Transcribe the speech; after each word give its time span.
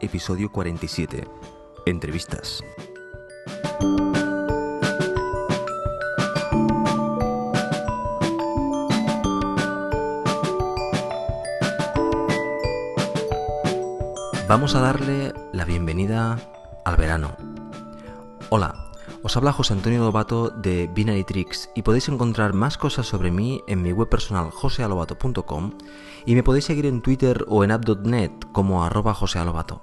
Episodio 0.00 0.50
47. 0.52 1.26
Entrevistas. 1.84 2.62
Vamos 14.46 14.74
a 14.74 14.80
darle 14.80 15.34
la 15.52 15.64
bienvenida 15.64 16.38
al 16.84 16.96
verano. 16.96 17.36
Hola, 18.50 18.87
os 19.22 19.36
habla 19.36 19.52
José 19.52 19.74
Antonio 19.74 20.00
Lobato 20.00 20.50
de 20.50 20.88
Binary 20.94 21.24
Tricks 21.24 21.70
y 21.74 21.82
podéis 21.82 22.08
encontrar 22.08 22.52
más 22.54 22.78
cosas 22.78 23.06
sobre 23.06 23.30
mí 23.30 23.62
en 23.66 23.82
mi 23.82 23.92
web 23.92 24.08
personal 24.08 24.50
josealobato.com 24.50 25.72
y 26.24 26.34
me 26.34 26.42
podéis 26.42 26.66
seguir 26.66 26.86
en 26.86 27.02
Twitter 27.02 27.44
o 27.48 27.64
en 27.64 27.72
app.net 27.72 28.30
como 28.52 28.84
arroba 28.84 29.14
josealobato. 29.14 29.82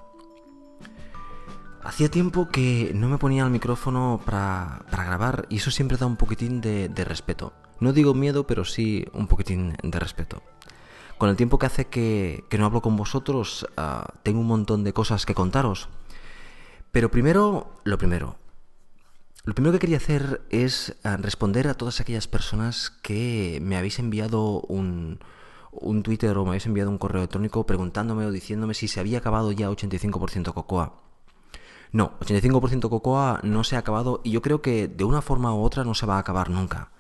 Hacía 1.84 2.10
tiempo 2.10 2.48
que 2.50 2.92
no 2.96 3.10
me 3.10 3.18
ponía 3.18 3.44
el 3.44 3.52
micrófono 3.52 4.20
para, 4.26 4.84
grabar 4.90 5.46
y 5.50 5.58
eso 5.58 5.70
siempre 5.70 5.98
da 5.98 6.08
un 6.08 6.16
poquitín 6.16 6.62
de, 6.62 6.90
respeto. 7.06 7.54
No 7.80 7.94
digo 7.94 8.14
miedo, 8.14 8.48
pero 8.48 8.66
sí 8.66 9.06
un 9.14 9.28
poquitín 9.28 9.76
de 9.84 10.00
respeto. 10.00 10.42
Con 11.18 11.30
el 11.30 11.36
tiempo 11.36 11.60
que 11.60 11.68
hace 11.68 11.86
que, 11.86 12.44
no 12.58 12.66
hablo 12.66 12.82
con 12.82 12.98
vosotros, 12.98 13.68
ah, 13.78 14.08
tengo 14.24 14.40
un 14.40 14.48
montón 14.48 14.84
de 14.84 14.94
cosas 14.94 15.26
que 15.26 15.36
contaros. 15.36 15.88
Pero 16.92 17.12
primero, 17.12 17.70
lo 17.84 17.98
primero. 17.98 18.38
Lo 19.46 19.54
primero 19.54 19.74
que 19.74 19.80
quería 19.80 19.98
hacer 19.98 20.42
es 20.50 20.96
ah, 21.04 21.18
responder 21.18 21.68
a 21.68 21.76
todas 21.76 22.00
aquellas 22.00 22.28
personas 22.28 22.90
que 23.04 23.60
me 23.62 23.78
habéis 23.78 24.00
enviado 24.00 24.62
un, 24.62 25.20
un 25.72 26.02
Twitter 26.02 26.36
o 26.36 26.44
me 26.44 26.50
habéis 26.50 26.66
enviado 26.66 26.90
un 26.90 26.98
correo 26.98 27.22
electrónico 27.22 27.64
preguntándome 27.68 28.26
o 28.26 28.32
diciéndome 28.32 28.74
si 28.74 28.88
se 28.88 29.00
había 29.00 29.20
acabado 29.20 29.52
ya 29.52 29.70
85% 29.70 30.52
Cocoa. 30.52 31.04
No, 31.92 32.18
85% 32.22 32.90
Cocoa 32.90 33.40
no 33.44 33.64
se 33.64 33.76
ha 33.76 33.80
acabado 33.80 34.20
y 34.24 34.32
yo 34.32 34.42
creo 34.42 34.64
que 34.64 34.88
de 34.88 35.04
una 35.04 35.22
forma 35.22 35.54
u 35.54 35.62
otra 35.62 35.84
no 35.84 35.94
se 35.94 36.08
va 36.08 36.16
a 36.16 36.20
acabar 36.20 36.50
nunca. 36.50 36.92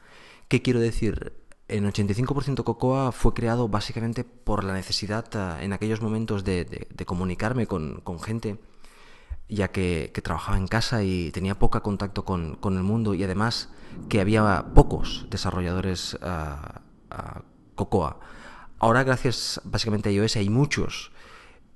¿Qué 0.47 0.61
quiero 0.61 0.79
decir? 0.79 1.33
En 1.67 1.83
85% 1.83 2.63
Cocoa 2.63 3.11
fue 3.11 3.33
creado 3.33 3.69
básicamente 3.69 4.23
por 4.23 4.63
la 4.63 4.73
necesidad 4.73 5.25
ah, 5.33 5.57
en 5.61 5.73
aquellos 5.73 5.99
momentos 5.99 6.43
de, 6.43 6.87
comunicarme 7.07 7.65
con, 7.65 8.01
con 8.01 8.19
gente 8.19 8.59
ya 9.47 9.69
que, 9.69 10.11
trabajaba 10.23 10.57
en 10.57 10.67
casa 10.67 11.03
y 11.03 11.31
tenía 11.31 11.57
poco 11.57 11.81
contacto 11.81 12.25
con, 12.25 12.57
el 12.63 12.83
mundo 12.83 13.13
y 13.13 13.23
además 13.23 13.69
que 14.09 14.21
había 14.21 14.65
pocos 14.73 15.27
desarrolladores 15.29 16.15
uh, 16.15 16.79
Cocoa. 17.75 18.19
Ahora 18.79 19.03
gracias 19.03 19.61
básicamente 19.63 20.09
a 20.09 20.11
iOS 20.11 20.37
hay 20.37 20.49
muchos, 20.49 21.11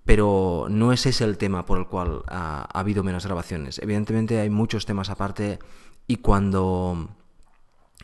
pero 0.05 0.67
no 0.69 0.91
es 0.91 1.05
ese 1.05 1.23
el 1.23 1.37
tema 1.37 1.65
por 1.65 1.77
el 1.77 1.87
cual 1.87 2.23
ha 2.27 2.67
habido 2.73 3.03
menos 3.03 3.25
grabaciones. 3.25 3.79
Evidentemente 3.79 4.39
hay 4.39 4.49
muchos 4.49 4.85
temas 4.85 5.09
aparte 5.09 5.59
y 6.07 6.17
cuando 6.17 7.09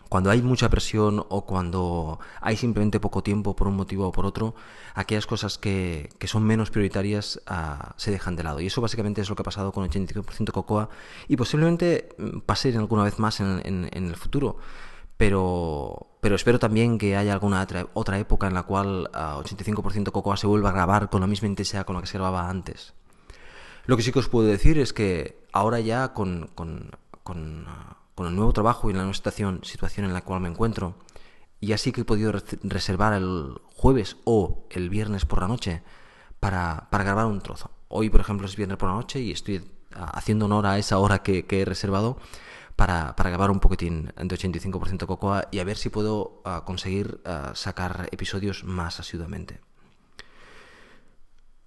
cuando 0.09 0.29
hay 0.29 0.41
mucha 0.41 0.69
presión 0.69 1.25
o 1.29 1.45
cuando 1.45 2.19
hay 2.41 2.57
simplemente 2.57 2.99
poco 2.99 3.23
tiempo 3.23 3.55
por 3.55 3.67
un 3.67 3.75
motivo 3.75 4.07
o 4.07 4.11
por 4.11 4.25
otro, 4.25 4.55
aquellas 4.93 5.25
cosas 5.25 5.57
que, 5.57 6.09
son 6.25 6.43
menos 6.43 6.71
prioritarias 6.71 7.41
ah, 7.47 7.93
se 7.97 8.11
dejan 8.11 8.35
de 8.35 8.43
lado. 8.43 8.59
Y 8.59 8.67
eso 8.67 8.81
básicamente 8.81 9.21
es 9.21 9.29
lo 9.29 9.35
que 9.35 9.41
ha 9.41 9.45
pasado 9.45 9.71
con 9.71 9.87
85% 9.89 10.51
Cocoa 10.51 10.89
y 11.27 11.35
posiblemente 11.37 12.09
mm, 12.17 12.39
pase 12.39 12.75
alguna 12.75 13.03
vez 13.03 13.19
más 13.19 13.39
en, 13.39 13.89
el 13.91 14.15
futuro. 14.15 14.57
Pero, 15.17 16.07
pero 16.19 16.35
espero 16.35 16.59
también 16.59 16.97
que 16.97 17.15
haya 17.15 17.31
alguna 17.31 17.65
otra, 17.93 18.19
época 18.19 18.47
en 18.47 18.53
la 18.53 18.63
cual 18.63 19.09
85% 19.13 20.07
ah, 20.07 20.11
Cocoa 20.11 20.37
se 20.37 20.47
vuelva 20.47 20.69
a 20.69 20.73
grabar 20.73 21.09
con 21.09 21.21
la 21.21 21.27
misma 21.27 21.47
intensidad 21.47 21.85
con 21.85 21.95
la 21.95 22.01
que 22.01 22.07
se 22.07 22.17
grababa 22.17 22.49
antes. 22.49 22.93
Lo 23.85 23.95
que 23.97 24.03
sí 24.03 24.11
que 24.11 24.19
os 24.19 24.29
puedo 24.29 24.47
decir 24.47 24.77
es 24.79 24.93
que 24.93 25.45
ahora 25.51 25.79
ya 25.79 26.13
con, 26.13 26.49
con, 26.55 26.91
con 27.23 27.65
ah, 27.67 27.94
con 28.15 28.27
el 28.27 28.35
nuevo 28.35 28.53
trabajo 28.53 28.89
y 28.89 28.93
la 28.93 28.99
nueva 28.99 29.13
situación, 29.13 29.59
situación 29.63 30.05
en 30.05 30.13
la 30.13 30.21
cual 30.21 30.39
me 30.39 30.49
encuentro, 30.49 30.95
y 31.59 31.73
así 31.73 31.91
que 31.91 32.01
he 32.01 32.05
podido 32.05 32.33
reservar 32.63 33.13
el 33.13 33.55
jueves 33.73 34.17
o 34.23 34.67
el 34.69 34.89
viernes 34.89 35.25
por 35.25 35.41
la 35.41 35.47
noche 35.47 35.83
para, 36.39 36.87
grabar 36.91 37.25
un 37.25 37.41
trozo. 37.41 37.71
Hoy, 37.87 38.09
por 38.09 38.21
ejemplo, 38.21 38.45
es 38.45 38.55
viernes 38.55 38.77
por 38.77 38.89
la 38.89 38.95
noche 38.95 39.19
y 39.19 39.31
estoy 39.31 39.69
haciendo 39.91 40.45
honor 40.45 40.65
a 40.65 40.77
esa 40.77 40.97
hora 40.99 41.23
que, 41.23 41.45
he 41.49 41.65
reservado 41.65 42.17
para, 42.75 43.15
grabar 43.17 43.51
un 43.51 43.59
poquitín 43.59 44.11
de 44.15 44.37
85% 44.37 45.05
Cocoa 45.05 45.47
y 45.51 45.59
a 45.59 45.63
ver 45.63 45.77
si 45.77 45.89
puedo 45.89 46.41
ah, 46.45 46.63
conseguir 46.65 47.21
ah, 47.25 47.51
sacar 47.55 48.09
episodios 48.11 48.63
más 48.63 48.99
asiduamente. 48.99 49.59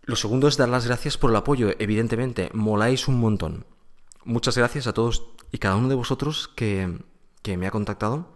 Lo 0.02 0.16
segundo 0.16 0.48
es 0.48 0.56
dar 0.56 0.68
las 0.68 0.86
gracias 0.86 1.18
por 1.18 1.30
el 1.30 1.36
apoyo, 1.36 1.70
evidentemente, 1.78 2.50
moláis 2.54 3.08
un 3.08 3.20
montón. 3.20 3.66
Muchas 4.24 4.56
gracias 4.56 4.86
a 4.86 4.92
todos 4.92 5.24
y 5.52 5.58
cada 5.58 5.76
uno 5.76 5.88
de 5.88 5.94
vosotros 5.94 6.48
que, 6.48 6.98
me 7.44 7.66
ha 7.66 7.70
contactado. 7.70 8.28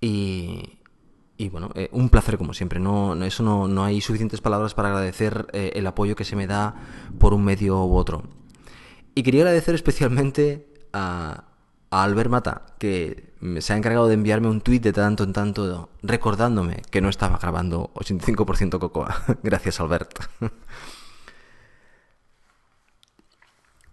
Y, 0.00 0.78
y 1.36 1.48
bueno, 1.48 1.70
eh, 1.74 1.88
un 1.92 2.08
placer 2.08 2.38
como 2.38 2.54
siempre. 2.54 2.78
No, 2.78 3.14
eso 3.24 3.42
no, 3.42 3.66
no, 3.66 3.84
hay 3.84 4.00
suficientes 4.00 4.40
palabras 4.40 4.74
para 4.74 4.88
agradecer 4.90 5.48
eh, 5.52 5.72
el 5.74 5.86
apoyo 5.86 6.14
que 6.14 6.24
se 6.24 6.36
me 6.36 6.46
da 6.46 6.76
por 7.18 7.34
un 7.34 7.44
medio 7.44 7.84
u 7.84 7.96
otro. 7.96 8.22
Y 9.14 9.22
quería 9.22 9.42
agradecer 9.42 9.74
especialmente 9.74 10.68
a, 10.92 11.44
a 11.90 12.02
Albert 12.04 12.30
Mata, 12.30 12.66
que 12.78 13.30
se 13.58 13.72
ha 13.72 13.76
encargado 13.76 14.06
de 14.06 14.14
enviarme 14.14 14.48
un 14.48 14.60
tuit 14.60 14.82
de 14.82 14.92
tanto 14.92 15.24
en 15.24 15.32
tanto 15.32 15.90
recordándome 16.02 16.82
que 16.90 17.00
no 17.00 17.08
estaba 17.08 17.38
grabando 17.38 17.90
85% 17.94 18.78
Cocoa. 18.78 19.14
Gracias, 19.42 19.80
Albert. 19.80 20.18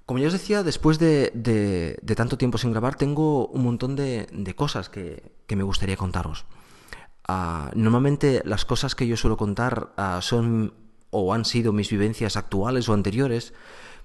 Como 0.07 0.19
ya 0.19 0.27
os 0.27 0.33
decía, 0.33 0.63
después 0.63 0.99
de, 0.99 1.99
tanto 2.15 2.37
tiempo 2.37 2.57
sin 2.57 2.71
grabar, 2.71 2.95
tengo 2.95 3.45
un 3.47 3.61
montón 3.61 3.97
de, 3.97 4.53
cosas 4.55 4.87
que, 4.87 5.33
me 5.49 5.63
gustaría 5.63 5.97
contaros. 5.97 6.45
Ah, 7.27 7.71
normalmente 7.75 8.41
las 8.45 8.63
cosas 8.63 8.95
que 8.95 9.05
yo 9.05 9.17
suelo 9.17 9.35
contar 9.35 9.91
ah, 9.97 10.19
son 10.21 10.73
o 11.09 11.33
han 11.33 11.43
sido 11.43 11.73
mis 11.73 11.89
vivencias 11.89 12.37
actuales 12.37 12.87
o 12.87 12.93
anteriores, 12.93 13.53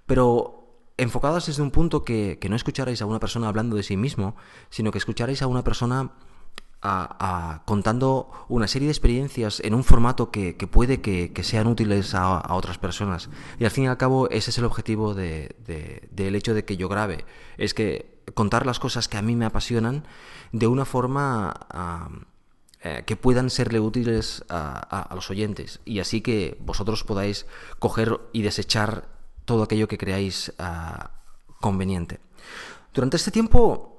pero 0.05 0.83
enfocadas 0.97 1.47
desde 1.47 1.63
un 1.63 1.71
punto 1.71 2.03
que, 2.03 2.37
que 2.41 2.49
no 2.49 2.57
escucharais 2.57 3.01
a 3.01 3.07
una 3.07 3.21
persona 3.21 3.47
hablando 3.47 3.77
de 3.77 3.85
sí 3.85 3.97
mismo, 3.97 4.35
sino 4.71 4.91
que 4.91 4.99
escucharais 4.99 5.41
a 5.41 5.47
una 5.47 5.63
persona 5.63 6.11
contando 7.65 8.31
una 8.49 8.67
serie 8.67 8.87
de 8.87 8.93
experiencias 8.93 9.61
en 9.61 9.75
un 9.75 9.85
formato 9.85 10.31
que, 10.31 10.55
puede 10.71 11.01
que, 11.01 11.45
sean 11.45 11.67
útiles 11.69 12.15
a, 12.15 12.55
otras 12.55 12.79
personas. 12.79 13.31
Y 13.59 13.65
al 13.65 13.71
fin 13.71 13.85
y 13.85 13.87
al 13.87 13.97
cabo 13.97 14.29
ese 14.31 14.51
es 14.51 14.59
el 14.59 14.65
objetivo 14.65 15.15
de, 15.15 15.55
del 16.11 16.35
hecho 16.35 16.55
de 16.55 16.65
que 16.65 16.77
yo 16.77 16.89
grabe. 16.89 17.25
Es 17.57 17.75
que 17.75 18.21
contar 18.35 18.67
las 18.67 18.79
cosas 18.79 19.09
que 19.09 19.17
a 19.17 19.23
mí 19.23 19.37
me 19.37 19.45
apasionan 19.45 20.05
de 20.51 20.67
una 20.67 20.85
forma 20.85 21.55
eh, 22.83 23.05
que 23.07 23.17
puedan 23.17 23.49
serle 23.49 23.79
útiles 23.79 24.45
a, 24.49 25.09
los 25.15 25.31
oyentes. 25.31 25.81
Y 25.85 26.01
así 26.01 26.21
que 26.21 26.59
vosotros 26.61 27.05
podáis 27.05 27.47
coger 27.79 28.21
y 28.33 28.43
desechar 28.43 29.09
todo 29.45 29.63
aquello 29.63 29.87
que 29.87 29.99
creáis 29.99 30.53
ah, 30.59 31.13
conveniente. 31.61 32.19
Durante 32.93 33.17
este 33.17 33.31
tiempo 33.31 33.92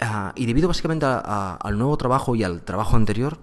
Ah, 0.00 0.32
y 0.36 0.46
debido 0.46 0.68
básicamente 0.68 1.06
al 1.06 1.78
nuevo 1.78 1.96
trabajo 1.96 2.36
y 2.36 2.44
al 2.44 2.62
trabajo 2.62 2.96
anterior, 2.96 3.38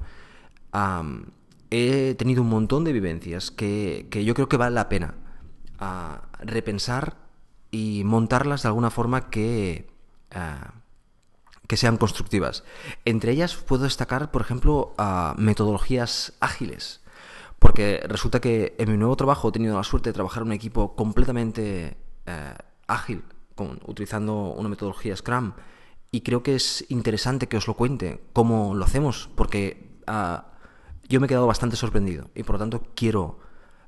he 1.69 2.15
tenido 2.15 2.41
un 2.41 2.49
montón 2.49 2.83
de 2.83 2.93
vivencias 2.93 3.51
que, 3.51 4.07
yo 4.11 4.33
creo 4.33 4.47
que 4.47 4.57
vale 4.57 4.75
la 4.75 4.89
pena 4.89 5.15
ah, 5.79 6.23
repensar 6.39 7.17
y 7.71 8.03
montarlas 8.05 8.63
de 8.63 8.69
alguna 8.69 8.89
forma 8.89 9.29
que, 9.29 9.87
ah, 10.31 10.73
que 11.67 11.77
sean 11.77 11.97
constructivas. 11.97 12.63
Entre 13.03 13.31
ellas 13.31 13.55
puedo 13.55 13.83
destacar, 13.83 14.31
por 14.31 14.41
ejemplo, 14.41 14.93
metodologías 15.37 16.33
ágiles. 16.39 17.01
Porque 17.59 18.01
resulta 18.07 18.39
que 18.41 18.75
en 18.77 18.91
mi 18.91 18.97
nuevo 18.97 19.15
trabajo 19.15 19.49
he 19.49 19.51
tenido 19.51 19.75
la 19.75 19.83
suerte 19.83 20.09
de 20.09 20.13
trabajar 20.13 20.43
en 20.43 20.49
un 20.49 20.53
equipo 20.53 20.95
completamente 20.95 21.97
eh, 22.25 22.53
ágil, 22.87 23.23
utilizando 23.57 24.53
una 24.53 24.69
metodología 24.69 25.15
Scrum 25.15 25.53
y 26.15 26.21
creo 26.21 26.43
que 26.43 26.55
es 26.55 26.85
interesante 26.87 27.49
que 27.49 27.57
os 27.57 27.67
lo 27.67 27.73
cuente, 27.73 28.23
cómo 28.31 28.73
lo 28.73 28.85
hacemos, 28.85 29.29
porque 29.35 29.99
ah, 30.07 30.45
yo 31.09 31.19
me 31.19 31.25
he 31.25 31.27
quedado 31.27 31.45
bastante 31.45 31.75
sorprendido 31.75 32.29
y 32.33 32.43
por 32.43 32.55
lo 32.55 32.59
tanto 32.59 32.83
quiero 32.95 33.37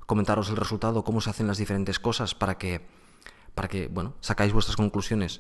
comentaros 0.06 0.50
el 0.50 0.58
resultado, 0.58 1.06
cómo 1.06 1.22
se 1.22 1.30
hacen 1.30 1.48
las 1.48 1.58
diferentes 1.58 2.00
cosas 2.00 2.36
para 2.36 2.58
que, 2.58 2.86
para 3.56 3.70
que 3.70 3.88
bueno, 3.88 4.16
sacáis 4.20 4.52
vuestras 4.52 4.76
conclusiones. 4.76 5.40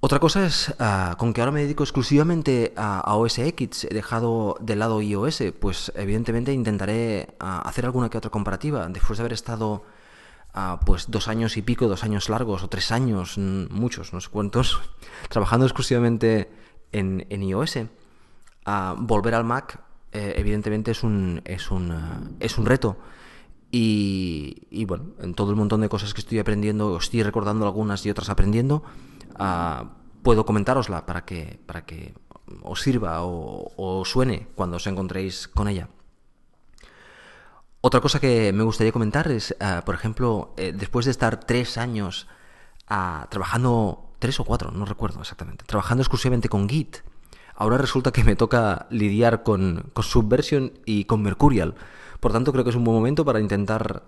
Otra 0.00 0.18
cosa 0.18 0.44
es 0.44 0.74
ah, 0.78 1.16
con 1.18 1.32
que 1.32 1.40
ahora 1.40 1.52
me 1.52 1.62
dedico 1.62 1.84
exclusivamente 1.84 2.74
a, 2.76 3.16
OS 3.16 3.38
X, 3.38 3.84
he 3.84 3.94
dejado 3.94 4.58
de 4.60 4.76
lado 4.76 5.00
iOS, 5.00 5.42
pues 5.58 5.90
evidentemente 5.94 6.52
intentaré 6.52 7.34
ah, 7.40 7.62
hacer 7.64 7.86
alguna 7.86 8.10
que 8.10 8.18
otra 8.18 8.30
comparativa. 8.30 8.88
Después 8.90 9.16
de 9.16 9.22
haber 9.22 9.32
estado 9.32 9.84
pues 10.84 11.10
dos 11.10 11.28
años 11.28 11.56
y 11.56 11.62
pico, 11.62 11.88
dos 11.88 12.04
años 12.04 12.28
largos 12.28 12.62
o 12.62 12.68
tres 12.68 12.90
años, 12.92 13.38
muchos, 13.38 14.12
no 14.12 14.20
sé 14.20 14.28
cuántos, 14.30 14.80
trabajando 15.28 15.66
exclusivamente 15.66 16.50
en, 16.92 17.42
iOS, 17.42 17.78
volver 18.98 19.34
al 19.34 19.44
Mac 19.44 19.80
eh, 20.12 20.34
evidentemente 20.38 20.92
es 20.92 21.02
un, 21.02 21.42
es, 21.44 21.70
un, 21.70 22.36
es 22.40 22.56
un 22.56 22.66
reto. 22.66 22.96
Y, 23.70 24.86
bueno, 24.86 25.10
en 25.20 25.34
todo 25.34 25.50
el 25.50 25.56
montón 25.56 25.82
de 25.82 25.90
cosas 25.90 26.14
que 26.14 26.20
estoy 26.20 26.38
aprendiendo, 26.38 26.96
estoy 26.96 27.22
recordando 27.22 27.66
algunas 27.66 28.06
y 28.06 28.10
otras 28.10 28.30
aprendiendo, 28.30 28.82
puedo 30.22 30.46
comentárosla 30.46 31.04
para 31.04 31.26
que, 31.26 31.60
para 31.66 31.84
que 31.84 32.14
os 32.62 32.80
sirva 32.80 33.18
o, 33.20 34.02
suene 34.06 34.48
cuando 34.54 34.76
os 34.76 34.86
encontréis 34.86 35.48
con 35.48 35.68
ella. 35.68 35.88
Otra 37.86 38.00
cosa 38.00 38.18
que 38.18 38.52
me 38.52 38.64
gustaría 38.64 38.90
comentar 38.90 39.30
es, 39.30 39.54
ah, 39.60 39.82
por 39.86 39.94
ejemplo, 39.94 40.52
eh, 40.56 40.72
después 40.76 41.04
de 41.04 41.12
estar 41.12 41.38
tres 41.38 41.78
años 41.78 42.26
ah, 42.88 43.28
trabajando, 43.30 44.10
tres 44.18 44.40
o 44.40 44.44
cuatro, 44.44 44.72
no 44.72 44.86
recuerdo 44.86 45.20
exactamente, 45.20 45.64
trabajando 45.64 46.02
exclusivamente 46.02 46.48
con 46.48 46.68
Git, 46.68 46.96
ahora 47.54 47.78
resulta 47.78 48.10
que 48.10 48.24
me 48.24 48.34
toca 48.34 48.88
lidiar 48.90 49.44
con, 49.44 49.88
con 49.92 50.02
Subversion 50.02 50.72
y 50.84 51.04
con 51.04 51.22
Mercurial. 51.22 51.76
Por 52.18 52.32
tanto, 52.32 52.50
creo 52.50 52.64
que 52.64 52.70
es 52.70 52.76
un 52.76 52.82
buen 52.82 52.96
momento 52.96 53.24
para 53.24 53.38
intentar, 53.38 54.02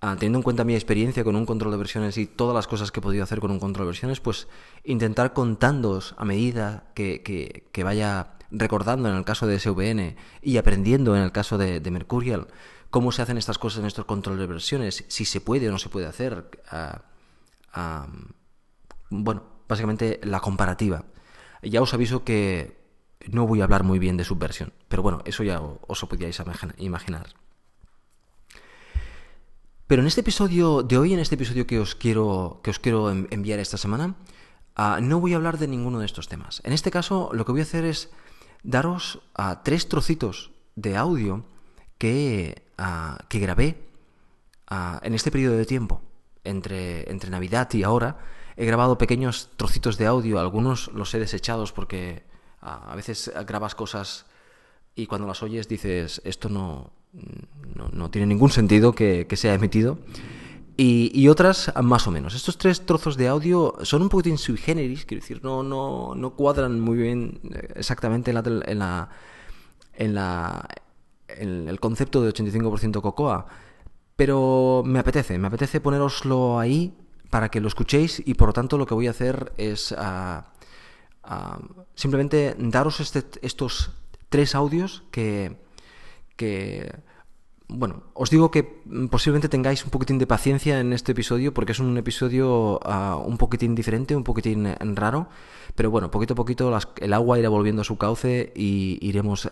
ah, 0.00 0.16
teniendo 0.18 0.38
en 0.38 0.42
cuenta 0.42 0.64
mi 0.64 0.72
experiencia 0.72 1.22
con 1.22 1.36
un 1.36 1.44
control 1.44 1.72
de 1.72 1.76
versiones 1.76 2.16
y 2.16 2.24
todas 2.24 2.54
las 2.54 2.66
cosas 2.66 2.90
que 2.90 3.00
he 3.00 3.02
podido 3.02 3.24
hacer 3.24 3.40
con 3.40 3.50
un 3.50 3.60
control 3.60 3.84
de 3.84 3.88
versiones, 3.88 4.20
pues 4.20 4.48
intentar 4.84 5.34
contándoos 5.34 6.14
a 6.16 6.24
medida 6.24 6.84
que, 6.94 7.62
vaya 7.84 8.38
recordando 8.50 9.10
en 9.10 9.16
el 9.16 9.26
caso 9.26 9.46
de 9.46 9.58
SVN 9.60 10.16
y 10.40 10.56
aprendiendo 10.56 11.14
en 11.14 11.20
el 11.20 11.30
caso 11.30 11.58
de, 11.58 11.82
Mercurial 11.90 12.46
cómo 12.90 13.12
se 13.12 13.22
hacen 13.22 13.38
estas 13.38 13.58
cosas 13.58 13.80
en 13.80 13.86
estos 13.86 14.04
controles 14.04 14.40
de 14.40 14.46
versiones, 14.46 15.04
si 15.08 15.24
se 15.24 15.40
puede 15.40 15.68
o 15.68 15.72
no 15.72 15.78
se 15.78 15.88
puede 15.88 16.06
hacer. 16.06 16.50
Ah, 16.70 17.02
ah, 17.72 18.06
bueno, 19.10 19.42
básicamente 19.68 20.20
la 20.22 20.40
comparativa. 20.40 21.04
Ya 21.62 21.82
os 21.82 21.94
aviso 21.94 22.24
que 22.24 22.78
no 23.26 23.46
voy 23.46 23.60
a 23.60 23.64
hablar 23.64 23.84
muy 23.84 23.98
bien 23.98 24.16
de 24.16 24.24
subversión, 24.24 24.72
pero 24.88 25.02
bueno, 25.02 25.22
eso 25.24 25.42
ya 25.42 25.60
os 25.60 26.02
lo 26.02 26.08
podíais 26.08 26.40
imaginar. 26.78 27.34
Pero 29.86 30.02
en 30.02 30.08
este 30.08 30.20
episodio 30.20 30.82
de 30.82 30.98
hoy, 30.98 31.14
en 31.14 31.18
este 31.18 31.34
episodio 31.34 31.66
que 31.66 31.80
os 31.80 31.94
quiero, 31.94 32.60
que 32.62 32.70
os 32.70 32.78
quiero 32.78 33.10
enviar 33.10 33.58
esta 33.58 33.78
semana, 33.78 34.16
ah, 34.76 35.00
no 35.02 35.18
voy 35.18 35.32
a 35.32 35.36
hablar 35.36 35.58
de 35.58 35.66
ninguno 35.66 35.98
de 35.98 36.06
estos 36.06 36.28
temas. 36.28 36.60
En 36.64 36.72
este 36.72 36.90
caso, 36.90 37.30
lo 37.32 37.44
que 37.44 37.52
voy 37.52 37.62
a 37.62 37.64
hacer 37.64 37.84
es 37.84 38.10
daros 38.62 39.20
a 39.34 39.62
tres 39.62 39.88
trocitos 39.88 40.52
de 40.76 40.96
audio 40.96 41.44
que, 41.96 42.67
ah, 42.78 43.18
que 43.28 43.38
grabé 43.38 43.76
ah, 44.68 45.00
en 45.02 45.14
este 45.14 45.30
periodo 45.30 45.56
de 45.56 45.66
tiempo, 45.66 46.00
entre, 46.44 47.10
entre 47.10 47.30
Navidad 47.30 47.72
y 47.74 47.82
ahora. 47.82 48.18
He 48.56 48.64
grabado 48.64 48.98
pequeños 48.98 49.50
trocitos 49.56 49.98
de 49.98 50.06
audio, 50.06 50.40
algunos 50.40 50.88
los 50.92 51.14
he 51.14 51.18
desechados 51.18 51.72
porque 51.72 52.24
a 52.60 52.96
veces 52.96 53.30
grabas 53.46 53.76
cosas 53.76 54.26
y 54.96 55.06
cuando 55.06 55.28
las 55.28 55.44
oyes 55.44 55.68
dices, 55.68 56.20
esto 56.24 56.48
no, 56.48 56.90
no, 57.92 58.10
tiene 58.10 58.26
ningún 58.26 58.50
sentido 58.50 58.92
que, 58.92 59.26
sea 59.34 59.54
emitido. 59.54 59.98
Y, 60.76 61.26
otras 61.28 61.72
más 61.82 62.06
o 62.06 62.10
menos. 62.12 62.34
Estos 62.34 62.56
tres 62.56 62.86
trozos 62.86 63.16
de 63.16 63.26
audio 63.28 63.74
son 63.82 64.02
un 64.02 64.08
poquitín 64.08 64.38
sui 64.38 64.56
quiero 64.56 65.04
decir, 65.08 65.40
no, 65.42 65.62
no, 65.62 66.14
no 66.14 66.30
cuadran 66.34 66.80
muy 66.80 66.98
bien 66.98 67.40
eh, 67.52 67.74
exactamente 67.76 68.30
en 68.30 68.34
la, 68.34 68.42
en 68.66 68.78
la, 68.78 69.08
en 69.94 70.14
la 70.14 70.68
el 71.28 71.78
concepto 71.80 72.22
de 72.22 72.32
85% 72.32 73.00
cocoa, 73.00 73.46
pero 74.16 74.82
me 74.84 74.98
apetece, 74.98 75.38
me 75.38 75.46
apetece 75.46 75.80
poneroslo 75.80 76.58
ahí 76.58 76.92
para 77.30 77.50
que 77.50 77.60
lo 77.60 77.68
escuchéis 77.68 78.22
y 78.24 78.34
por 78.34 78.48
lo 78.48 78.52
tanto 78.52 78.78
lo 78.78 78.86
que 78.86 78.94
voy 78.94 79.06
a 79.06 79.10
hacer 79.10 79.52
es 79.58 79.94
ah, 79.96 80.52
ah, 81.22 81.60
simplemente 81.94 82.56
daros 82.58 83.00
este, 83.00 83.24
estos 83.42 83.92
tres 84.28 84.54
audios 84.54 85.04
que, 85.10 85.56
que 86.36 86.92
bueno, 87.68 88.02
os 88.14 88.30
digo 88.30 88.50
que 88.50 88.62
posiblemente 89.10 89.50
tengáis 89.50 89.84
un 89.84 89.90
poquitín 89.90 90.18
de 90.18 90.26
paciencia 90.26 90.80
en 90.80 90.94
este 90.94 91.12
episodio 91.12 91.52
porque 91.52 91.72
es 91.72 91.80
un 91.80 91.98
episodio 91.98 92.80
ah, 92.82 93.16
un 93.16 93.36
poquitín 93.36 93.74
diferente, 93.74 94.16
un 94.16 94.24
poquitín 94.24 94.74
raro, 94.96 95.28
pero 95.74 95.90
bueno, 95.90 96.10
poquito 96.10 96.32
a 96.32 96.36
poquito 96.36 96.76
el 96.96 97.12
agua 97.12 97.38
irá 97.38 97.50
volviendo 97.50 97.82
a 97.82 97.84
su 97.84 97.98
cauce 97.98 98.52
y 98.56 98.98
iremos 99.02 99.50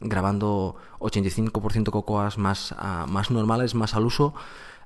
grabando 0.00 0.76
85% 1.00 1.90
cocoas 1.90 2.38
más, 2.38 2.74
ah, 2.78 3.06
más 3.08 3.32
normales, 3.32 3.74
más 3.74 3.94
al 3.94 4.06
uso, 4.06 4.34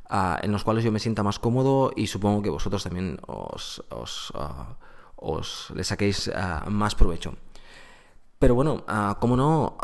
ah, 0.09 0.39
en 0.43 0.51
los 0.51 0.65
cuales 0.65 0.83
yo 0.83 0.93
me 0.93 0.99
sienta 0.99 1.23
más 1.23 1.39
cómodo 1.39 1.93
y 1.95 2.07
supongo 2.07 2.41
que 2.41 2.49
vosotros 2.49 2.85
también 2.85 3.19
os, 3.27 3.85
os, 3.91 4.33
os 5.17 5.73
le 5.75 5.85
saquéis 5.85 6.31
más 6.69 6.95
provecho. 6.95 7.35
Pero 8.43 8.57
bueno, 8.57 8.85
como 9.21 9.37
no, 9.37 9.79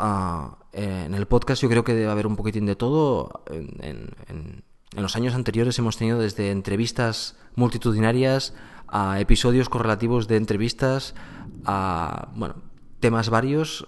eh, 0.73 1.03
en 1.05 1.13
el 1.13 1.27
podcast 1.27 1.61
yo 1.61 1.69
creo 1.69 1.85
que 1.85 1.93
debe 1.93 2.11
haber 2.11 2.27
un 2.27 2.35
poquitín 2.35 2.65
de 2.65 2.75
todo. 2.75 3.41
En, 3.49 4.65
los 4.91 5.15
años 5.15 5.33
anteriores 5.33 5.79
hemos 5.79 5.95
tenido 5.95 6.19
desde 6.19 6.51
entrevistas 6.51 7.37
multitudinarias 7.55 8.53
a 8.89 9.21
episodios 9.21 9.69
correlativos 9.69 10.27
de 10.27 10.35
entrevistas 10.35 11.15
a, 11.63 12.33
bueno, 12.35 12.55
temas 12.99 13.29
varios, 13.29 13.87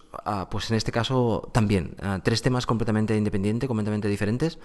pues 0.50 0.72
en 0.72 0.78
este 0.78 0.94
caso 0.94 1.52
también. 1.54 1.98
tres 2.24 2.42
temas 2.42 2.66
completamente 2.66 3.18
independientes, 3.18 3.68
completamente 3.68 4.08
diferentes 4.08 4.58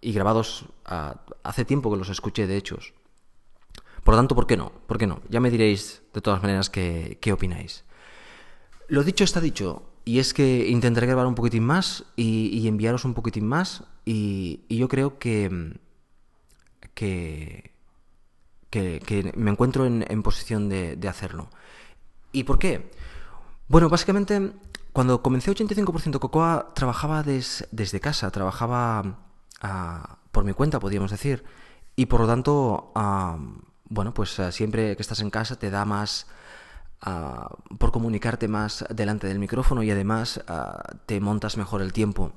y 0.00 0.12
grabados 0.12 0.64
hace 1.44 1.64
tiempo 1.64 1.92
que 1.92 1.96
los 1.96 2.08
escuché, 2.08 2.48
de 2.48 2.56
hechos. 2.56 2.92
Por 4.02 4.14
lo 4.14 4.18
tanto, 4.18 4.34
¿por 4.34 4.48
qué 4.48 4.56
no? 4.56 4.72
¿Por 4.88 4.98
qué 4.98 5.06
no? 5.06 5.20
Ya 5.28 5.38
me 5.38 5.48
diréis 5.52 6.02
de 6.12 6.20
todas 6.20 6.42
maneras 6.42 6.70
qué, 6.70 7.18
qué 7.20 7.32
opináis. 7.32 7.85
Lo 8.88 9.02
dicho 9.02 9.24
está 9.24 9.40
dicho. 9.40 9.82
Y 10.04 10.20
es 10.20 10.34
que 10.34 10.68
intentaré 10.68 11.08
grabar 11.08 11.26
un 11.26 11.34
poquitín 11.34 11.64
más 11.64 12.04
y, 12.14 12.66
enviaros 12.68 13.04
un 13.04 13.14
poquitín 13.14 13.46
más. 13.46 13.82
Y, 14.04 14.60
yo 14.68 14.88
creo 14.88 15.18
que, 15.18 15.80
que, 16.94 17.72
que, 18.70 19.32
me 19.34 19.50
encuentro 19.50 19.84
en, 19.84 20.22
posición 20.22 20.68
de, 20.68 21.08
hacerlo. 21.08 21.50
¿Y 22.30 22.44
por 22.44 22.60
qué? 22.60 22.92
Bueno, 23.66 23.88
básicamente, 23.88 24.52
cuando 24.92 25.22
comencé 25.22 25.50
85% 25.50 26.20
Cocoa, 26.20 26.72
trabajaba 26.72 27.24
desde 27.24 27.98
casa, 27.98 28.30
trabajaba 28.30 29.18
ah, 29.60 30.18
por 30.30 30.44
mi 30.44 30.52
cuenta, 30.52 30.78
podríamos 30.78 31.10
decir. 31.10 31.42
Y 31.96 32.06
por 32.06 32.20
lo 32.20 32.28
tanto, 32.28 32.92
ah, 32.94 33.38
bueno, 33.88 34.14
pues 34.14 34.38
ah, 34.38 34.52
siempre 34.52 34.94
que 34.94 35.02
estás 35.02 35.18
en 35.18 35.30
casa 35.30 35.58
te 35.58 35.70
da 35.70 35.84
más 35.84 36.28
por 37.78 37.92
comunicarte 37.92 38.48
más 38.48 38.84
delante 38.90 39.26
del 39.26 39.38
micrófono 39.38 39.82
y 39.82 39.90
además 39.90 40.40
te 41.06 41.20
montas 41.20 41.56
mejor 41.56 41.82
el 41.82 41.92
tiempo. 41.92 42.32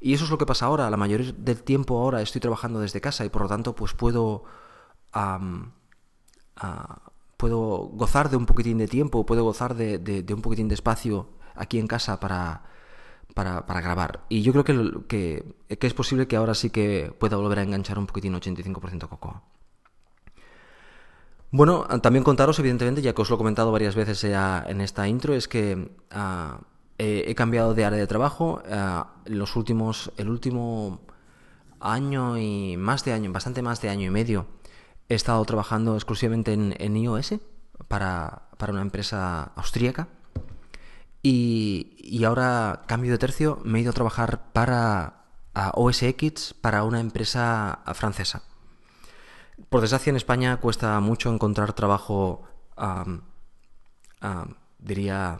Y 0.00 0.14
eso 0.14 0.24
es 0.24 0.30
lo 0.30 0.38
que 0.38 0.46
pasa 0.46 0.66
ahora. 0.66 0.90
La 0.90 0.96
mayoría 0.96 1.32
del 1.36 1.62
tiempo 1.62 1.98
ahora 1.98 2.22
estoy 2.22 2.40
trabajando 2.40 2.80
desde 2.80 3.00
casa 3.00 3.24
y 3.24 3.28
por 3.28 3.42
lo 3.42 3.48
tanto 3.48 3.74
pues 3.74 3.94
puedo 3.94 4.44
puedo 7.36 7.90
gozar 7.92 8.30
de 8.30 8.36
un 8.36 8.46
poquitín 8.46 8.78
de 8.78 8.86
tiempo, 8.86 9.26
puedo 9.26 9.42
gozar 9.44 9.74
de, 9.74 10.24
un 10.32 10.42
poquitín 10.42 10.68
de 10.68 10.74
espacio 10.74 11.28
aquí 11.54 11.78
en 11.78 11.86
casa 11.88 12.20
para, 12.20 12.62
para, 13.34 13.80
grabar. 13.80 14.24
Y 14.28 14.42
yo 14.42 14.52
creo 14.52 14.64
que, 14.64 14.74
que, 15.08 15.76
que, 15.76 15.86
es 15.86 15.94
posible 15.94 16.28
que 16.28 16.36
ahora 16.36 16.54
sí 16.54 16.70
que 16.70 17.12
pueda 17.18 17.36
volver 17.36 17.58
a 17.58 17.62
enganchar 17.62 17.98
un 17.98 18.06
poquitín 18.06 18.34
85% 18.34 19.08
Cocoa. 19.08 19.42
Bueno, 21.52 21.84
también 22.00 22.24
contaros, 22.24 22.58
evidentemente, 22.58 23.02
ya 23.02 23.12
que 23.14 23.20
os 23.20 23.28
lo 23.28 23.36
he 23.36 23.38
comentado 23.38 23.70
varias 23.70 23.94
veces 23.94 24.24
en 24.24 24.80
esta 24.80 25.06
intro, 25.06 25.34
es 25.34 25.48
que 25.48 25.92
ah, 26.10 26.60
he, 26.96 27.34
cambiado 27.34 27.74
de 27.74 27.84
área 27.84 27.98
de 27.98 28.06
trabajo. 28.06 28.62
Ah, 28.70 29.16
los 29.26 29.54
últimos, 29.54 30.12
el 30.16 30.30
último 30.30 31.02
año 31.78 32.38
y 32.38 32.78
más 32.78 33.04
de 33.04 33.12
año, 33.12 33.30
bastante 33.32 33.60
más 33.60 33.82
de 33.82 33.90
año 33.90 34.06
y 34.06 34.10
medio, 34.10 34.46
he 35.10 35.14
estado 35.14 35.44
trabajando 35.44 35.94
exclusivamente 35.94 36.54
en, 36.54 36.96
iOS 36.96 37.34
para, 37.86 38.48
una 38.70 38.80
empresa 38.80 39.52
austríaca. 39.54 40.08
Y, 41.22 42.24
ahora 42.24 42.82
cambio 42.86 43.12
de 43.12 43.18
tercio, 43.18 43.60
me 43.62 43.78
he 43.78 43.82
ido 43.82 43.90
a 43.90 43.94
trabajar 43.94 44.52
para 44.54 45.26
OS 45.74 46.02
X 46.02 46.54
para 46.62 46.84
una 46.84 47.00
empresa 47.00 47.80
francesa. 47.92 48.42
Por 49.68 49.80
desgracia 49.80 50.10
en 50.10 50.16
España 50.16 50.58
cuesta 50.58 50.98
mucho 51.00 51.32
encontrar 51.32 51.72
trabajo, 51.72 52.42
diría, 54.78 55.38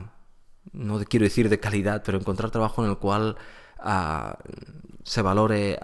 no 0.73 0.99
quiero 1.00 1.25
decir 1.25 1.49
de 1.49 1.61
calidad, 1.61 2.02
pero 2.05 2.19
encontrar 2.19 2.50
trabajo 2.50 2.85
en 2.85 2.91
el 2.91 2.99
cual 2.99 3.37
ah, 3.79 4.38
se 5.05 5.23
valore 5.23 5.79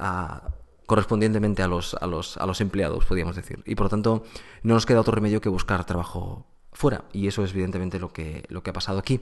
correspondientemente 0.86 1.62
a 1.62 1.68
los, 1.68 2.60
empleados, 2.60 3.04
podríamos 3.04 3.36
decir. 3.36 3.62
Y 3.66 3.74
por 3.74 3.86
lo 3.86 3.90
tanto 3.90 4.24
no 4.62 4.74
nos 4.74 4.86
queda 4.86 5.00
otro 5.00 5.14
remedio 5.14 5.40
que 5.40 5.50
buscar 5.50 5.84
trabajo 5.84 6.46
fuera. 6.72 7.04
Y 7.12 7.26
eso 7.26 7.44
es 7.44 7.50
evidentemente 7.50 7.98
lo 7.98 8.12
que, 8.12 8.46
ha 8.64 8.72
pasado 8.72 8.98
aquí. 8.98 9.20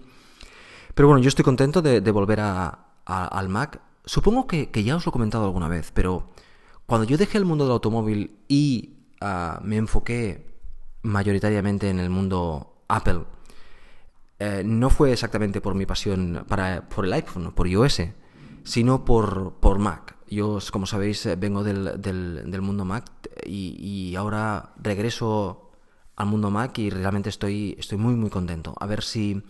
Pero 0.95 1.09
bueno, 1.09 1.23
yo 1.23 1.29
estoy 1.29 1.45
contento 1.45 1.83
de, 1.83 2.01
volver 2.13 2.41
al 2.41 3.49
Mac. 3.49 3.81
Supongo 4.05 4.47
que, 4.47 4.71
ya 4.85 4.95
os 4.95 5.05
lo 5.05 5.11
he 5.11 5.13
comentado 5.13 5.45
alguna 5.45 5.69
vez, 5.69 5.91
pero 5.93 6.31
cuando 6.87 7.05
yo 7.05 7.17
dejé 7.17 7.39
el 7.39 7.45
mundo 7.45 7.65
del 7.65 7.73
automóvil 7.73 8.39
y 8.47 8.96
me 9.21 9.77
enfoqué 9.77 10.47
mayoritariamente 11.03 11.89
en 11.89 12.01
el 12.01 12.11
mundo 12.11 12.83
Apple, 12.89 13.25
eh, 14.39 14.63
no 14.65 14.91
fue 14.91 15.13
exactamente 15.13 15.61
por 15.61 15.75
mi 15.75 15.87
pasión 15.87 16.45
para, 16.49 16.89
por 16.89 17.07
el 17.07 17.13
iPhone, 17.15 17.53
por 17.53 17.67
iOS, 17.67 18.03
sino 18.65 19.05
por, 19.05 19.55
por 19.61 19.79
Mac. 19.79 20.17
Yo, 20.29 20.59
como 20.71 20.87
sabéis, 20.87 21.29
vengo 21.39 21.63
del, 21.63 22.01
del, 22.01 22.61
mundo 22.61 22.85
Mac 22.85 23.05
y, 23.45 23.77
y, 23.79 24.17
ahora 24.17 24.73
regreso 24.77 25.71
al 26.17 26.27
mundo 26.27 26.51
Mac 26.51 26.77
y 26.79 26.91
realmente 26.91 27.29
estoy, 27.29 27.77
estoy 27.79 27.97
muy, 27.97 28.15
muy 28.15 28.31
contento. 28.31 28.75
A 28.79 28.87
ver 28.87 29.03
si... 29.03 29.43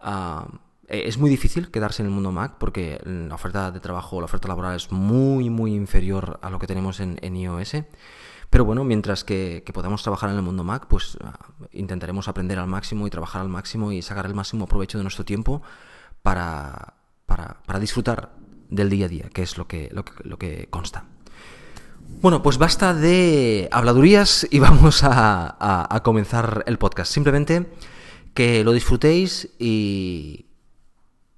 Ah, 0.00 0.46
es 0.88 1.16
muy 1.16 1.30
difícil 1.30 1.70
quedarse 1.70 2.02
en 2.02 2.08
el 2.08 2.12
mundo 2.12 2.32
Mac 2.32 2.56
porque 2.58 3.00
la 3.04 3.34
oferta 3.34 3.70
de 3.70 3.80
trabajo, 3.80 4.20
la 4.20 4.26
oferta 4.26 4.48
laboral 4.48 4.76
es 4.76 4.92
muy, 4.92 5.48
muy 5.48 5.74
inferior 5.74 6.38
a 6.42 6.50
lo 6.50 6.58
que 6.58 6.66
tenemos 6.66 7.00
en, 7.00 7.18
en 7.22 7.36
iOS. 7.36 7.76
Pero 8.52 8.66
bueno, 8.66 8.84
mientras 8.84 9.24
que, 9.24 9.64
podamos 9.72 10.02
trabajar 10.02 10.28
en 10.28 10.36
el 10.36 10.42
mundo 10.42 10.62
Mac, 10.62 10.86
pues 10.86 11.16
ah, 11.24 11.38
intentaremos 11.72 12.28
aprender 12.28 12.58
al 12.58 12.66
máximo 12.66 13.06
y 13.06 13.10
trabajar 13.10 13.40
al 13.40 13.48
máximo 13.48 13.92
y 13.92 14.02
sacar 14.02 14.26
el 14.26 14.34
máximo 14.34 14.66
provecho 14.66 14.98
de 14.98 15.04
nuestro 15.04 15.24
tiempo 15.24 15.62
para, 16.20 16.92
para, 17.24 17.78
disfrutar 17.80 18.34
del 18.68 18.90
día 18.90 19.06
a 19.06 19.08
día, 19.08 19.30
que 19.32 19.40
es 19.40 19.56
lo 19.56 19.66
que, 19.66 19.88
lo 19.90 20.36
que, 20.36 20.68
consta. 20.68 21.06
Bueno, 22.20 22.42
pues 22.42 22.58
basta 22.58 22.92
de 22.92 23.70
habladurías 23.72 24.46
y 24.50 24.58
vamos 24.60 25.00
a, 25.02 25.98
comenzar 26.04 26.62
el 26.66 26.76
podcast. 26.76 27.10
Simplemente 27.10 27.72
que 28.34 28.64
lo 28.64 28.72
disfrutéis 28.72 29.48
y, 29.58 30.44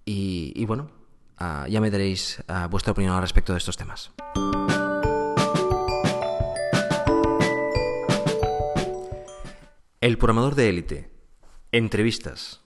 y, 0.04 0.64
bueno, 0.66 0.90
ah, 1.38 1.66
ya 1.70 1.80
me 1.80 1.92
daréis 1.92 2.42
ah, 2.48 2.66
vuestra 2.66 2.90
opinión 2.90 3.14
al 3.14 3.22
respecto 3.22 3.52
de 3.52 3.58
estos 3.58 3.76
temas. 3.76 4.10
El 10.04 10.18
programador 10.18 10.54
de 10.54 10.68
élite. 10.68 11.10
Entrevistas. 11.72 12.60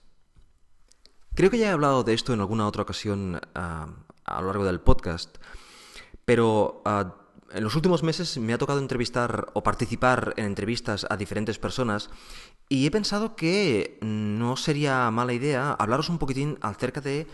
Creo 1.35 1.49
que 1.49 1.57
ya 1.57 1.67
he 1.67 1.71
hablado 1.71 2.03
de 2.03 2.13
esto 2.13 2.33
en 2.33 2.41
alguna 2.41 2.67
otra 2.67 2.81
ocasión 2.81 3.39
ah, 3.55 3.87
a 4.25 4.41
lo 4.41 4.47
largo 4.47 4.65
del 4.65 4.81
podcast, 4.81 5.37
pero 6.25 6.81
ah, 6.83 7.15
en 7.53 7.63
los 7.63 7.75
últimos 7.75 8.03
meses 8.03 8.37
me 8.39 8.51
ha 8.51 8.57
tocado 8.57 8.79
entrevistar 8.79 9.51
o 9.53 9.63
participar 9.63 10.33
en 10.35 10.47
entrevistas 10.47 11.07
a 11.09 11.15
diferentes 11.15 11.59
personas 11.59 12.09
y 12.67 12.85
he 12.85 12.91
pensado 12.91 13.37
que 13.37 13.97
no 14.01 14.57
sería 14.57 15.09
mala 15.09 15.31
idea 15.31 15.71
hablaros 15.71 16.09
un 16.09 16.17
poquitín 16.17 16.57
acerca 16.59 16.99
de 16.99 17.25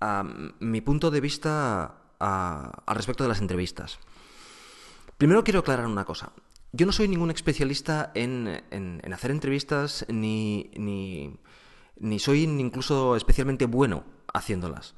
ah, 0.00 0.22
mi 0.60 0.80
punto 0.82 1.10
de 1.10 1.20
vista 1.20 1.96
al 2.20 2.94
respecto 2.94 3.24
de 3.24 3.28
las 3.30 3.40
entrevistas. 3.40 3.98
Primero 5.16 5.42
quiero 5.42 5.58
aclarar 5.58 5.86
una 5.86 6.04
cosa. 6.04 6.30
Yo 6.72 6.84
no 6.84 6.92
soy 6.92 7.08
ningún 7.08 7.30
especialista 7.30 8.12
en, 8.14 8.62
en, 8.70 9.12
hacer 9.12 9.30
entrevistas 9.30 10.04
ni, 10.08 10.70
ni, 10.76 11.38
ni, 11.98 12.18
soy 12.18 12.42
incluso 12.42 13.16
especialmente 13.16 13.66
bueno 13.66 14.04
haciéndolas. 14.34 14.94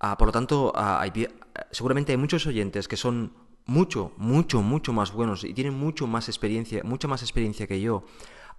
Ah, 0.00 0.18
por 0.18 0.28
lo 0.28 0.32
tanto, 0.32 0.72
ah, 0.74 1.06
seguramente 1.70 2.12
hay 2.12 2.18
muchos 2.18 2.46
oyentes 2.46 2.88
que 2.88 2.96
son 2.96 3.32
mucho, 3.66 4.12
mucho, 4.16 4.62
mucho 4.62 4.92
más 4.92 5.12
buenos 5.12 5.44
y 5.44 5.54
tienen 5.54 5.74
mucho 5.74 6.06
más 6.08 6.28
experiencia, 6.28 6.82
mucha 6.82 7.06
más 7.08 7.22
experiencia 7.22 7.66
que 7.66 7.80
yo 7.80 8.04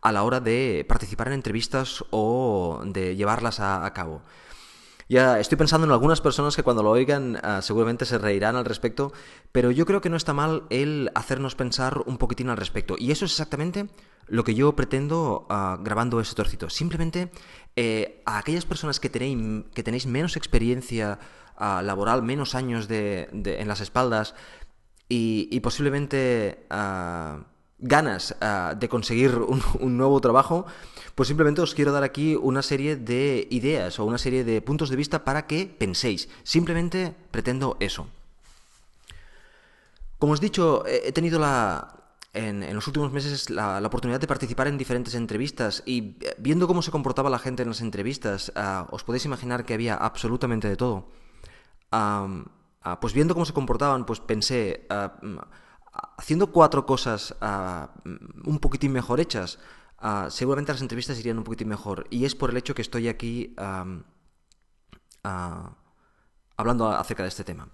a 0.02 0.12
la 0.12 0.24
hora 0.24 0.40
de 0.40 0.86
participar 0.88 1.28
en 1.28 1.34
entrevistas 1.34 2.06
o 2.12 2.82
de 2.86 3.16
llevarlas 3.16 3.60
a 3.60 3.92
cabo. 3.94 4.22
Ya 5.10 5.40
estoy 5.40 5.58
pensando 5.58 5.88
en 5.88 5.92
algunas 5.94 6.20
personas 6.20 6.56
que 6.56 6.64
cuando 6.64 6.84
lo 6.84 6.90
oigan 6.90 7.40
ah, 7.42 7.62
seguramente 7.62 8.06
se 8.06 8.18
reirán 8.18 8.58
al 8.58 8.66
respecto, 8.66 9.14
pero 9.54 9.72
yo 9.72 9.86
creo 9.86 10.02
que 10.02 10.10
no 10.10 10.18
está 10.18 10.34
mal 10.34 10.64
el 10.70 11.12
hacernos 11.16 11.56
pensar 11.56 12.04
un 12.06 12.18
poquitín 12.18 12.50
al 12.50 12.58
respecto. 12.58 12.96
Y 12.98 13.12
eso 13.12 13.24
es 13.24 13.32
exactamente 13.32 13.88
lo 14.28 14.44
que 14.44 14.54
yo 14.54 14.76
pretendo 14.76 15.48
ah, 15.50 15.78
grabando 15.82 16.20
ese 16.20 16.36
trocito. 16.36 16.70
Simplemente 16.70 17.32
eh, 17.78 18.22
a 18.26 18.38
aquellas 18.38 18.66
personas 18.66 19.00
que 19.00 19.10
tenéis, 19.10 19.64
que 19.74 19.84
tenéis 19.84 20.08
menos 20.08 20.36
experiencia 20.36 21.20
ah, 21.56 21.82
laboral, 21.82 22.22
menos 22.22 22.54
años 22.54 22.90
de, 22.90 23.30
en 23.32 23.68
las 23.68 23.80
espaldas 23.80 24.36
y, 25.08 25.58
posiblemente 25.62 26.66
ganas 27.80 28.36
de 28.78 28.90
conseguir 28.90 29.36
un 29.38 29.98
nuevo 29.98 30.20
trabajo, 30.22 30.66
pues 31.18 31.28
simplemente 31.28 31.62
os 31.62 31.74
quiero 31.74 31.92
dar 31.92 32.04
aquí 32.04 32.36
una 32.36 32.62
serie 32.62 32.96
de 32.96 33.48
ideas 33.50 34.00
o 34.00 34.06
una 34.06 34.18
serie 34.20 34.44
de 34.44 34.62
puntos 34.62 34.90
de 34.90 34.96
vista 34.96 35.24
para 35.26 35.48
que 35.48 35.66
penséis. 35.66 36.30
Simplemente 36.44 37.16
pretendo 37.32 37.76
eso. 37.80 38.08
Como 40.20 40.34
os 40.34 40.40
he 40.40 40.46
dicho, 40.46 40.86
he 40.86 41.12
tenido 41.12 41.40
la, 41.40 41.98
en, 42.38 42.74
los 42.74 42.86
últimos 42.88 43.12
meses 43.12 43.50
la, 43.50 43.82
oportunidad 43.84 44.20
de 44.20 44.28
participar 44.28 44.68
en 44.68 44.78
diferentes 44.78 45.16
entrevistas 45.16 45.84
y 45.86 46.18
eh, 46.22 46.36
viendo 46.38 46.68
cómo 46.68 46.82
se 46.82 46.92
comportaba 46.92 47.30
la 47.30 47.40
gente 47.40 47.64
en 47.64 47.70
las 47.70 47.82
entrevistas, 47.82 48.52
ah, 48.56 48.88
os 48.92 49.04
podéis 49.04 49.26
imaginar 49.26 49.66
que 49.66 49.74
había 49.74 49.96
absolutamente 49.96 50.68
de 50.68 50.76
todo. 50.76 51.10
Ah, 51.92 52.28
pues 53.02 53.14
viendo 53.14 53.34
cómo 53.34 53.46
se 53.46 53.54
comportaban, 53.54 54.06
pues 54.06 54.20
pensé, 54.20 54.86
ah, 54.90 55.20
haciendo 56.18 56.52
cuatro 56.52 56.86
cosas 56.86 57.36
un 58.46 58.60
poquitín 58.60 58.92
mejor 58.92 59.20
hechas, 59.20 59.60
Ah, 60.00 60.28
seguramente 60.30 60.72
las 60.72 60.82
entrevistas 60.82 61.20
irían 61.20 61.38
un 61.38 61.44
poquitín 61.44 61.68
mejor. 61.68 62.08
Y 62.10 62.26
es 62.26 62.36
por 62.36 62.52
el 62.52 62.58
hecho 62.58 62.76
que 62.76 62.82
estoy 62.82 63.08
aquí 63.08 63.56
hablando 66.56 66.90
acerca 66.90 67.24
de 67.24 67.30
este 67.30 67.44
tema. 67.44 67.70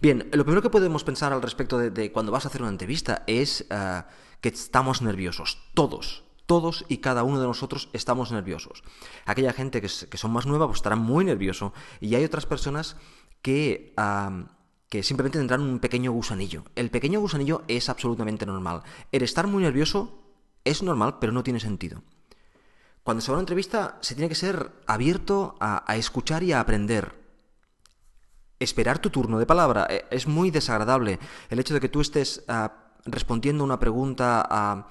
Bien, 0.00 0.28
lo 0.32 0.44
primero 0.44 0.62
que 0.62 0.70
podemos 0.70 1.04
pensar 1.04 1.32
al 1.32 1.42
respecto 1.42 1.78
de, 1.78 2.12
cuando 2.12 2.32
vas 2.32 2.44
a 2.44 2.48
hacer 2.48 2.62
una 2.62 2.70
entrevista 2.70 3.22
es 3.26 3.66
ah, 3.70 4.06
que 4.40 4.48
estamos 4.48 5.02
nerviosos. 5.02 5.58
Todos. 5.74 6.24
Todos 6.46 6.84
y 6.88 6.98
cada 6.98 7.24
uno 7.24 7.40
de 7.40 7.46
nosotros 7.46 7.88
estamos 7.92 8.30
nerviosos. 8.30 8.84
Aquella 9.24 9.52
gente 9.52 9.80
que, 9.82 9.88
son 9.88 10.30
más 10.30 10.46
nueva 10.46 10.66
pues 10.66 10.78
estará 10.78 10.96
muy 10.96 11.24
nervioso 11.24 11.72
y 12.00 12.14
hay 12.14 12.24
otras 12.24 12.46
personas 12.46 12.96
que 13.42 13.92
que 14.88 15.02
simplemente 15.02 15.38
tendrán 15.38 15.62
un 15.62 15.78
pequeño 15.78 16.12
gusanillo. 16.12 16.64
El 16.74 16.90
pequeño 16.90 17.20
gusanillo 17.20 17.62
es 17.68 17.88
absolutamente 17.88 18.46
normal. 18.46 18.82
El 19.12 19.22
estar 19.22 19.46
muy 19.46 19.62
nervioso 19.62 20.18
es 20.64 20.82
normal, 20.82 21.18
pero 21.20 21.32
no 21.32 21.42
tiene 21.42 21.60
sentido. 21.60 22.02
Cuando 23.02 23.20
se 23.20 23.30
va 23.30 23.36
a 23.36 23.38
una 23.38 23.42
entrevista, 23.42 23.98
se 24.00 24.14
tiene 24.14 24.28
que 24.28 24.34
ser 24.34 24.72
abierto 24.86 25.56
a, 25.60 25.96
escuchar 25.96 26.42
y 26.42 26.52
a 26.52 26.60
aprender. 26.60 27.14
Esperar 28.58 28.98
tu 28.98 29.10
turno 29.10 29.38
de 29.38 29.46
palabra. 29.46 29.86
Eh, 29.88 30.06
es 30.10 30.26
muy 30.26 30.50
desagradable 30.50 31.20
el 31.48 31.60
hecho 31.60 31.74
de 31.74 31.80
que 31.80 31.88
tú 31.88 32.00
estés 32.00 32.42
ah, 32.48 32.72
respondiendo 33.04 33.62
una 33.62 33.78
pregunta 33.78 34.44
ah, 34.50 34.88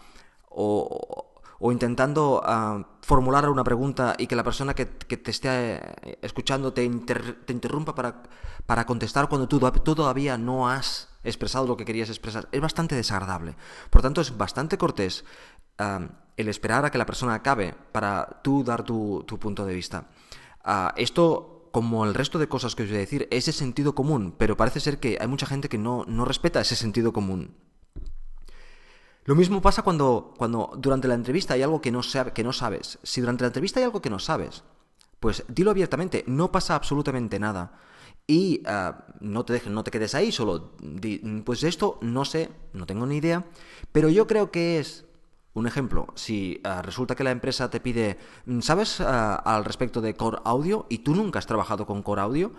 o, 0.49 1.24
intentando 1.61 2.41
ah, 2.45 2.85
formular 3.01 3.49
una 3.49 3.63
pregunta 3.63 4.15
y 4.17 4.27
que 4.27 4.35
la 4.35 4.43
persona 4.43 4.73
que, 4.73 4.85
te 4.85 5.31
esté 5.31 5.49
eh, 5.75 6.19
escuchando 6.21 6.73
te, 6.73 6.83
interrumpa 6.83 7.95
para, 7.95 8.23
para, 8.65 8.85
contestar 8.85 9.29
cuando 9.29 9.47
tú, 9.47 9.59
tú 9.59 9.95
todavía 9.95 10.37
no 10.37 10.69
has 10.69 11.09
expresado 11.23 11.67
lo 11.67 11.77
que 11.77 11.85
querías 11.85 12.09
expresar. 12.09 12.47
Es 12.51 12.61
bastante 12.61 12.95
desagradable. 12.95 13.55
Por 13.89 14.01
tanto, 14.01 14.21
es 14.21 14.37
bastante 14.37 14.77
cortés 14.77 15.25
el 16.37 16.47
esperar 16.47 16.85
a 16.85 16.91
que 16.91 16.97
la 16.97 17.05
persona 17.05 17.33
acabe 17.33 17.75
para 17.91 18.41
tú 18.43 18.63
dar 18.63 18.83
tu, 18.83 19.25
punto 19.39 19.65
de 19.65 19.73
vista. 19.73 20.07
Ah, 20.63 20.93
esto, 20.97 21.69
como 21.71 22.05
el 22.05 22.13
resto 22.13 22.39
de 22.39 22.47
cosas 22.47 22.75
que 22.75 22.83
os 22.83 22.89
voy 22.89 22.97
a 22.97 23.01
decir, 23.01 23.27
es 23.31 23.45
de 23.45 23.51
sentido 23.51 23.95
común, 23.95 24.35
pero 24.37 24.57
parece 24.57 24.79
ser 24.79 24.99
que 24.99 25.17
hay 25.19 25.27
mucha 25.27 25.45
gente 25.45 25.69
que 25.69 25.77
no, 25.77 26.05
no 26.07 26.25
respeta 26.25 26.61
ese 26.61 26.75
sentido 26.75 27.13
común. 27.13 27.55
Lo 29.25 29.35
mismo 29.35 29.61
pasa 29.61 29.81
cuando, 29.81 30.33
cuando 30.37 30.71
durante 30.77 31.07
la 31.07 31.15
entrevista 31.15 31.55
hay 31.55 31.63
algo 31.63 31.81
que 31.81 31.91
no, 31.91 32.01
que 32.33 32.43
no 32.43 32.53
sabes. 32.53 32.99
Si 33.03 33.21
durante 33.21 33.43
la 33.43 33.47
entrevista 33.47 33.79
hay 33.79 33.85
algo 33.85 34.01
que 34.01 34.11
no 34.11 34.19
sabes, 34.19 34.63
pues 35.19 35.43
dilo 35.47 35.71
abiertamente, 35.71 36.23
no 36.27 36.51
pasa 36.51 36.75
absolutamente 36.75 37.39
nada. 37.39 37.79
Y 38.27 38.61
ah, 38.65 39.05
no 39.19 39.43
te 39.43 39.53
dejes, 39.53 39.71
no 39.71 39.83
te 39.83 39.91
quedes 39.91 40.15
ahí, 40.15 40.31
solo 40.31 40.73
pues 41.43 41.63
esto 41.63 41.99
no 42.01 42.25
sé, 42.25 42.49
no 42.73 42.85
tengo 42.85 43.05
ni 43.05 43.17
idea, 43.17 43.45
pero 43.91 44.09
yo 44.09 44.25
creo 44.25 44.51
que 44.51 44.79
es 44.79 45.05
un 45.53 45.67
ejemplo, 45.67 46.07
si 46.15 46.59
ah, 46.63 46.81
resulta 46.81 47.15
que 47.15 47.23
la 47.23 47.31
empresa 47.31 47.69
te 47.69 47.79
pide, 47.79 48.17
mm, 48.45 48.59
¿sabes 48.61 48.99
ah, 48.99 49.35
al 49.35 49.63
respecto 49.63 50.01
de 50.01 50.15
Core 50.15 50.39
Audio 50.43 50.85
y 50.89 50.99
tú 50.99 51.15
nunca 51.15 51.39
has 51.39 51.45
trabajado 51.47 51.85
con 51.85 52.03
Core 52.03 52.21
Audio? 52.21 52.51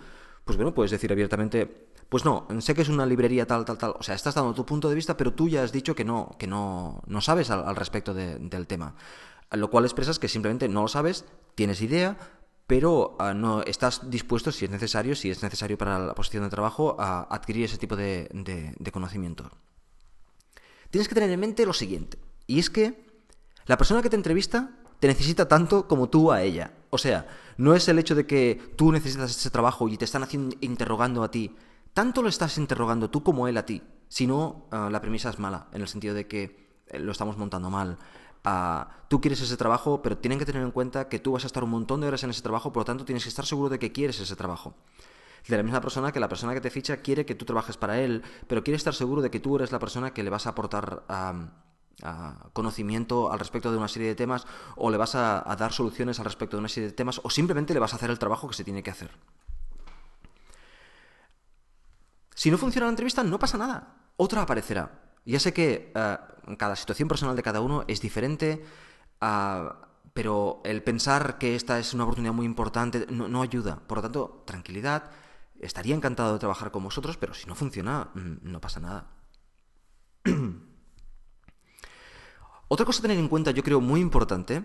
Pues 0.45 0.57
bueno, 0.57 0.73
puedes 0.73 0.91
decir 0.91 1.11
abiertamente, 1.11 1.86
pues 2.09 2.25
no, 2.25 2.47
sé 2.59 2.73
que 2.73 2.81
es 2.81 2.89
una 2.89 3.05
librería 3.05 3.45
tal, 3.45 3.65
tal, 3.65 3.77
tal. 3.77 3.95
O 3.99 4.03
sea, 4.03 4.15
estás 4.15 4.35
dando 4.35 4.53
tu 4.53 4.65
punto 4.65 4.89
de 4.89 4.95
vista, 4.95 5.17
pero 5.17 5.33
tú 5.33 5.49
ya 5.49 5.63
has 5.63 5.71
dicho 5.71 5.95
que 5.95 6.05
no, 6.05 6.35
que 6.39 6.47
no, 6.47 7.01
no 7.07 7.21
sabes 7.21 7.49
al, 7.49 7.75
respecto 7.75 8.13
del 8.13 8.67
tema. 8.67 8.95
Lo 9.51 9.69
cual 9.69 9.85
expresas 9.85 10.19
que 10.19 10.27
simplemente 10.27 10.67
no 10.67 10.83
lo 10.83 10.87
sabes, 10.87 11.25
tienes 11.55 11.81
idea, 11.81 12.17
pero 12.65 13.15
ah, 13.19 13.33
no 13.33 13.61
estás 13.63 14.09
dispuesto, 14.09 14.51
si 14.51 14.65
es 14.65 14.71
necesario, 14.71 15.15
si 15.15 15.29
es 15.29 15.41
necesario 15.43 15.77
para 15.77 15.99
la 15.99 16.15
posición 16.15 16.43
de 16.43 16.49
trabajo, 16.49 16.95
a 16.99 17.27
adquirir 17.33 17.65
ese 17.65 17.77
tipo 17.77 17.95
de 17.95 18.91
conocimiento. 18.91 19.49
Tienes 20.89 21.07
que 21.07 21.15
tener 21.15 21.29
en 21.29 21.39
mente 21.39 21.65
lo 21.65 21.73
siguiente. 21.73 22.17
Y 22.45 22.59
es 22.59 22.69
que 22.69 23.05
la 23.65 23.77
persona 23.77 24.01
que 24.01 24.09
te 24.09 24.15
entrevista 24.15 24.71
te 24.99 25.07
necesita 25.07 25.47
tanto 25.47 25.87
como 25.87 26.09
tú 26.09 26.31
a 26.31 26.41
ella. 26.41 26.73
O 26.89 26.97
sea, 26.97 27.27
no 27.57 27.75
es 27.75 27.87
el 27.87 27.99
hecho 27.99 28.15
de 28.15 28.25
que 28.25 28.73
tú 28.75 28.91
necesitas 28.91 29.31
ese 29.31 29.49
trabajo 29.49 29.87
y 29.87 29.97
te 29.97 30.05
están 30.05 30.23
haciendo, 30.23 30.55
interrogando 30.61 31.23
a 31.23 31.31
ti. 31.31 31.55
Tanto 31.97 32.21
lo 32.21 32.29
estás 32.29 32.59
interrogando 32.59 33.09
tú 33.09 33.23
como 33.23 33.47
él 33.47 33.57
a 33.57 33.65
ti. 33.65 33.81
Si 34.07 34.27
no, 34.27 34.67
ah, 34.69 34.87
la 34.91 35.01
premisa 35.01 35.31
es 35.31 35.39
mala, 35.39 35.65
en 35.71 35.81
el 35.81 35.87
sentido 35.87 36.13
de 36.13 36.27
que 36.27 36.83
eh, 36.89 36.99
lo 36.99 37.11
estamos 37.11 37.39
montando 37.39 37.71
mal. 37.71 37.97
Ah, 38.43 39.01
tú 39.07 39.19
quieres 39.19 39.41
ese 39.41 39.57
trabajo, 39.57 40.03
pero 40.03 40.15
tienen 40.15 40.37
que 40.37 40.45
tener 40.45 40.61
en 40.61 40.69
cuenta 40.69 41.09
que 41.09 41.17
tú 41.17 41.31
vas 41.31 41.43
a 41.43 41.47
estar 41.47 41.63
un 41.63 41.71
montón 41.71 41.99
de 41.99 42.07
horas 42.07 42.23
en 42.23 42.29
ese 42.29 42.43
trabajo, 42.43 42.71
por 42.71 42.81
lo 42.81 42.85
tanto 42.85 43.03
tienes 43.03 43.23
que 43.23 43.29
estar 43.29 43.47
seguro 43.47 43.69
de 43.69 43.79
que 43.79 43.93
quieres 43.93 44.19
ese 44.19 44.35
trabajo. 44.35 44.75
De 45.47 45.57
la 45.57 45.63
misma 45.63 45.81
persona 45.81 46.11
que 46.11 46.19
la 46.19 46.29
persona 46.29 46.53
que 46.53 46.61
te 46.61 46.69
ficha 46.69 46.97
quiere 46.97 47.25
que 47.25 47.33
tú 47.33 47.45
trabajes 47.45 47.77
para 47.77 47.99
él, 47.99 48.21
pero 48.45 48.63
quiere 48.63 48.77
estar 48.77 48.93
seguro 48.93 49.23
de 49.23 49.31
que 49.31 49.39
tú 49.39 49.55
eres 49.55 49.71
la 49.71 49.79
persona 49.79 50.13
que 50.13 50.21
le 50.21 50.29
vas 50.29 50.45
a 50.45 50.51
aportar 50.51 51.01
conocimiento 52.53 53.31
al 53.31 53.39
respecto 53.39 53.71
de 53.71 53.77
una 53.79 53.87
serie 53.87 54.09
de 54.09 54.13
temas 54.13 54.45
o 54.75 54.91
le 54.91 54.97
vas 54.97 55.15
a, 55.15 55.43
dar 55.57 55.73
soluciones 55.73 56.19
al 56.19 56.25
respecto 56.25 56.57
de 56.57 56.59
una 56.59 56.69
serie 56.69 56.89
de 56.89 56.93
temas 56.93 57.19
o 57.23 57.31
simplemente 57.31 57.73
le 57.73 57.79
vas 57.79 57.93
a 57.93 57.95
hacer 57.95 58.11
el 58.11 58.19
trabajo 58.19 58.47
que 58.47 58.53
se 58.53 58.63
tiene 58.63 58.83
que 58.83 58.91
hacer. 58.91 59.09
Si 62.37 62.51
no 62.51 62.59
funciona 62.59 62.85
la 62.85 62.91
entrevista, 62.91 63.23
no 63.23 63.39
pasa 63.39 63.57
nada. 63.57 63.95
Otra 64.15 64.43
aparecerá. 64.43 64.91
Ya 65.25 65.39
sé 65.39 65.53
que 65.53 65.91
eh, 65.95 66.17
cada 66.55 66.75
situación 66.75 67.07
personal 67.09 67.35
de 67.35 67.41
cada 67.41 67.61
uno 67.61 67.83
es 67.87 67.99
diferente, 67.99 68.63
ah, 69.19 69.87
pero 70.13 70.61
el 70.63 70.83
pensar 70.83 71.39
que 71.39 71.55
esta 71.55 71.79
es 71.79 71.95
una 71.95 72.03
oportunidad 72.03 72.33
muy 72.33 72.45
importante 72.45 73.07
no, 73.09 73.41
ayuda. 73.41 73.79
Por 73.87 73.97
lo 73.97 74.01
tanto, 74.03 74.43
tranquilidad. 74.45 75.09
Estaría 75.59 75.95
encantado 75.95 76.33
de 76.33 76.39
trabajar 76.39 76.69
con 76.69 76.83
vosotros, 76.83 77.17
pero 77.17 77.33
si 77.33 77.47
no 77.47 77.55
funciona, 77.55 78.11
mm, 78.13 78.35
no 78.43 78.61
pasa 78.61 78.81
nada. 78.81 79.07
Otra 82.67 82.85
cosa 82.85 82.99
a 82.99 83.01
tener 83.01 83.17
en 83.17 83.29
cuenta, 83.29 83.49
yo 83.49 83.63
creo 83.63 83.81
muy 83.81 83.99
importante, 83.99 84.63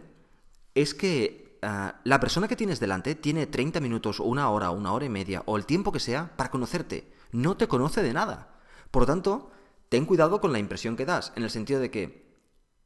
es 0.75 0.93
que 0.93 1.59
ah, 1.63 2.03
la 2.05 2.21
persona 2.21 2.49
que 2.49 2.57
tienes 2.57 2.81
delante 2.81 3.15
tiene 3.15 3.47
30 3.47 3.81
minutos 3.81 4.21
una 4.21 4.51
hora, 4.51 4.71
una 4.71 4.93
hora 4.93 5.07
y 5.07 5.09
media, 5.09 5.43
o 5.47 5.57
el 5.57 5.65
tiempo 5.65 5.91
que 5.91 6.01
sea, 6.01 6.37
para 6.37 6.51
conocerte. 6.51 7.22
No 7.33 7.57
te 7.57 7.67
conoce 7.67 8.03
de 8.03 8.13
nada. 8.13 8.61
Por 8.91 9.03
lo 9.03 9.07
tanto, 9.07 9.51
ten 9.89 10.07
cuidado 10.07 10.41
con 10.41 10.53
la 10.53 10.59
impresión 10.59 10.97
que 10.97 11.07
das, 11.07 11.33
en 11.35 11.43
el 11.43 11.51
sentido 11.51 11.81
de 11.81 11.91
que 11.91 12.23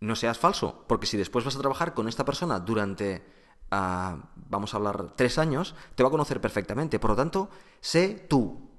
no 0.00 0.14
seas 0.16 0.38
falso, 0.38 0.84
porque 0.88 1.06
si 1.06 1.16
después 1.16 1.44
vas 1.44 1.56
a 1.56 1.60
trabajar 1.60 1.94
con 1.94 2.08
esta 2.08 2.24
persona 2.24 2.60
durante, 2.60 3.24
ah, 3.70 4.30
vamos 4.34 4.72
a 4.72 4.76
hablar, 4.76 5.14
tres 5.16 5.38
años, 5.38 5.74
te 5.94 6.02
va 6.02 6.08
a 6.08 6.12
conocer 6.12 6.40
perfectamente. 6.40 6.98
Por 6.98 7.10
lo 7.10 7.16
tanto, 7.16 7.50
sé 7.80 8.26
tú. 8.28 8.70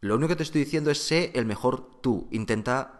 Lo 0.00 0.16
único 0.16 0.28
que 0.28 0.36
te 0.36 0.42
estoy 0.42 0.64
diciendo 0.64 0.90
es 0.90 1.02
sé 1.02 1.32
el 1.34 1.46
mejor 1.46 2.00
tú. 2.02 2.28
Intenta 2.30 2.96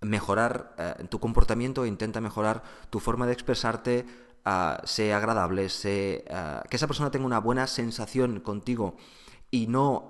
mejorar 0.00 0.74
eh, 0.78 1.06
tu 1.08 1.18
comportamiento, 1.20 1.86
intenta 1.86 2.20
mejorar 2.20 2.62
tu 2.90 3.00
forma 3.00 3.26
de 3.26 3.32
expresarte, 3.32 4.06
uh, 4.46 4.86
sé 4.86 5.12
agradable, 5.12 5.68
sé, 5.68 6.24
ah, 6.30 6.62
que 6.68 6.76
esa 6.76 6.86
persona 6.86 7.10
tenga 7.10 7.26
una 7.26 7.40
buena 7.40 7.66
sensación 7.66 8.40
contigo 8.40 8.96
y 9.50 9.66
no 9.66 10.06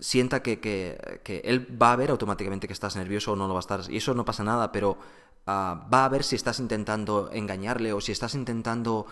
sienta 0.00 0.42
que, 0.42 0.60
que, 0.60 1.40
él 1.44 1.80
va 1.80 1.92
a 1.92 1.96
ver 1.96 2.10
automáticamente 2.10 2.66
que 2.66 2.72
estás 2.72 2.96
nervioso 2.96 3.32
o 3.32 3.36
no 3.36 3.46
lo 3.46 3.54
va 3.54 3.60
a 3.60 3.66
estar. 3.66 3.80
Y 3.88 3.96
eso 3.98 4.14
no 4.14 4.24
pasa 4.24 4.44
nada, 4.44 4.72
pero 4.72 4.98
va 5.46 6.04
a 6.04 6.08
ver 6.08 6.22
si 6.22 6.36
estás 6.36 6.60
intentando 6.60 7.30
engañarle 7.32 7.92
o 7.92 8.00
si 8.00 8.12
estás 8.12 8.34
intentando 8.34 9.06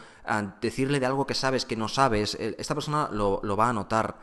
decirle 0.60 1.00
de 1.00 1.06
algo 1.06 1.26
que 1.26 1.34
sabes 1.34 1.64
que 1.64 1.76
no 1.76 1.88
sabes. 1.88 2.34
Esta 2.34 2.74
persona 2.74 3.08
lo, 3.12 3.40
lo 3.42 3.56
va 3.56 3.70
a 3.70 3.72
notar 3.72 4.16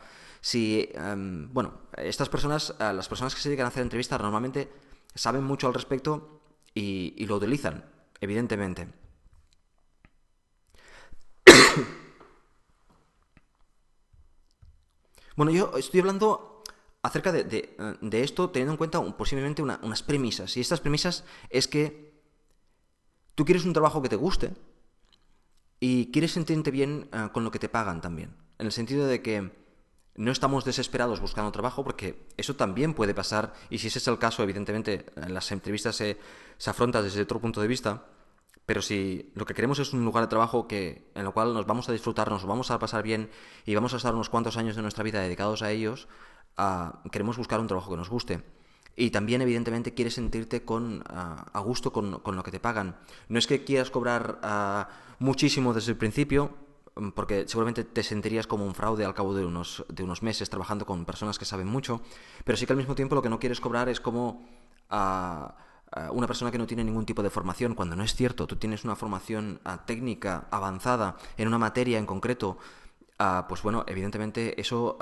si, 0.46 0.88
em, 0.94 1.52
bueno, 1.52 1.72
estas 1.96 2.28
personas, 2.28 2.72
eh, 2.78 2.92
las 2.92 3.08
personas 3.08 3.34
que 3.34 3.40
se 3.40 3.48
dedican 3.48 3.64
a 3.64 3.68
hacer 3.68 3.82
entrevistas 3.82 4.20
normalmente 4.20 4.70
saben 5.12 5.42
mucho 5.42 5.66
al 5.66 5.74
respecto 5.74 6.40
y, 6.72 7.26
lo 7.26 7.34
utilizan, 7.36 7.84
evidentemente. 8.20 8.88
bueno, 15.36 15.52
yo 15.52 15.72
estoy 15.76 16.00
hablando 16.00 16.62
acerca 17.02 17.30
de, 17.30 17.76
esto 18.12 18.50
teniendo 18.50 18.72
en 18.72 18.78
cuenta 18.78 19.00
posiblemente 19.16 19.62
unas 19.62 20.02
premisas. 20.02 20.56
Y 20.56 20.60
estas 20.60 20.80
premisas 20.80 21.24
es 21.50 21.68
que 21.68 22.20
tú 23.34 23.44
quieres 23.44 23.64
un 23.64 23.72
trabajo 23.72 24.02
que 24.02 24.08
te 24.08 24.16
guste 24.16 24.52
y 25.78 26.10
quieres 26.10 26.32
sentirte 26.32 26.70
bien 26.70 27.08
eh, 27.12 27.28
con 27.32 27.44
lo 27.44 27.50
que 27.50 27.58
te 27.58 27.68
pagan 27.68 28.00
también. 28.00 28.34
En 28.58 28.66
el 28.66 28.72
sentido 28.72 29.06
de 29.06 29.22
que 29.22 29.52
no 30.16 30.32
estamos 30.32 30.64
desesperados 30.64 31.20
buscando 31.20 31.52
trabajo 31.52 31.84
porque 31.84 32.26
eso 32.38 32.56
también 32.56 32.94
puede 32.94 33.14
pasar 33.14 33.52
y 33.68 33.78
si 33.78 33.88
ese 33.88 33.98
es 33.98 34.08
el 34.08 34.18
caso, 34.18 34.42
evidentemente 34.42 35.06
en 35.16 35.34
las 35.34 35.52
entrevistas 35.52 35.94
se, 35.94 36.18
se 36.56 36.70
afronta 36.70 37.02
desde 37.02 37.20
otro 37.20 37.38
punto 37.38 37.60
de 37.60 37.68
vista, 37.68 38.06
pero 38.66 38.82
si 38.82 39.30
lo 39.34 39.46
que 39.46 39.54
queremos 39.54 39.78
es 39.78 39.92
un 39.92 40.04
lugar 40.04 40.24
de 40.24 40.28
trabajo 40.28 40.68
que, 40.68 41.10
en 41.14 41.26
el 41.26 41.32
cual 41.32 41.54
nos 41.54 41.66
vamos 41.66 41.88
a 41.88 41.92
disfrutar, 41.92 42.30
nos 42.30 42.44
vamos 42.44 42.70
a 42.70 42.78
pasar 42.78 43.02
bien 43.02 43.30
y 43.64 43.74
vamos 43.74 43.94
a 43.94 43.96
estar 43.96 44.14
unos 44.14 44.28
cuantos 44.28 44.56
años 44.56 44.76
de 44.76 44.82
nuestra 44.82 45.04
vida 45.04 45.20
dedicados 45.20 45.62
a 45.62 45.70
ellos, 45.70 46.08
queremos 47.10 47.36
buscar 47.36 47.60
un 47.60 47.68
trabajo 47.68 47.90
que 47.90 47.96
nos 47.96 48.10
guste. 48.10 48.42
Y 48.98 49.10
también, 49.10 49.42
evidentemente, 49.42 49.94
quieres 49.94 50.14
sentirte 50.14 50.64
con, 50.64 51.04
a 51.06 51.60
gusto 51.60 51.92
con, 51.92 52.20
con, 52.20 52.34
lo 52.34 52.42
que 52.42 52.50
te 52.50 52.60
pagan. 52.60 52.96
No 53.28 53.38
es 53.38 53.46
que 53.46 53.62
quieras 53.62 53.90
cobrar 53.90 54.40
muchísimo 55.18 55.74
desde 55.74 55.92
el 55.92 55.98
principio, 55.98 56.54
Mm, 56.96 57.10
porque 57.10 57.46
seguramente 57.46 57.84
te 57.84 58.02
sentirías 58.02 58.46
como 58.46 58.64
un 58.64 58.74
fraude 58.74 59.04
al 59.04 59.14
cabo 59.14 59.34
de 59.34 59.44
unos, 59.44 59.84
de 59.88 60.02
unos 60.02 60.22
meses 60.22 60.48
trabajando 60.48 60.86
con 60.86 61.04
personas 61.04 61.38
que 61.38 61.44
saben 61.44 61.66
mucho, 61.66 62.00
pero 62.44 62.56
sí 62.56 62.66
que 62.66 62.72
al 62.72 62.78
mismo 62.78 62.94
tiempo 62.94 63.14
lo 63.14 63.22
que 63.22 63.28
no 63.28 63.38
quieres 63.38 63.60
cobrar 63.60 63.88
es 63.88 64.00
como 64.00 64.48
una 66.10 66.26
persona 66.26 66.50
que 66.50 66.58
no 66.58 66.66
tiene 66.66 66.84
ningún 66.84 67.06
tipo 67.06 67.22
de 67.22 67.30
formación, 67.30 67.74
cuando 67.74 67.96
no 67.96 68.02
es 68.02 68.14
cierto, 68.14 68.46
tú 68.46 68.56
tienes 68.56 68.84
una 68.84 68.96
formación 68.96 69.60
técnica 69.86 70.46
avanzada 70.50 71.16
en 71.36 71.48
una 71.48 71.58
materia 71.58 71.98
en 71.98 72.06
concreto, 72.06 72.58
pues 73.48 73.62
bueno, 73.62 73.84
evidentemente 73.86 74.60
eso 74.60 74.98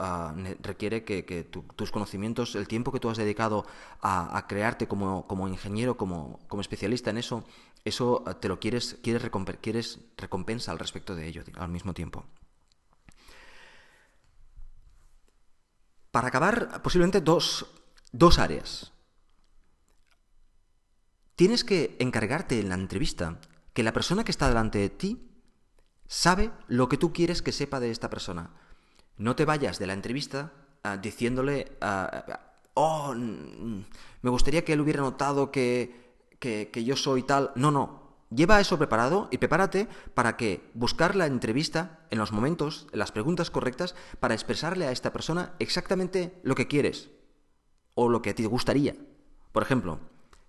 requiere 0.60 1.04
que, 1.04 1.44
tus 1.76 1.90
conocimientos, 1.90 2.54
el 2.54 2.68
tiempo 2.68 2.92
que 2.92 3.00
tú 3.00 3.08
has 3.08 3.16
dedicado 3.16 3.66
a, 4.02 4.46
crearte 4.46 4.86
como, 4.86 5.26
como 5.26 5.48
ingeniero, 5.48 5.96
como, 5.96 6.38
como 6.48 6.60
especialista 6.60 7.10
en 7.10 7.18
eso, 7.18 7.44
eso 7.84 8.24
te 8.40 8.48
lo 8.48 8.60
quieres, 8.60 8.98
quieres, 9.02 9.28
quieres 9.60 9.98
recompensa 10.16 10.70
al 10.70 10.78
respecto 10.78 11.14
de 11.14 11.26
ello 11.26 11.42
al 11.56 11.68
mismo 11.68 11.92
tiempo. 11.92 12.24
Para 16.10 16.28
acabar, 16.28 16.80
posiblemente 16.80 17.20
dos, 17.20 17.66
dos 18.12 18.38
áreas. 18.38 18.93
Tienes 21.36 21.64
que 21.64 21.96
encargarte 21.98 22.60
en 22.60 22.68
la 22.68 22.76
entrevista 22.76 23.40
que 23.72 23.82
la 23.82 23.92
persona 23.92 24.24
que 24.24 24.30
está 24.30 24.48
delante 24.48 24.78
de 24.78 24.90
ti 24.90 25.28
sabe 26.06 26.52
lo 26.68 26.88
que 26.88 26.96
tú 26.96 27.12
quieres 27.12 27.42
que 27.42 27.52
sepa 27.52 27.80
de 27.80 27.90
esta 27.90 28.10
persona. 28.10 28.50
No 29.16 29.36
te 29.36 29.44
vayas 29.44 29.78
de 29.78 29.86
la 29.86 29.94
entrevista 29.94 30.52
ah, 30.82 30.96
diciéndole, 30.96 31.76
ah, 31.80 32.40
oh, 32.74 33.14
me 33.14 34.30
gustaría 34.30 34.64
que 34.64 34.74
él 34.74 34.80
hubiera 34.80 35.00
notado 35.00 35.50
que 35.50 36.04
que, 36.70 36.84
yo 36.84 36.96
soy 36.96 37.22
tal. 37.22 37.52
No, 37.54 37.70
no. 37.70 38.02
Lleva 38.30 38.60
eso 38.60 38.78
preparado 38.78 39.28
y 39.30 39.38
prepárate 39.38 39.88
para 40.14 40.36
que 40.36 40.68
buscar 40.74 41.14
la 41.14 41.26
entrevista 41.26 42.06
en 42.10 42.18
los 42.18 42.32
momentos, 42.32 42.86
en 42.92 42.98
las 42.98 43.12
preguntas 43.12 43.50
correctas, 43.50 43.94
para 44.18 44.34
expresarle 44.34 44.86
a 44.86 44.92
esta 44.92 45.12
persona 45.12 45.54
exactamente 45.58 46.40
lo 46.42 46.54
que 46.54 46.66
quieres 46.66 47.10
o 47.94 48.08
lo 48.08 48.22
que 48.22 48.34
te 48.34 48.46
gustaría. 48.46 48.96
Por 49.52 49.62
ejemplo, 49.62 50.00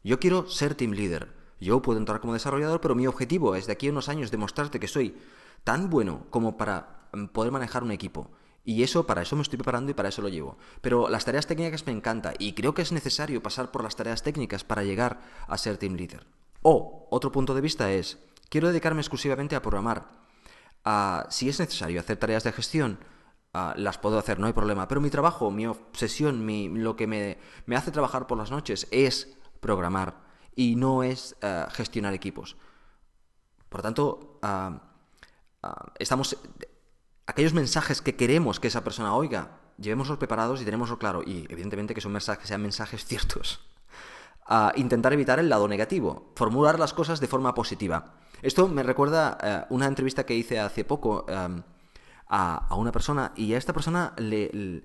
yo 0.05 0.19
quiero 0.19 0.47
ser 0.47 0.75
team 0.75 0.91
leader. 0.91 1.33
Yo 1.59 1.81
puedo 1.81 1.97
entrar 1.97 2.21
como 2.21 2.33
desarrollador, 2.33 2.79
pero 2.79 2.93
mi 2.93 3.07
objetivo 3.07 3.55
es 3.55 3.65
de 3.65 3.73
aquí 3.73 3.87
a 3.87 3.91
unos 3.91 4.07
años 4.07 4.29
demostrarte 4.29 4.79
que 4.79 4.87
soy 4.87 5.17
tan 5.63 5.89
bueno 5.89 6.27
como 6.29 6.57
para 6.57 7.07
mm, 7.11 7.25
poder 7.27 7.51
manejar 7.51 7.83
un 7.83 7.91
equipo. 7.91 8.29
Y 8.63 8.83
eso, 8.83 9.07
para 9.07 9.23
eso 9.23 9.35
me 9.35 9.41
estoy 9.41 9.57
preparando 9.57 9.91
y 9.91 9.95
para 9.95 10.09
eso 10.09 10.21
lo 10.21 10.29
llevo. 10.29 10.57
Pero 10.81 11.09
las 11.09 11.25
tareas 11.25 11.47
técnicas 11.47 11.85
me 11.87 11.91
encanta 11.91 12.33
y 12.37 12.53
creo 12.53 12.75
que 12.75 12.83
es 12.83 12.91
necesario 12.91 13.41
pasar 13.41 13.71
por 13.71 13.83
las 13.83 13.95
tareas 13.95 14.21
técnicas 14.21 14.63
para 14.63 14.83
llegar 14.83 15.21
a 15.47 15.57
ser 15.57 15.77
team 15.77 15.95
leader. 15.95 16.27
O, 16.61 17.07
otro 17.09 17.31
punto 17.31 17.55
de 17.55 17.61
vista 17.61 17.91
es, 17.91 18.19
quiero 18.49 18.67
dedicarme 18.67 19.01
exclusivamente 19.01 19.55
a 19.55 19.61
programar. 19.61 20.07
Ah, 20.83 21.25
si 21.31 21.49
es 21.49 21.59
necesario 21.59 21.99
hacer 21.99 22.17
tareas 22.17 22.43
de 22.43 22.51
gestión, 22.51 22.99
ah, 23.53 23.73
las 23.75 23.97
puedo 23.97 24.19
hacer, 24.19 24.39
no 24.39 24.45
hay 24.45 24.53
problema. 24.53 24.87
Pero 24.87 25.01
mi 25.01 25.09
trabajo, 25.09 25.49
mi 25.49 25.65
obsesión, 25.65 26.45
mi, 26.45 26.69
lo 26.69 26.95
que 26.95 27.07
me, 27.07 27.39
me, 27.65 27.75
hace 27.75 27.91
trabajar 27.91 28.27
por 28.27 28.37
las 28.37 28.51
noches 28.51 28.87
es 28.91 29.35
programar 29.65 30.21
y 30.55 30.75
no 30.75 31.01
es 31.01 31.35
ah, 31.41 31.67
gestionar 31.71 32.13
equipos. 32.13 32.55
Por 33.69 33.81
tanto, 33.81 34.39
estamos 35.99 36.37
aquellos 37.27 37.53
mensajes 37.53 38.01
que 38.01 38.15
queremos 38.15 38.59
que 38.59 38.67
esa 38.67 38.83
persona 38.83 39.15
oiga, 39.15 39.59
llevémoslos 39.77 40.17
preparados 40.17 40.61
y 40.61 40.65
tenemos 40.65 40.95
claro. 40.97 41.23
Y 41.25 41.45
evidentemente 41.49 41.93
que 41.93 42.01
son 42.01 42.11
mensajes, 42.11 42.47
sean 42.47 42.61
mensajes 42.61 43.05
ciertos. 43.05 43.59
A 44.45 44.71
intentar 44.75 45.13
evitar 45.13 45.39
el 45.39 45.49
lado 45.49 45.67
negativo, 45.67 46.31
formular 46.35 46.79
las 46.79 46.93
cosas 46.93 47.19
de 47.19 47.27
forma 47.27 47.53
positiva. 47.53 48.13
Esto 48.41 48.67
me 48.67 48.83
recuerda 48.83 49.37
eh, 49.41 49.65
una 49.69 49.87
entrevista 49.87 50.25
que 50.25 50.35
hice 50.35 50.59
hace 50.59 50.85
poco 50.85 51.25
em, 51.27 51.63
a, 52.27 52.75
una 52.75 52.91
persona 52.91 53.31
y 53.35 53.53
a 53.53 53.57
esta 53.57 53.73
persona 53.73 54.13
le, 54.17 54.83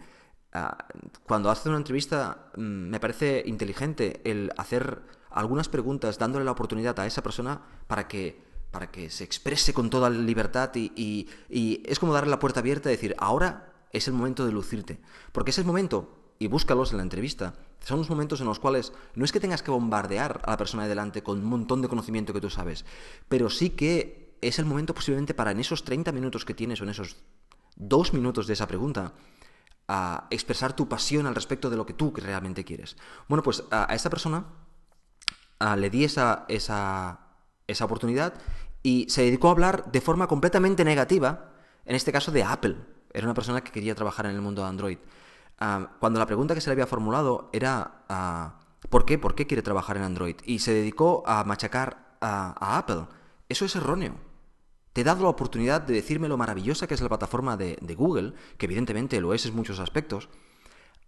cuando 1.26 1.50
hace 1.50 1.68
una 1.68 1.78
entrevista 1.78 2.50
mm, 2.56 2.60
me 2.60 3.00
parece 3.00 3.42
inteligente 3.46 4.20
el 4.24 4.50
hacer 4.56 5.02
algunas 5.30 5.68
preguntas 5.68 6.18
dándole 6.18 6.44
la 6.44 6.50
oportunidad 6.50 6.98
a 6.98 7.06
esa 7.06 7.22
persona 7.22 7.60
para 7.86 8.08
que 8.08 8.50
para 8.70 8.90
que 8.90 9.10
se 9.10 9.24
exprese 9.24 9.74
con 9.74 9.90
toda 9.90 10.10
libertad 10.10 10.70
y, 10.74 11.28
es 11.48 11.98
como 11.98 12.12
darle 12.12 12.30
la 12.30 12.38
puerta 12.38 12.60
abierta 12.60 12.88
y 12.88 12.92
decir, 12.94 13.14
ahora 13.18 13.72
es 13.92 14.06
el 14.06 14.14
momento 14.14 14.46
de 14.46 14.52
lucirte. 14.52 15.00
Porque 15.32 15.50
es 15.50 15.58
el 15.58 15.64
momento, 15.64 16.34
y 16.38 16.46
búscalos 16.46 16.92
en 16.92 16.98
la 16.98 17.02
entrevista, 17.02 17.54
son 17.84 17.98
los 17.98 18.10
momentos 18.10 18.40
en 18.40 18.46
los 18.46 18.60
cuales 18.60 18.92
no 19.14 19.24
es 19.24 19.32
que 19.32 19.40
tengas 19.40 19.62
que 19.62 19.70
bombardear 19.70 20.40
a 20.44 20.50
la 20.52 20.56
persona 20.56 20.84
de 20.84 20.90
delante 20.90 21.22
con 21.22 21.38
un 21.38 21.46
montón 21.46 21.82
de 21.82 21.88
conocimiento 21.88 22.32
que 22.32 22.40
tú 22.40 22.50
sabes, 22.50 22.84
pero 23.28 23.50
sí 23.50 23.70
que 23.70 24.36
es 24.40 24.58
el 24.58 24.66
momento 24.66 24.94
posiblemente 24.94 25.34
para 25.34 25.50
en 25.50 25.60
esos 25.60 25.84
30 25.84 26.12
minutos 26.12 26.44
que 26.44 26.54
tienes 26.54 26.80
o 26.80 26.84
en 26.84 26.90
esos 26.90 27.16
dos 27.76 28.12
minutos 28.12 28.46
de 28.46 28.52
esa 28.52 28.68
pregunta, 28.68 29.12
a 29.92 30.28
expresar 30.30 30.72
tu 30.72 30.88
pasión 30.88 31.26
al 31.26 31.34
respecto 31.34 31.68
de 31.68 31.76
lo 31.76 31.84
que 31.84 31.94
tú 31.94 32.12
realmente 32.14 32.64
quieres. 32.64 32.96
Bueno, 33.28 33.42
pues 33.42 33.64
a, 33.72 33.92
esta 33.92 34.08
persona 34.08 34.44
le 35.76 35.90
di 35.90 36.04
esa, 36.04 36.44
esa, 36.46 37.18
esa 37.66 37.84
oportunidad 37.86 38.34
y 38.84 39.06
se 39.08 39.22
dedicó 39.22 39.48
a 39.48 39.50
hablar 39.50 39.90
de 39.90 40.00
forma 40.00 40.28
completamente 40.28 40.84
negativa, 40.84 41.50
en 41.84 41.96
este 41.96 42.12
caso 42.12 42.30
de 42.30 42.44
Apple. 42.44 42.76
Era 43.12 43.26
una 43.26 43.34
persona 43.34 43.62
que 43.62 43.72
quería 43.72 43.96
trabajar 43.96 44.26
en 44.26 44.36
el 44.36 44.40
mundo 44.40 44.62
de 44.62 44.68
Android. 44.68 44.98
Ah, 45.58 45.90
cuando 45.98 46.20
la 46.20 46.26
pregunta 46.26 46.54
que 46.54 46.60
se 46.60 46.70
le 46.70 46.74
había 46.74 46.86
formulado 46.86 47.50
era 47.52 48.04
ah, 48.08 48.60
¿por 48.90 49.04
qué? 49.04 49.18
¿Por 49.18 49.34
qué 49.34 49.48
quiere 49.48 49.62
trabajar 49.62 49.96
en 49.96 50.04
Android? 50.04 50.36
Y 50.44 50.60
se 50.60 50.72
dedicó 50.72 51.24
a 51.26 51.42
machacar 51.42 52.16
a 52.20 52.78
Apple. 52.78 53.06
Eso 53.48 53.64
es 53.64 53.74
erróneo. 53.74 54.29
Te 54.92 55.02
he 55.02 55.04
dado 55.04 55.22
la 55.22 55.28
oportunidad 55.28 55.80
de 55.82 55.94
decirme 55.94 56.28
lo 56.28 56.36
maravillosa 56.36 56.86
que 56.86 56.94
es 56.94 57.00
la 57.00 57.08
plataforma 57.08 57.56
de, 57.56 57.76
Google, 57.96 58.34
que 58.58 58.66
evidentemente 58.66 59.20
lo 59.20 59.32
es 59.32 59.46
en 59.46 59.54
muchos 59.54 59.78
aspectos, 59.78 60.28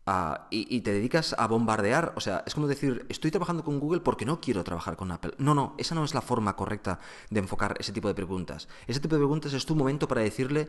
ah, 0.06 0.46
y, 0.50 0.80
te 0.82 0.92
dedicas 0.92 1.34
a 1.36 1.48
bombardear. 1.48 2.12
O 2.16 2.20
sea, 2.20 2.44
es 2.46 2.54
como 2.54 2.68
decir, 2.68 3.04
estoy 3.08 3.32
trabajando 3.32 3.64
con 3.64 3.80
Google 3.80 4.00
porque 4.00 4.24
no 4.24 4.40
quiero 4.40 4.62
trabajar 4.62 4.96
con 4.96 5.10
Apple. 5.10 5.34
No, 5.38 5.54
no, 5.54 5.74
esa 5.78 5.96
no 5.96 6.04
es 6.04 6.14
la 6.14 6.20
forma 6.20 6.54
correcta 6.54 7.00
de 7.30 7.40
enfocar 7.40 7.74
ese 7.80 7.92
tipo 7.92 8.06
de 8.06 8.14
preguntas. 8.14 8.68
Ese 8.86 9.00
tipo 9.00 9.16
de 9.16 9.20
preguntas 9.20 9.52
es 9.52 9.66
tu 9.66 9.74
momento 9.74 10.06
para 10.06 10.20
decirle 10.20 10.68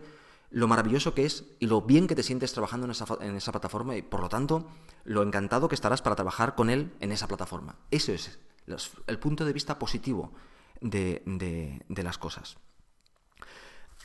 lo 0.50 0.68
maravilloso 0.68 1.14
que 1.14 1.26
es 1.26 1.46
y 1.60 1.68
lo 1.68 1.82
bien 1.82 2.08
que 2.08 2.16
te 2.16 2.24
sientes 2.24 2.54
trabajando 2.54 2.86
en 2.86 2.92
esa, 2.92 3.06
en 3.22 3.36
esa 3.36 3.52
plataforma 3.52 3.96
y 3.96 4.02
por 4.02 4.22
lo 4.22 4.30
tanto 4.30 4.68
lo 5.04 5.24
encantado 5.24 5.68
que 5.68 5.76
estarás 5.76 6.02
para 6.02 6.16
trabajar 6.16 6.56
con 6.56 6.70
él 6.70 6.94
en 7.00 7.12
esa 7.12 7.28
plataforma. 7.28 7.76
Eso 7.92 8.12
es 8.12 8.40
el 9.08 9.20
punto 9.20 9.46
de 9.46 9.54
vista 9.54 9.78
positivo 9.78 10.32
de 10.82 11.24
las 11.90 12.18
cosas. 12.18 12.58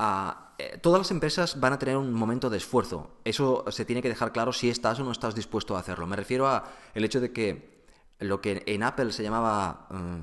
Eh, 0.00 0.78
todas 0.80 1.00
las 1.00 1.10
empresas 1.10 1.60
van 1.60 1.72
a 1.72 1.78
tener 1.78 1.96
un 1.96 2.12
momento 2.12 2.50
de 2.50 2.56
esfuerzo. 2.56 3.10
Eso 3.24 3.64
se 3.70 3.84
tiene 3.84 4.02
que 4.02 4.08
dejar 4.08 4.32
claro 4.32 4.52
si 4.52 4.70
estás 4.70 4.98
o 5.00 5.04
no 5.04 5.12
estás 5.12 5.34
dispuesto 5.34 5.76
a 5.76 5.80
hacerlo. 5.80 6.06
Me 6.06 6.16
refiero 6.16 6.48
a 6.48 6.64
el 6.94 7.04
hecho 7.04 7.20
de 7.20 7.32
que 7.32 7.84
lo 8.18 8.40
que 8.40 8.62
en 8.66 8.82
Apple 8.82 9.12
se 9.12 9.22
llamaba... 9.22 9.86
Eh, 9.92 10.22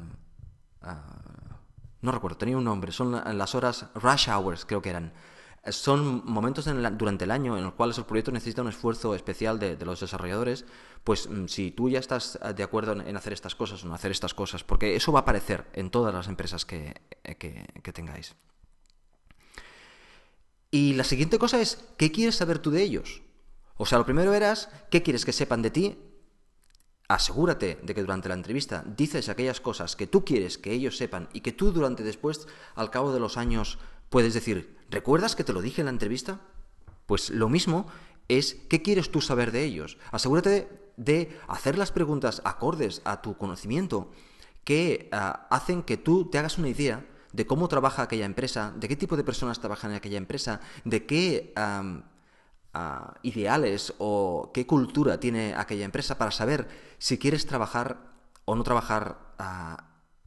ah, 0.81 1.03
no 2.01 2.11
recuerdo, 2.11 2.38
tenía 2.38 2.57
un 2.57 2.63
nombre. 2.63 2.91
Son 2.91 3.11
las 3.11 3.55
horas 3.55 3.88
rush 3.95 4.29
hours, 4.29 4.65
creo 4.65 4.81
que 4.81 4.89
eran. 4.89 5.13
Son 5.69 6.21
momentos 6.25 6.69
durante 6.91 7.23
el 7.23 7.31
año 7.31 7.57
en 7.57 7.63
los 7.63 7.73
cuales 7.73 7.97
el 7.97 8.05
proyecto 8.05 8.31
necesita 8.31 8.61
un 8.61 8.67
esfuerzo 8.67 9.15
especial 9.15 9.57
de, 9.57 9.77
los 9.83 10.01
desarrolladores. 10.01 10.65
Pues 11.03 11.27
mm, 11.27 11.47
si 11.47 11.71
tú 11.71 11.89
ya 11.89 11.97
estás 11.97 12.38
de 12.55 12.61
acuerdo 12.61 12.91
en, 12.91 13.17
hacer 13.17 13.33
estas 13.33 13.55
cosas 13.55 13.83
o 13.83 13.88
no 13.88 13.95
hacer 13.95 14.11
estas 14.11 14.35
cosas, 14.35 14.63
porque 14.63 14.95
eso 14.95 15.11
va 15.11 15.19
a 15.19 15.21
aparecer 15.23 15.65
en 15.73 15.89
todas 15.89 16.13
las 16.13 16.27
empresas 16.27 16.65
que 16.65 16.93
tengáis. 17.93 18.35
Y 20.71 20.93
la 20.93 21.04
siguiente 21.04 21.39
cosa 21.39 21.62
es, 21.62 21.80
¿qué 21.97 22.12
quieres 22.12 22.36
saber 22.36 22.60
tú 22.60 22.71
de 22.71 22.82
ellos? 22.82 23.21
O 23.78 23.86
sea, 23.86 23.97
lo 23.97 24.06
primero 24.06 24.34
eras, 24.34 24.69
¿qué 24.89 25.04
quieres 25.04 25.25
que 25.25 25.34
sepan 25.34 25.62
de 25.62 25.71
ti? 25.71 25.97
Asegúrate 27.08 27.80
de 27.84 27.93
que 27.93 28.01
durante 28.01 28.30
la 28.30 28.36
entrevista 28.36 28.84
dices 28.97 29.30
aquellas 29.30 29.62
cosas 29.62 29.95
que 29.95 30.08
tú 30.08 30.25
quieres 30.25 30.58
que 30.58 30.71
ellos 30.71 30.97
sepan 30.97 31.30
y 31.34 31.41
que 31.41 31.51
tú 31.51 31.71
durante 31.71 32.04
después, 32.04 32.47
al 32.73 32.89
cabo 32.89 33.13
de 33.13 33.19
los 33.19 33.38
años, 33.38 33.78
puedes 34.10 34.34
decir, 34.34 34.78
¿recuerdas 34.89 35.36
que 35.36 35.43
te 35.43 35.54
lo 35.54 35.62
dije 35.62 35.82
en 35.82 35.86
la 35.86 35.91
entrevista? 35.91 36.41
Pues 37.06 37.30
lo 37.30 37.49
mismo 37.49 37.88
es 38.28 38.56
qué 38.69 38.82
quieres 38.82 39.12
tú 39.12 39.21
saber 39.21 39.51
de 39.51 39.63
ellos. 39.63 39.97
Asegúrate 40.12 40.67
de 40.97 41.38
hacer 41.47 41.78
las 41.78 41.91
preguntas 41.91 42.41
acordes 42.43 43.01
a 43.06 43.21
tu 43.21 43.38
conocimiento 43.38 44.12
que 44.63 45.10
ah, 45.12 45.47
hacen 45.51 45.84
que 45.84 45.97
tú 45.97 46.30
te 46.30 46.39
hagas 46.39 46.58
una 46.58 46.69
idea 46.69 47.06
de 47.36 47.45
cómo 47.45 47.67
trabaja 47.67 48.04
aquella 48.04 48.26
empresa, 48.26 48.74
de 48.78 48.88
qué 48.88 48.95
tipo 48.95 49.17
de 49.17 49.24
personas 49.24 49.60
trabajan 49.60 49.91
en 49.91 49.98
aquella 49.98 50.17
empresa, 50.17 50.62
de 50.86 51.06
qué 51.06 51.54
ideales 53.24 53.93
o 53.98 54.52
qué 54.54 54.65
cultura 54.65 55.19
tiene 55.19 55.54
aquella 55.56 55.86
empresa 55.86 56.17
para 56.17 56.32
saber 56.32 56.67
si 56.98 57.17
quieres 57.17 57.45
trabajar 57.45 58.13
o 58.45 58.56
no 58.56 58.63
trabajar 58.63 59.36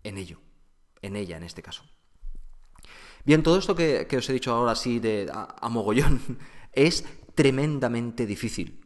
en 0.05 0.19
ello, 0.19 0.39
en 1.01 1.17
ella 1.17 1.39
en 1.39 1.45
este 1.45 1.63
caso. 1.63 1.83
Bien, 3.25 3.43
todo 3.43 3.59
esto 3.59 3.75
que, 3.75 4.07
os 4.17 4.29
he 4.29 4.33
dicho 4.33 4.53
ahora 4.53 4.73
así 4.73 5.01
de 5.01 5.31
a 5.33 5.69
mogollón 5.69 6.39
es 6.73 7.05
tremendamente 7.35 8.27
difícil. 8.27 8.85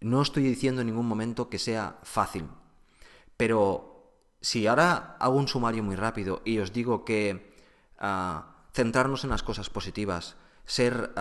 No 0.00 0.22
estoy 0.22 0.44
diciendo 0.44 0.80
en 0.80 0.88
ningún 0.88 1.08
momento 1.08 1.48
que 1.48 1.58
sea 1.58 1.98
fácil, 2.02 2.46
pero 3.36 3.94
si 4.40 4.66
ahora 4.66 5.16
hago 5.18 5.36
un 5.36 5.48
sumario 5.48 5.82
muy 5.82 5.96
rápido 5.96 6.42
y 6.44 6.58
os 6.58 6.72
digo 6.72 7.04
que 7.04 7.53
centrarnos 8.72 9.24
en 9.24 9.30
las 9.30 9.42
cosas 9.42 9.70
positivas, 9.70 10.36
ser 10.64 11.12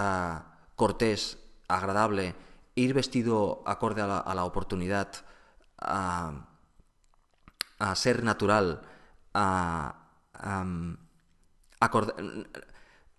cortés, 0.75 1.37
agradable, 1.67 2.35
ir 2.75 2.93
vestido 2.93 3.63
acorde 3.65 4.01
a 4.01 4.33
la, 4.33 4.45
oportunidad, 4.45 5.09
a, 5.77 6.45
ser 7.95 8.23
natural, 8.23 8.81
a, 9.33 9.95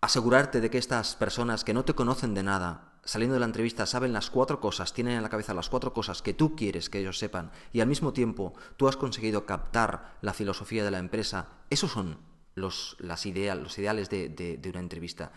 asegurarte 0.01 0.61
de 0.61 0.71
que 0.71 0.79
estas 0.79 1.17
personas 1.17 1.65
que 1.65 1.75
no 1.75 1.85
te 1.85 1.95
conocen 1.95 2.35
de 2.35 2.43
nada, 2.43 2.93
saliendo 3.05 3.35
de 3.35 3.41
la 3.41 3.47
entrevista, 3.47 3.87
saben 3.87 4.13
las 4.13 4.31
cuatro 4.31 4.61
cosas, 4.61 4.93
tienen 4.93 5.17
en 5.17 5.23
la 5.23 5.29
cabeza 5.29 5.55
las 5.55 5.69
cuatro 5.69 5.93
cosas 5.93 6.23
que 6.23 6.35
tú 6.35 6.57
quieres 6.57 6.91
que 6.91 6.99
ellos 6.99 7.19
sepan 7.19 7.51
y 7.73 7.81
al 7.81 7.87
mismo 7.87 8.13
tiempo 8.13 8.55
tú 8.77 8.89
has 8.89 8.97
conseguido 8.97 9.47
captar 9.47 10.17
la 10.23 10.33
filosofía 10.33 10.85
de 10.85 10.91
la 10.91 10.99
empresa, 10.99 11.49
esos 11.71 11.93
son 11.93 12.19
los, 12.55 12.97
las 13.01 13.25
los 13.27 13.79
ideales 13.79 14.11
de, 14.11 14.61
una 14.71 14.81
entrevista. 14.81 15.33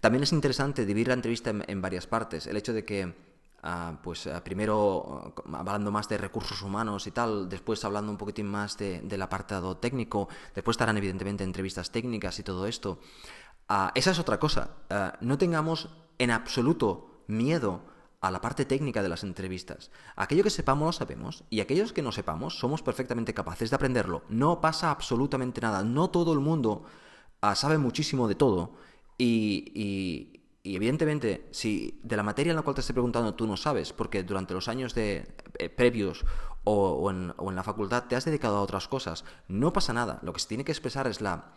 También 0.00 0.22
es 0.22 0.32
interesante 0.32 0.86
dividir 0.86 1.08
la 1.08 1.14
entrevista 1.14 1.50
en, 1.50 1.82
varias 1.82 2.06
partes. 2.06 2.46
El 2.46 2.56
hecho 2.56 2.72
de 2.72 2.84
que, 2.84 3.14
ah, 3.62 3.98
pues 4.02 4.26
ah, 4.26 4.42
primero 4.42 5.34
ah, 5.46 5.58
hablando 5.58 5.90
más 5.90 6.08
de 6.08 6.16
recursos 6.16 6.62
humanos 6.62 7.06
y 7.06 7.10
tal, 7.10 7.48
después 7.48 7.84
hablando 7.84 8.10
un 8.10 8.18
poquitín 8.18 8.46
más 8.46 8.78
de, 8.78 9.00
del 9.02 9.22
apartado 9.22 9.76
técnico, 9.76 10.28
después 10.54 10.74
estarán 10.74 10.96
evidentemente 10.96 11.44
entrevistas 11.44 11.90
técnicas 11.90 12.38
y 12.38 12.42
todo 12.42 12.66
esto. 12.66 13.00
esa 13.94 14.10
es 14.10 14.18
otra 14.18 14.38
cosa. 14.38 14.70
no 15.20 15.36
tengamos 15.38 15.90
en 16.18 16.30
absoluto 16.30 17.24
miedo 17.26 17.82
a 18.20 18.30
la 18.30 18.40
parte 18.40 18.64
técnica 18.66 19.02
de 19.02 19.08
las 19.08 19.24
entrevistas. 19.24 19.90
Aquello 20.14 20.44
que 20.44 20.50
sepamos 20.50 20.86
lo 20.86 20.92
sabemos 20.92 21.44
y 21.48 21.60
aquellos 21.60 21.92
que 21.92 22.02
no 22.02 22.12
sepamos 22.12 22.58
somos 22.58 22.82
perfectamente 22.82 23.34
capaces 23.34 23.70
de 23.70 23.76
aprenderlo. 23.76 24.22
No 24.28 24.60
pasa 24.60 24.90
absolutamente 24.90 25.60
nada. 25.60 25.82
No 25.82 26.10
todo 26.10 26.32
el 26.32 26.40
mundo 26.40 26.84
ah, 27.40 27.54
sabe 27.54 27.78
muchísimo 27.78 28.28
de 28.28 28.34
todo 28.34 28.74
y, 29.16 30.36
evidentemente 30.62 31.48
si 31.52 31.98
de 32.02 32.16
la 32.16 32.22
materia 32.22 32.50
en 32.50 32.56
la 32.56 32.62
cual 32.62 32.74
te 32.74 32.82
estoy 32.82 32.92
preguntando 32.92 33.34
tú 33.34 33.46
no 33.46 33.56
sabes 33.56 33.94
porque 33.94 34.22
durante 34.22 34.52
los 34.52 34.68
años 34.68 34.94
de, 34.94 35.26
eh, 35.58 35.70
previos 35.70 36.26
o, 36.64 37.10
en, 37.10 37.32
la 37.56 37.62
facultad 37.62 38.04
te 38.04 38.16
has 38.16 38.26
dedicado 38.26 38.58
a 38.58 38.62
otras 38.62 38.86
cosas, 38.86 39.24
no 39.48 39.72
pasa 39.72 39.94
nada. 39.94 40.18
Lo 40.22 40.34
que 40.34 40.40
se 40.40 40.48
tiene 40.48 40.64
que 40.64 40.72
expresar 40.72 41.06
es 41.06 41.22
la, 41.22 41.52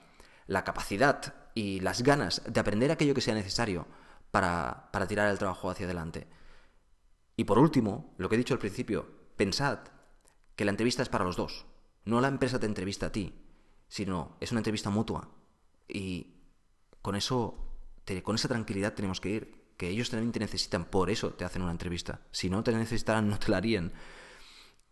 la 0.47 0.63
capacidad 0.63 1.33
y 1.53 1.81
las 1.81 2.03
ganas 2.03 2.41
de 2.47 2.59
aprender 2.59 2.89
aquello 2.91 3.13
que 3.13 3.21
sea 3.21 3.35
necesario 3.35 3.85
para, 4.31 4.89
para 4.91 5.07
tirar 5.07 5.29
el 5.29 5.37
trabajo 5.37 5.69
hacia 5.69 5.85
adelante. 5.85 6.27
Y 7.35 7.45
por 7.45 7.59
último, 7.59 8.13
lo 8.17 8.29
que 8.29 8.35
he 8.35 8.37
dicho 8.37 8.53
al 8.53 8.59
principio, 8.59 9.07
pensad 9.35 9.79
que 10.55 10.65
la 10.65 10.71
entrevista 10.71 11.01
es 11.01 11.09
para 11.09 11.25
los 11.25 11.35
dos. 11.35 11.65
No 12.05 12.21
la 12.21 12.27
empresa 12.27 12.59
te 12.59 12.65
entrevista 12.65 13.07
a 13.07 13.11
ti, 13.11 13.33
sino 13.87 14.37
es 14.39 14.51
una 14.51 14.59
entrevista 14.59 14.89
mutua. 14.89 15.29
Y 15.87 16.35
con 17.01 17.15
eso, 17.15 17.57
con 18.23 18.35
esa 18.35 18.47
tranquilidad 18.47 18.93
tenemos 18.93 19.21
que 19.21 19.29
ir. 19.29 19.63
Que 19.77 19.89
ellos 19.89 20.09
también 20.09 20.31
te 20.31 20.39
necesitan, 20.39 20.85
por 20.85 21.09
eso 21.09 21.33
te 21.33 21.45
hacen 21.45 21.63
una 21.63 21.71
entrevista. 21.71 22.21
Si 22.31 22.49
no 22.49 22.63
te 22.63 22.71
necesitaran, 22.71 23.27
no 23.29 23.39
te 23.39 23.49
la 23.51 23.57
harían. 23.57 23.91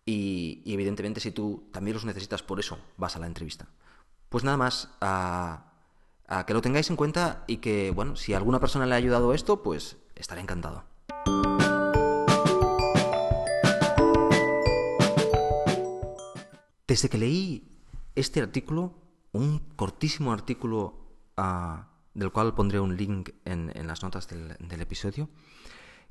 Y, 0.05 0.63
evidentemente, 0.65 1.19
si 1.19 1.31
tú 1.31 1.69
también 1.71 1.93
los 1.93 2.05
necesitas, 2.05 2.41
por 2.41 2.59
eso 2.59 2.79
vas 2.97 3.15
a 3.15 3.19
la 3.19 3.27
entrevista. 3.27 3.67
Pues 4.29 4.43
nada 4.43 4.57
más, 4.57 4.89
a, 5.01 5.73
que 6.47 6.53
lo 6.53 6.61
tengáis 6.61 6.89
en 6.89 6.95
cuenta 6.95 7.43
y 7.47 7.57
que, 7.57 7.91
bueno, 7.91 8.15
si 8.15 8.33
alguna 8.33 8.59
persona 8.59 8.85
le 8.85 8.95
ha 8.95 8.97
ayudado 8.97 9.33
esto, 9.33 9.61
pues 9.61 9.97
estaré 10.15 10.41
encantado. 10.41 10.85
Desde 16.91 17.07
que 17.07 17.17
leí 17.17 17.71
este 18.15 18.41
artículo, 18.41 18.93
un 19.31 19.59
cortísimo 19.77 20.33
artículo 20.33 21.07
ah, 21.37 21.87
del 22.13 22.33
cual 22.33 22.53
pondré 22.53 22.81
un 22.81 22.97
link 22.97 23.29
en, 23.45 23.71
las 23.87 24.03
notas 24.03 24.27
del, 24.27 24.81
episodio, 24.81 25.29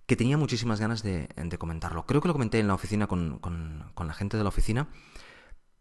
que 0.06 0.16
tenía 0.16 0.38
muchísimas 0.38 0.80
ganas 0.80 1.02
de, 1.02 1.28
comentarlo. 1.58 2.06
Creo 2.06 2.22
que 2.22 2.28
lo 2.28 2.32
comenté 2.32 2.60
en 2.60 2.66
la 2.68 2.72
oficina 2.72 3.08
con, 3.08 3.42
la 3.94 4.14
gente 4.14 4.38
de 4.38 4.42
la 4.42 4.48
oficina, 4.48 4.88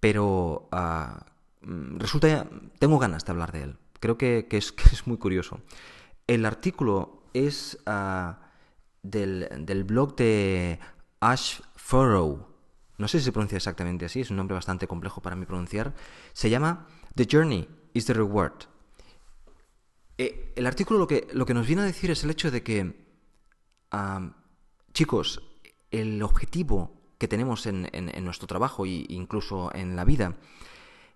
pero 0.02 0.68
uh, 0.74 1.66
resulta, 1.98 2.50
tengo 2.78 3.00
ganas 3.00 3.24
de 3.24 3.32
hablar 3.32 3.54
de 3.54 3.64
él. 3.64 3.78
Creo 4.02 4.18
que, 4.18 4.50
es, 4.52 4.74
muy 5.06 5.16
curioso. 5.16 5.62
El 6.28 6.46
artículo 6.46 7.24
es 7.34 7.78
ah, 7.86 8.52
del, 9.02 9.48
del, 9.66 9.86
blog 9.86 10.18
de 10.18 10.78
Ash 11.22 11.62
Furrow, 11.78 12.49
no 13.00 13.08
sé 13.08 13.20
si 13.20 13.26
se 13.26 13.32
pronuncia 13.32 13.56
exactamente 13.56 14.06
así, 14.06 14.20
es 14.20 14.30
un 14.30 14.38
nombre 14.38 14.56
bastante 14.56 14.88
complejo 14.88 15.22
para 15.22 15.36
mí 15.36 15.46
pronunciar, 15.46 15.96
se 16.34 16.50
llama 16.50 16.86
The 17.16 17.28
Journey 17.32 17.68
is 17.94 18.06
the 18.06 18.14
Reward. 18.14 18.66
Eh, 20.18 20.54
el 20.58 20.68
artículo 20.68 21.00
lo 21.00 21.08
que, 21.08 21.28
lo 21.32 21.46
que 21.46 21.54
nos 21.54 21.66
viene 21.66 21.82
a 21.82 21.86
decir 21.86 22.12
es 22.12 22.26
el 22.26 22.30
hecho 22.30 22.52
de 22.52 22.62
que, 22.62 22.94
chicos, 24.94 25.42
el 25.92 26.22
objetivo 26.22 27.00
que 27.18 27.30
tenemos 27.30 27.66
en, 27.68 27.90
nuestro 28.24 28.48
trabajo 28.48 28.86
e 28.86 29.06
incluso 29.08 29.74
en 29.74 29.96
la 29.96 30.04
vida, 30.04 30.36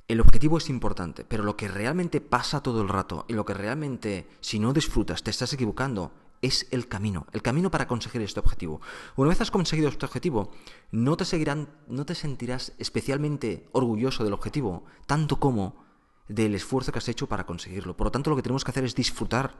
el 0.07 0.21
objetivo 0.21 0.59
es 0.59 0.69
importante, 0.69 1.25
pero 1.25 1.43
lo 1.43 1.57
que 1.57 1.67
realmente 1.67 2.21
pasa 2.21 2.63
todo 2.63 2.81
el 2.81 2.87
rato 2.87 3.25
y 3.27 3.33
lo 3.33 3.43
que 3.43 3.53
realmente, 3.53 4.27
si 4.39 4.57
no 4.57 4.71
disfrutas, 4.71 5.21
te 5.21 5.31
estás 5.31 5.51
equivocando, 5.51 6.13
es 6.43 6.67
el 6.71 6.87
camino, 6.87 7.25
el 7.31 7.41
camino 7.41 7.71
para 7.71 7.87
conseguir 7.87 8.21
este 8.21 8.39
objetivo. 8.39 8.81
Una 9.15 9.29
vez 9.29 9.41
has 9.41 9.49
conseguido 9.49 9.89
este 9.89 10.05
objetivo, 10.05 10.51
no 10.91 11.17
te 11.17 11.25
seguirán, 11.25 11.69
no 11.87 12.05
te 12.05 12.15
sentirás 12.15 12.73
especialmente 12.77 13.67
orgulloso 13.71 14.23
del 14.23 14.33
objetivo, 14.33 14.83
tanto 15.07 15.39
como 15.39 15.83
del 16.27 16.53
esfuerzo 16.53 16.91
que 16.91 16.99
has 16.99 17.07
hecho 17.07 17.27
para 17.27 17.45
conseguirlo. 17.45 17.95
Por 17.95 18.07
lo 18.07 18.11
tanto, 18.11 18.29
lo 18.29 18.35
que 18.35 18.41
tenemos 18.41 18.65
que 18.65 18.71
hacer 18.71 18.83
es 18.83 18.93
disfrutar 18.93 19.55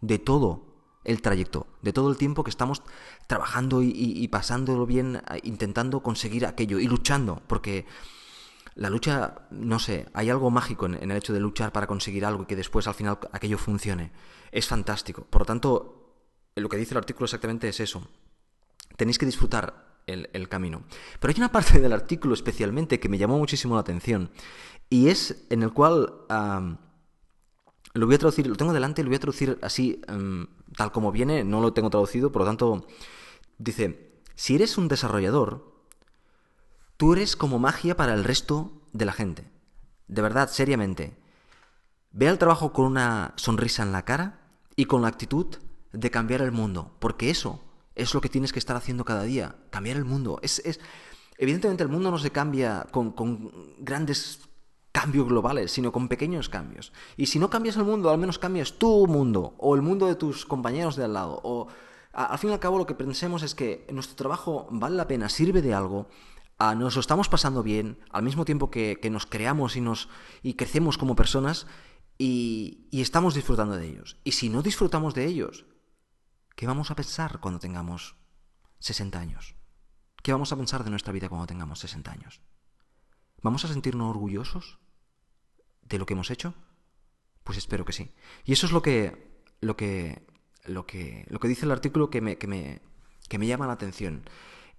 de 0.00 0.18
todo 0.18 0.66
el 1.04 1.22
trayecto, 1.22 1.68
de 1.82 1.92
todo 1.92 2.10
el 2.10 2.16
tiempo 2.16 2.42
que 2.42 2.50
estamos 2.50 2.82
trabajando 3.28 3.82
y, 3.82 4.26
pasándolo 4.28 4.86
bien, 4.86 5.22
intentando 5.44 6.02
conseguir 6.02 6.46
aquello 6.46 6.80
y 6.80 6.88
luchando, 6.88 7.42
porque 7.46 7.86
la 8.74 8.90
lucha, 8.90 9.46
no 9.50 9.78
sé, 9.78 10.06
hay 10.14 10.30
algo 10.30 10.50
mágico 10.50 10.86
en, 10.86 11.10
el 11.10 11.16
hecho 11.16 11.32
de 11.32 11.38
luchar 11.38 11.72
para 11.72 11.86
conseguir 11.86 12.24
algo 12.24 12.42
y 12.42 12.46
que 12.46 12.56
después 12.56 12.88
al 12.88 12.94
final 12.94 13.18
aquello 13.32 13.58
funcione. 13.58 14.10
Es 14.50 14.66
fantástico. 14.66 15.24
Por 15.30 15.42
lo 15.42 15.46
tanto, 15.46 16.03
lo 16.56 16.68
que 16.68 16.76
dice 16.76 16.94
el 16.94 16.98
artículo 16.98 17.24
exactamente 17.24 17.68
es 17.68 17.80
eso. 17.80 18.08
Tenéis 18.96 19.18
que 19.18 19.26
disfrutar 19.26 19.84
el, 20.06 20.48
camino. 20.48 20.82
Pero 21.18 21.32
hay 21.32 21.38
una 21.38 21.50
parte 21.50 21.80
del 21.80 21.92
artículo 21.92 22.34
especialmente 22.34 23.00
que 23.00 23.08
me 23.08 23.18
llamó 23.18 23.38
muchísimo 23.38 23.74
la 23.74 23.80
atención 23.80 24.30
y 24.90 25.08
es 25.08 25.46
en 25.50 25.62
el 25.62 25.72
cual... 25.72 26.12
lo 27.94 28.06
voy 28.06 28.14
a 28.14 28.18
traducir, 28.18 28.46
lo 28.46 28.56
tengo 28.56 28.72
delante 28.72 29.02
lo 29.02 29.08
voy 29.08 29.16
a 29.16 29.20
traducir 29.20 29.58
así, 29.62 30.02
em, 30.08 30.46
tal 30.76 30.92
como 30.92 31.10
viene, 31.10 31.44
no 31.44 31.60
lo 31.60 31.72
tengo 31.72 31.90
traducido, 31.90 32.30
por 32.30 32.42
lo 32.42 32.46
tanto, 32.46 32.86
dice, 33.58 34.20
si 34.34 34.56
eres 34.56 34.78
un 34.78 34.88
desarrollador, 34.88 35.72
tú 36.96 37.14
eres 37.14 37.36
como 37.36 37.58
magia 37.58 37.96
para 37.96 38.14
el 38.14 38.24
resto 38.24 38.82
de 38.92 39.04
la 39.04 39.12
gente. 39.12 39.50
De 40.08 40.22
verdad, 40.22 40.50
seriamente. 40.50 41.16
Ve 42.12 42.28
al 42.28 42.38
trabajo 42.38 42.72
con 42.72 42.86
una 42.86 43.32
sonrisa 43.36 43.82
en 43.82 43.92
la 43.92 44.04
cara 44.04 44.40
y 44.76 44.84
con 44.84 45.02
la 45.02 45.08
actitud 45.08 45.56
de 45.94 46.10
cambiar 46.10 46.42
el 46.42 46.52
mundo, 46.52 46.94
porque 46.98 47.30
eso 47.30 47.60
es 47.94 48.12
lo 48.14 48.20
que 48.20 48.28
tienes 48.28 48.52
que 48.52 48.58
estar 48.58 48.76
haciendo 48.76 49.04
cada 49.04 49.22
día, 49.22 49.56
cambiar 49.70 49.96
el 49.96 50.04
mundo. 50.04 50.38
Es, 50.42 50.60
es... 50.64 50.80
Evidentemente 51.38 51.82
el 51.82 51.88
mundo 51.88 52.10
no 52.10 52.18
se 52.18 52.30
cambia 52.30 52.86
con, 52.90 53.12
con 53.12 53.50
grandes 53.78 54.40
cambios 54.92 55.26
globales, 55.26 55.72
sino 55.72 55.90
con 55.90 56.08
pequeños 56.08 56.48
cambios. 56.48 56.92
Y 57.16 57.26
si 57.26 57.40
no 57.40 57.50
cambias 57.50 57.76
el 57.76 57.84
mundo, 57.84 58.10
al 58.10 58.18
menos 58.18 58.38
cambias 58.38 58.74
tu 58.74 59.08
mundo 59.08 59.54
o 59.58 59.74
el 59.74 59.82
mundo 59.82 60.06
de 60.06 60.14
tus 60.14 60.46
compañeros 60.46 60.94
de 60.94 61.04
al 61.04 61.14
lado. 61.14 61.40
O 61.42 61.66
al 62.12 62.38
fin 62.38 62.50
y 62.50 62.52
al 62.52 62.60
cabo 62.60 62.78
lo 62.78 62.86
que 62.86 62.94
pensemos 62.94 63.42
es 63.42 63.56
que 63.56 63.86
nuestro 63.92 64.14
trabajo 64.14 64.68
vale 64.70 64.94
la 64.94 65.08
pena, 65.08 65.28
sirve 65.28 65.62
de 65.62 65.74
algo, 65.74 66.06
nos 66.76 66.94
lo 66.94 67.00
estamos 67.00 67.28
pasando 67.28 67.64
bien, 67.64 67.98
al 68.10 68.22
mismo 68.22 68.44
tiempo 68.44 68.70
que, 68.70 68.96
nos 69.10 69.26
creamos 69.26 69.74
y, 69.74 69.80
nos, 69.80 70.08
y 70.44 70.54
crecemos 70.54 70.96
como 70.96 71.16
personas 71.16 71.66
y, 72.16 72.86
y 72.92 73.00
estamos 73.00 73.34
disfrutando 73.34 73.76
de 73.76 73.88
ellos. 73.88 74.18
Y 74.22 74.32
si 74.32 74.48
no 74.48 74.62
disfrutamos 74.62 75.14
de 75.14 75.26
ellos, 75.26 75.66
¿qué 76.54 76.66
vamos 76.66 76.90
a 76.90 76.94
pensar 76.94 77.40
cuando 77.40 77.60
tengamos 77.60 78.16
60 78.78 79.18
años? 79.18 79.56
¿Qué 80.22 80.32
vamos 80.32 80.52
a 80.52 80.56
pensar 80.56 80.84
de 80.84 80.90
nuestra 80.90 81.12
vida 81.12 81.28
cuando 81.28 81.46
tengamos 81.46 81.80
60 81.80 82.10
años? 82.10 82.40
¿Vamos 83.42 83.64
a 83.64 83.68
sentirnos 83.68 84.08
orgullosos 84.08 84.78
de 85.82 85.98
lo 85.98 86.06
que 86.06 86.14
hemos 86.14 86.30
hecho? 86.30 86.54
Pues 87.42 87.58
espero 87.58 87.84
que 87.84 87.92
sí. 87.92 88.14
Y 88.44 88.54
eso 88.54 88.64
es 88.64 88.72
lo 88.72 88.80
que, 88.80 89.42
lo 89.60 89.76
que, 89.76 90.26
lo 90.64 90.86
que, 90.86 91.26
lo 91.28 91.38
que 91.40 91.48
dice 91.48 91.66
el 91.66 91.72
artículo 91.72 92.08
que 92.08 92.22
me, 92.22 92.38
que 92.38 92.46
me, 92.46 92.80
que 93.28 93.38
me 93.38 93.46
llama 93.46 93.66
la 93.66 93.74
atención. 93.74 94.24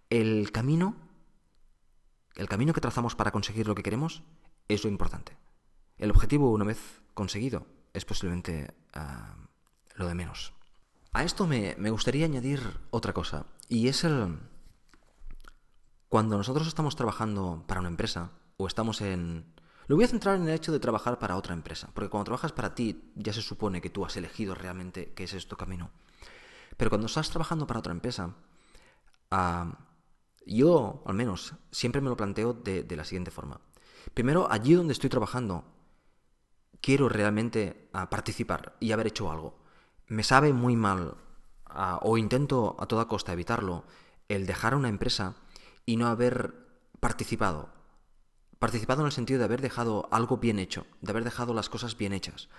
El 0.09 0.51
camino, 0.51 0.95
el 2.35 2.49
camino 2.49 2.73
que 2.73 2.81
trazamos 2.81 3.15
para 3.15 3.31
conseguir 3.31 3.67
lo 3.67 3.75
que 3.75 3.83
queremos 3.83 4.23
es 4.67 4.83
lo 4.83 4.89
importante. 4.89 5.37
El 5.97 6.09
objetivo, 6.09 6.51
una 6.51 6.65
vez 6.65 7.03
conseguido, 7.13 7.67
es 7.93 8.03
posiblemente 8.03 8.73
ah, 8.93 9.35
lo 9.93 10.07
de 10.07 10.15
menos. 10.15 10.54
A 11.15 11.23
esto 11.23 11.47
me, 11.47 11.75
me 11.77 11.91
gustaría 11.91 12.25
añadir 12.25 12.59
otra 12.89 13.13
cosa, 13.13 13.45
y 13.69 13.87
es 13.87 14.03
el... 14.03 14.37
Cuando 16.09 16.35
nosotros 16.35 16.67
estamos 16.67 16.97
trabajando 16.97 17.63
para 17.67 17.79
una 17.79 17.87
empresa, 17.87 18.31
o 18.57 18.67
estamos 18.67 18.99
en, 18.99 19.45
lo 19.87 19.95
voy 19.95 20.03
a 20.03 20.09
centrar 20.09 20.35
en 20.35 20.49
el 20.49 20.53
hecho 20.53 20.73
de 20.73 20.79
trabajar 20.81 21.17
para 21.17 21.37
otra 21.37 21.53
empresa, 21.53 21.89
porque 21.93 22.09
cuando 22.09 22.25
trabajas 22.25 22.51
para 22.51 22.75
ti 22.75 23.13
ya 23.15 23.31
se 23.31 23.41
supone 23.41 23.79
que 23.79 23.89
tú 23.89 24.03
has 24.05 24.17
elegido 24.17 24.55
realmente 24.55 25.13
que 25.13 25.23
es 25.23 25.47
tu 25.47 25.55
camino. 25.55 25.89
Pero 26.75 26.89
cuando 26.89 27.07
estás 27.07 27.29
trabajando 27.29 27.65
para 27.65 27.79
otra 27.79 27.93
empresa, 27.93 28.35
yo 30.45 31.01
al 31.05 31.15
menos 31.15 31.53
siempre 31.71 32.01
me 32.01 32.09
lo 32.09 32.17
planteo 32.17 32.51
de, 32.51 32.93
la 32.93 33.05
siguiente 33.05 33.31
forma. 33.31 33.61
Primero, 34.13 34.51
allí 34.51 34.73
donde 34.73 34.91
estoy 34.91 35.09
trabajando, 35.09 35.63
quiero 36.81 37.07
realmente 37.07 37.89
participar 38.09 38.75
y 38.81 38.91
haber 38.91 39.07
hecho 39.07 39.31
algo. 39.31 39.63
Me 40.07 40.23
sabe 40.23 40.53
muy 40.53 40.75
mal, 40.75 41.15
o 42.01 42.17
intento 42.17 42.75
a 42.79 42.85
toda 42.85 43.07
costa 43.07 43.33
evitarlo, 43.33 43.83
el 44.29 44.45
dejar 44.45 44.75
una 44.75 44.89
empresa 44.89 45.35
y 45.85 45.97
no 45.97 46.07
haber 46.07 46.53
participado 46.99 47.75
participado 48.59 49.01
en 49.01 49.07
el 49.07 49.11
sentido 49.11 49.39
de 49.39 49.45
haber 49.45 49.61
dejado 49.61 50.07
algo 50.11 50.37
bien 50.37 50.59
hecho, 50.59 50.87
de 51.01 51.11
haber 51.11 51.23
dejado 51.23 51.53
las 51.53 51.69
cosas 51.69 51.97
bien 51.97 52.13
hechas 52.13 52.49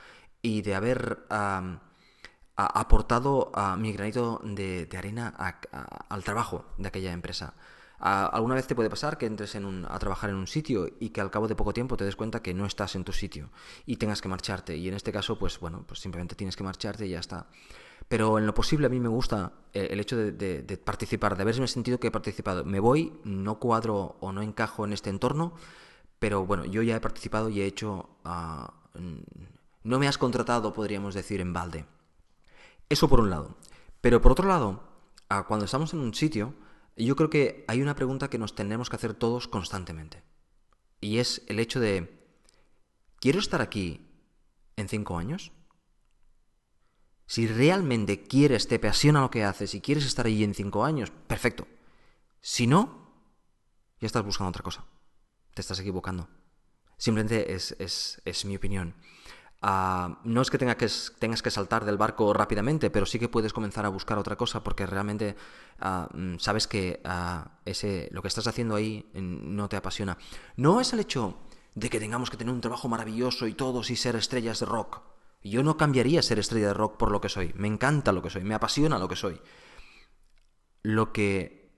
y 0.40 0.62
de 0.62 0.74
haber 0.74 1.26
aportado 2.56 3.50
a 3.54 3.76
mi 3.76 3.92
granito 3.92 4.40
de, 4.44 4.88
arena 4.96 5.34
al 6.08 6.24
trabajo 6.24 6.64
de 6.78 6.88
aquella 6.88 7.12
empresa. 7.12 7.54
Alguna 7.98 8.54
vez 8.54 8.66
te 8.66 8.74
puede 8.74 8.90
pasar 8.90 9.18
que 9.18 9.26
entres 9.26 9.54
en 9.54 9.86
a 9.88 9.98
trabajar 9.98 10.30
en 10.30 10.36
un 10.36 10.46
sitio 10.46 10.88
y 11.00 11.10
que 11.10 11.20
al 11.20 11.30
cabo 11.30 11.48
de 11.48 11.54
poco 11.54 11.72
tiempo 11.72 11.96
te 11.96 12.04
des 12.04 12.16
cuenta 12.16 12.42
que 12.42 12.54
no 12.54 12.66
estás 12.66 12.94
en 12.94 13.04
tu 13.04 13.12
sitio 13.12 13.50
y 13.86 13.96
tengas 13.96 14.20
que 14.20 14.28
marcharte. 14.28 14.76
Y 14.76 14.88
en 14.88 14.94
este 14.94 15.12
caso, 15.12 15.38
pues 15.38 15.58
bueno, 15.60 15.84
pues 15.86 16.00
simplemente 16.00 16.34
tienes 16.34 16.56
que 16.56 16.64
marcharte 16.64 17.06
y 17.06 17.10
ya 17.10 17.20
está. 17.20 17.48
Pero 18.08 18.38
en 18.38 18.46
lo 18.46 18.54
posible 18.54 18.86
a 18.86 18.90
mí 18.90 19.00
me 19.00 19.08
gusta 19.08 19.52
eh, 19.72 19.88
el 19.90 20.00
hecho 20.00 20.16
de, 20.16 20.80
participar, 20.84 21.36
de 21.36 21.42
haberme 21.42 21.66
sentido 21.66 21.98
que 21.98 22.08
he 22.08 22.10
participado. 22.10 22.64
Me 22.64 22.80
voy, 22.80 23.18
no 23.24 23.58
cuadro 23.58 24.16
o 24.20 24.32
no 24.32 24.42
encajo 24.42 24.84
en 24.84 24.92
este 24.92 25.10
entorno, 25.10 25.54
pero 26.18 26.46
bueno, 26.46 26.64
yo 26.64 26.82
ya 26.82 26.96
he 26.96 27.00
participado 27.00 27.48
y 27.48 27.60
he 27.60 27.66
hecho... 27.66 28.10
Ah, 28.24 28.74
no 29.82 30.00
me 30.00 30.08
has 30.08 30.18
contratado, 30.18 30.72
podríamos 30.72 31.14
decir, 31.14 31.40
en 31.40 31.52
balde. 31.52 31.86
Eso 32.88 33.08
por 33.08 33.20
un 33.20 33.30
lado. 33.30 33.56
Pero 34.00 34.20
por 34.20 34.32
otro 34.32 34.48
lado, 34.48 34.82
ah, 35.28 35.46
cuando 35.46 35.64
estamos 35.64 35.94
en 35.94 36.00
un 36.00 36.12
sitio, 36.12 36.54
yo 37.04 37.16
creo 37.16 37.28
que 37.28 37.64
hay 37.68 37.82
una 37.82 37.94
pregunta 37.94 38.30
que 38.30 38.38
nos 38.38 38.54
tenemos 38.54 38.88
que 38.88 38.96
hacer 38.96 39.14
todos 39.14 39.48
constantemente. 39.48 40.22
Y 41.00 41.18
es 41.18 41.42
el 41.48 41.60
hecho 41.60 41.80
de, 41.80 42.26
¿quiero 43.20 43.38
estar 43.38 43.60
aquí 43.60 44.08
en 44.76 44.88
cinco 44.88 45.18
años? 45.18 45.52
Si 47.26 47.46
realmente 47.46 48.22
quieres, 48.22 48.68
te 48.68 48.76
apasiona 48.76 49.20
lo 49.20 49.30
que 49.30 49.44
haces 49.44 49.74
y 49.74 49.80
quieres 49.80 50.06
estar 50.06 50.26
allí 50.26 50.44
en 50.44 50.54
cinco 50.54 50.84
años, 50.84 51.10
perfecto. 51.10 51.66
Si 52.40 52.66
no, 52.66 53.12
ya 54.00 54.06
estás 54.06 54.24
buscando 54.24 54.50
otra 54.50 54.62
cosa 54.62 54.86
te 55.56 55.62
estás 55.62 55.80
equivocando. 55.80 56.28
Simplemente 56.98 57.54
es, 57.54 58.44
mi 58.44 58.56
opinión. 58.56 58.94
Ah, 59.62 60.20
no 60.24 60.42
es 60.42 60.50
que, 60.50 60.58
que, 60.58 60.88
tengas 61.18 61.42
que 61.42 61.50
saltar 61.50 61.84
del 61.84 61.96
barco 61.96 62.32
rápidamente, 62.32 62.90
pero 62.90 63.06
sí 63.06 63.18
que 63.18 63.28
puedes 63.28 63.52
comenzar 63.52 63.86
a 63.86 63.88
buscar 63.88 64.18
otra 64.18 64.36
cosa 64.36 64.62
porque 64.62 64.86
realmente 64.86 65.34
ah, 65.80 66.08
mm, 66.12 66.36
sabes 66.38 66.66
que 66.66 67.00
ah, 67.04 67.58
ese, 67.64 68.08
lo 68.12 68.22
que 68.22 68.28
estás 68.28 68.46
haciendo 68.46 68.74
ahí 68.74 69.10
mm, 69.14 69.56
no 69.56 69.68
te 69.68 69.76
apasiona. 69.76 70.18
No 70.56 70.80
es 70.80 70.92
el 70.92 71.00
hecho 71.00 71.38
de 71.74 71.90
que 71.90 72.00
tengamos 72.00 72.30
que 72.30 72.36
tener 72.36 72.54
un 72.54 72.60
trabajo 72.60 72.88
maravilloso 72.88 73.46
y 73.46 73.54
todos 73.54 73.90
y 73.90 73.96
ser 73.96 74.16
estrellas 74.16 74.60
de 74.60 74.66
rock. 74.66 75.02
Yo 75.42 75.62
no 75.62 75.76
cambiaría 75.76 76.22
ser 76.22 76.38
estrella 76.38 76.68
de 76.68 76.74
rock 76.74 76.96
por 76.96 77.10
lo 77.10 77.20
que 77.20 77.28
soy. 77.28 77.52
Me 77.56 77.68
encanta 77.68 78.12
lo 78.12 78.22
que 78.22 78.30
soy, 78.30 78.44
me 78.44 78.54
apasiona 78.54 78.98
lo 78.98 79.08
que 79.08 79.16
soy. 79.16 79.40
Lo 80.82 81.12
que 81.12 81.72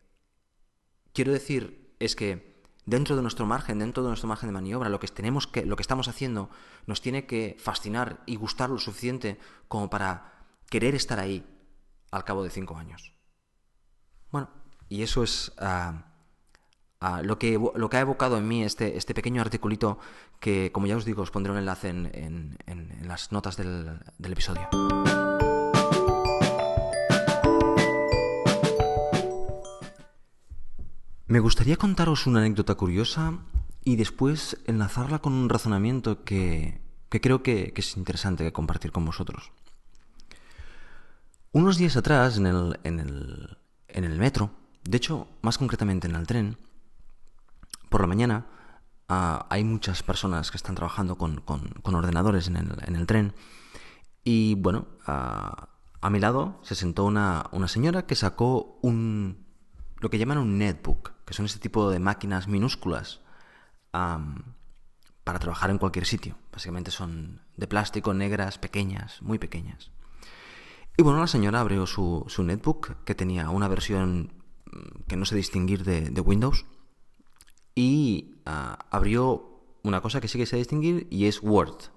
quiero 1.12 1.32
decir 1.32 1.94
es 1.98 2.16
que 2.16 2.47
dentro 2.88 3.16
de 3.16 3.22
nuestro 3.22 3.44
margen, 3.44 3.78
dentro 3.78 4.02
de 4.02 4.08
nuestro 4.08 4.28
margen 4.28 4.48
de 4.48 4.54
maniobra, 4.54 4.88
lo 4.88 4.98
que, 4.98 5.08
tenemos 5.08 5.46
que, 5.46 5.66
lo 5.66 5.76
que 5.76 5.82
estamos 5.82 6.08
haciendo 6.08 6.48
nos 6.86 7.02
tiene 7.02 7.26
que 7.26 7.56
fascinar 7.58 8.22
y 8.24 8.36
gustar 8.36 8.70
lo 8.70 8.78
suficiente 8.78 9.38
como 9.68 9.90
para 9.90 10.32
querer 10.70 10.94
estar 10.94 11.18
ahí 11.18 11.44
al 12.10 12.24
cabo 12.24 12.42
de 12.42 12.50
cinco 12.50 12.76
años. 12.76 13.12
Bueno, 14.30 14.48
y 14.88 15.02
eso 15.02 15.22
es 15.22 15.52
ah, 15.58 16.02
lo, 17.22 17.38
que, 17.38 17.60
lo 17.74 17.90
que 17.90 17.96
ha 17.98 18.00
evocado 18.00 18.38
en 18.38 18.48
mí 18.48 18.64
este, 18.64 18.96
este 18.96 19.12
pequeño 19.12 19.42
articulito 19.42 19.98
que, 20.40 20.72
como 20.72 20.86
ya 20.86 20.96
os 20.96 21.04
digo, 21.04 21.22
os 21.22 21.30
pondré 21.30 21.52
un 21.52 21.58
enlace 21.58 21.90
en, 21.90 22.56
las 23.02 23.32
notas 23.32 23.58
del, 23.58 24.00
del 24.16 24.32
episodio. 24.32 24.66
Me 31.28 31.40
gustaría 31.40 31.76
contaros 31.76 32.26
una 32.26 32.38
anécdota 32.38 32.74
curiosa 32.74 33.34
y 33.84 33.96
después 33.96 34.56
enlazarla 34.64 35.18
con 35.18 35.34
un 35.34 35.50
razonamiento 35.50 36.24
que, 36.24 36.80
creo 37.10 37.42
que, 37.42 37.74
es 37.76 37.98
interesante 37.98 38.50
compartir 38.50 38.92
con 38.92 39.04
vosotros. 39.04 39.52
Unos 41.52 41.76
días 41.76 41.98
atrás, 41.98 42.38
en 42.38 42.46
el, 42.46 42.80
en 42.82 42.98
el, 42.98 43.58
en 43.88 44.04
el 44.04 44.18
metro, 44.18 44.52
de 44.84 44.96
hecho, 44.96 45.28
más 45.42 45.58
concretamente 45.58 46.08
en 46.08 46.14
el 46.14 46.26
tren, 46.26 46.56
por 47.90 48.00
la 48.00 48.06
mañana 48.06 48.46
ah, 49.10 49.46
hay 49.50 49.64
muchas 49.64 50.02
personas 50.02 50.50
que 50.50 50.56
están 50.56 50.76
trabajando 50.76 51.18
con, 51.18 51.42
con, 51.42 51.94
ordenadores 51.94 52.48
en 52.48 52.56
el, 52.56 52.72
en 52.86 52.96
el, 52.96 53.06
tren 53.06 53.34
y 54.24 54.54
bueno, 54.54 54.86
ah, 55.06 55.68
a 56.00 56.08
mi 56.08 56.20
lado 56.20 56.58
se 56.62 56.74
sentó 56.74 57.04
una, 57.04 57.50
una 57.52 57.68
señora 57.68 58.06
que 58.06 58.14
sacó 58.14 58.78
un, 58.80 59.44
lo 60.00 60.08
que 60.08 60.18
llaman 60.18 60.38
un 60.38 60.56
netbook, 60.56 61.17
que 61.28 61.34
son 61.34 61.44
este 61.44 61.58
tipo 61.58 61.90
de 61.90 61.98
máquinas 61.98 62.48
minúsculas 62.48 63.20
para 63.92 65.38
trabajar 65.38 65.68
en 65.68 65.76
cualquier 65.76 66.06
sitio. 66.06 66.38
Básicamente 66.50 66.90
son 66.90 67.42
de 67.54 67.68
plástico, 67.68 68.14
negras, 68.14 68.56
pequeñas, 68.56 69.20
muy 69.20 69.38
pequeñas. 69.38 69.90
Y 70.96 71.02
bueno, 71.02 71.20
la 71.20 71.26
señora 71.26 71.60
abrió 71.60 71.86
su, 71.86 72.24
su 72.28 72.44
netbook, 72.44 73.04
que 73.04 73.14
tenía 73.14 73.50
una 73.50 73.68
versión 73.68 74.32
mm, 74.72 75.02
que 75.06 75.16
no 75.16 75.26
sé 75.26 75.36
distinguir 75.36 75.84
de, 75.84 76.20
Windows, 76.22 76.64
y 77.74 78.40
ah, 78.46 78.86
abrió 78.90 79.76
una 79.82 80.00
cosa 80.00 80.22
que 80.22 80.28
sí 80.28 80.38
que 80.38 80.46
sé 80.46 80.56
distinguir 80.56 81.08
y 81.10 81.26
es 81.26 81.42
Word, 81.42 81.90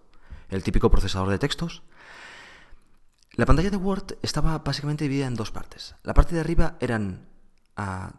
el 0.49 0.61
típico 0.61 0.91
procesador 0.91 1.29
de 1.29 1.39
textos. 1.39 1.83
La 3.37 3.45
pantalla 3.45 3.69
de 3.69 3.77
Word 3.77 4.17
estaba 4.23 4.57
básicamente 4.59 5.05
dividida 5.05 5.27
en 5.27 5.35
dos 5.35 5.51
partes. 5.51 5.95
La 6.03 6.13
parte 6.13 6.35
de 6.35 6.41
arriba 6.41 6.75
eran 6.81 7.31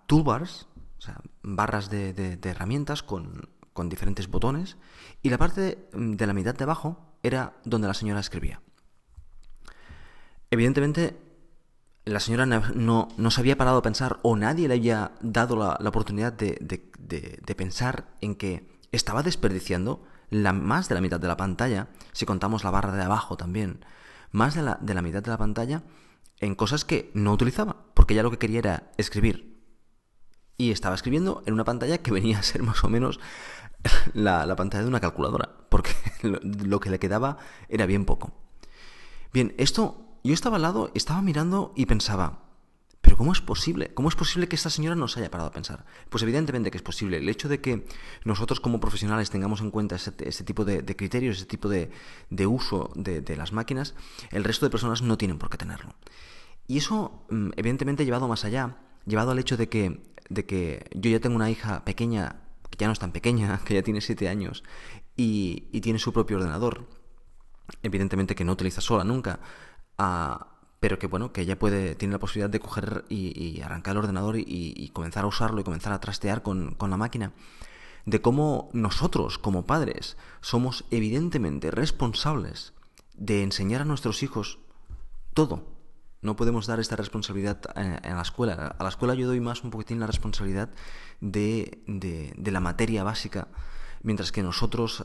toolbars, 0.07 0.69
o 1.03 1.05
sea, 1.05 1.21
barras 1.43 1.91
de, 1.91 2.39
herramientas 2.45 3.03
con, 3.03 3.49
diferentes 3.89 4.29
botones, 4.29 4.77
y 5.21 5.31
la 5.31 5.39
parte 5.39 5.89
de, 5.93 6.27
la 6.27 6.33
mitad 6.33 6.55
de 6.55 6.63
abajo 6.63 7.17
era 7.25 7.57
donde 7.65 7.89
la 7.89 7.95
señora 7.95 8.21
escribía. 8.21 8.63
Evidentemente, 10.53 11.19
la 12.05 12.21
señora 12.21 12.47
no, 12.47 13.09
no, 13.17 13.31
se 13.33 13.41
había 13.41 13.59
parado 13.59 13.79
a 13.79 13.83
pensar 13.83 14.21
o 14.23 14.37
nadie 14.37 14.69
le 14.69 14.75
había 14.75 15.11
dado 15.21 15.57
la, 15.57 15.89
oportunidad 15.89 16.33
de, 16.33 16.55
pensar 17.57 18.07
en 18.21 18.37
que 18.37 18.69
estaba 18.93 19.25
desperdiciando 19.25 20.05
la, 20.31 20.53
más 20.53 20.89
de 20.89 20.95
la 20.95 21.01
mitad 21.01 21.19
de 21.19 21.27
la 21.27 21.37
pantalla, 21.37 21.89
si 22.13 22.27
contamos 22.27 22.63
la 22.63 22.71
barra 22.71 22.95
de 22.95 23.03
abajo 23.03 23.37
también, 23.37 23.85
más 24.31 24.55
de 24.55 24.63
la, 24.63 24.79
de 24.81 24.95
la 24.95 25.03
mitad 25.03 25.23
de 25.23 25.31
la 25.33 25.39
pantalla 25.39 25.83
en 26.39 26.55
cosas 26.55 26.85
que 26.85 27.11
no 27.15 27.33
utilizaba, 27.33 27.87
porque 27.95 28.15
ya 28.15 28.23
lo 28.23 28.31
que 28.31 28.39
quería 28.39 28.61
era 28.61 28.93
escribir. 28.99 29.52
Y 30.63 30.71
estaba 30.71 30.95
escribiendo 30.95 31.43
en 31.45 31.55
una 31.55 31.65
pantalla 31.65 31.99
que 31.99 32.13
venía 32.13 32.39
a 32.39 32.43
ser 32.45 32.63
más 32.63 32.85
o 32.85 32.89
menos 32.89 33.19
la, 34.15 34.55
pantalla 34.55 34.85
de 34.85 34.89
una 34.89 35.01
calculadora, 35.01 35.51
porque 35.69 35.91
lo, 36.23 36.79
que 36.79 36.89
le 36.89 37.01
quedaba 37.01 37.39
era 37.69 37.85
bien 37.85 38.05
poco. 38.05 38.33
Bien, 39.33 39.57
esto, 39.59 40.21
yo 40.23 40.33
estaba 40.33 40.55
al 40.55 40.63
lado, 40.63 40.93
estaba 40.95 41.21
mirando 41.21 41.73
y 41.75 41.87
pensaba, 41.87 42.45
pero 43.01 43.17
¿cómo 43.17 43.33
es 43.33 43.41
posible? 43.41 43.93
¿Cómo 43.93 44.09
es 44.09 44.15
posible 44.15 44.47
que 44.47 44.55
esta 44.55 44.71
señora 44.71 44.95
no 44.95 45.09
se 45.09 45.19
haya 45.19 45.33
parado 45.33 45.49
a 45.49 45.53
pensar? 45.53 45.85
Pues 46.09 46.23
evidentemente 46.23 46.71
que 46.71 46.77
es 46.77 46.83
posible. 46.85 47.17
El 47.17 47.29
hecho 47.29 47.49
de 47.49 47.61
que 47.61 47.85
nosotros 48.25 48.61
como 48.61 48.79
profesionales 48.79 49.31
tengamos 49.31 49.63
en 49.63 49.73
cuenta 49.73 49.97
este, 49.97 50.45
tipo 50.45 50.65
de, 50.65 50.85
criterios, 50.95 51.39
ese 51.39 51.47
tipo 51.47 51.69
de, 51.69 51.91
uso 52.47 52.93
de, 52.95 53.37
las 53.37 53.51
máquinas, 53.51 53.97
el 54.31 54.45
resto 54.45 54.65
de 54.65 54.71
personas 54.71 55.03
no 55.03 55.19
tienen 55.19 55.39
por 55.39 55.51
qué 55.51 55.59
tenerlo. 55.59 55.93
Y 56.69 56.79
eso, 56.79 57.27
mm, 57.31 57.51
evidentemente, 57.57 58.05
llevado 58.05 58.29
más 58.29 58.45
allá, 58.45 58.77
llevado 59.07 59.33
al 59.33 59.41
hecho 59.41 59.57
de 59.57 59.69
que, 59.69 60.12
de 60.33 60.47
que 60.47 60.87
yo 60.95 61.11
ya 61.11 61.21
tengo 61.21 61.37
una 61.37 61.51
hija 61.51 61.85
pequeña, 61.85 62.37
que 62.71 62.79
ya 62.79 62.87
no 62.87 62.93
es 62.93 62.99
tan 62.99 63.13
pequeña, 63.13 63.61
que 63.65 63.75
ya 63.75 63.83
tiene 63.83 64.01
siete 64.01 64.29
años, 64.29 64.65
y, 65.17 65.81
tiene 65.81 65.99
su 65.99 66.13
propio 66.13 66.39
ordenador, 66.39 66.89
evidentemente 67.83 68.35
que 68.35 68.45
no 68.45 68.53
utiliza 68.53 68.81
sola 68.81 69.05
nunca, 69.05 69.41
ah, 69.99 70.49
pero 70.81 70.99
que 70.99 71.07
bueno, 71.07 71.33
que 71.33 71.43
ella 71.43 71.59
puede, 71.59 71.95
tiene 71.95 72.13
la 72.13 72.19
posibilidad 72.19 72.51
de 72.51 72.61
coger 72.61 73.05
y, 73.09 73.61
arrancar 73.61 73.93
el 73.93 73.99
ordenador 73.99 74.37
y, 74.39 74.91
comenzar 74.93 75.25
a 75.25 75.29
usarlo 75.29 75.61
y 75.61 75.65
comenzar 75.65 75.93
a 75.93 76.01
trastear 76.01 76.43
con, 76.43 76.75
con 76.75 76.91
la 76.91 76.97
máquina. 76.97 77.33
De 78.05 78.21
cómo 78.21 78.69
nosotros, 78.73 79.39
como 79.39 79.65
padres, 79.65 80.17
somos 80.41 80.85
evidentemente 80.91 81.71
responsables 81.71 82.73
de 83.15 83.45
enseñar 83.45 83.83
a 83.83 83.85
nuestros 83.85 84.25
hijos 84.25 84.59
todo, 85.35 85.73
no 86.23 86.37
podemos 86.37 86.67
dar 86.67 86.79
esta 86.79 86.97
responsabilidad 86.97 87.61
eh, 87.77 87.99
a, 88.03 88.15
la 88.15 88.23
escuela. 88.23 88.77
A 88.79 88.83
la 88.83 88.89
escuela 88.89 89.15
yo 89.15 89.27
doy 89.27 89.41
más 89.41 89.65
un 89.65 89.71
poquitín 89.71 89.99
la 89.99 90.07
responsabilidad 90.07 90.71
de, 91.21 91.83
de, 91.87 92.51
la 92.51 92.61
materia 92.61 93.03
básica, 93.03 93.49
mientras 94.03 94.33
que 94.33 94.43
nosotros... 94.43 95.05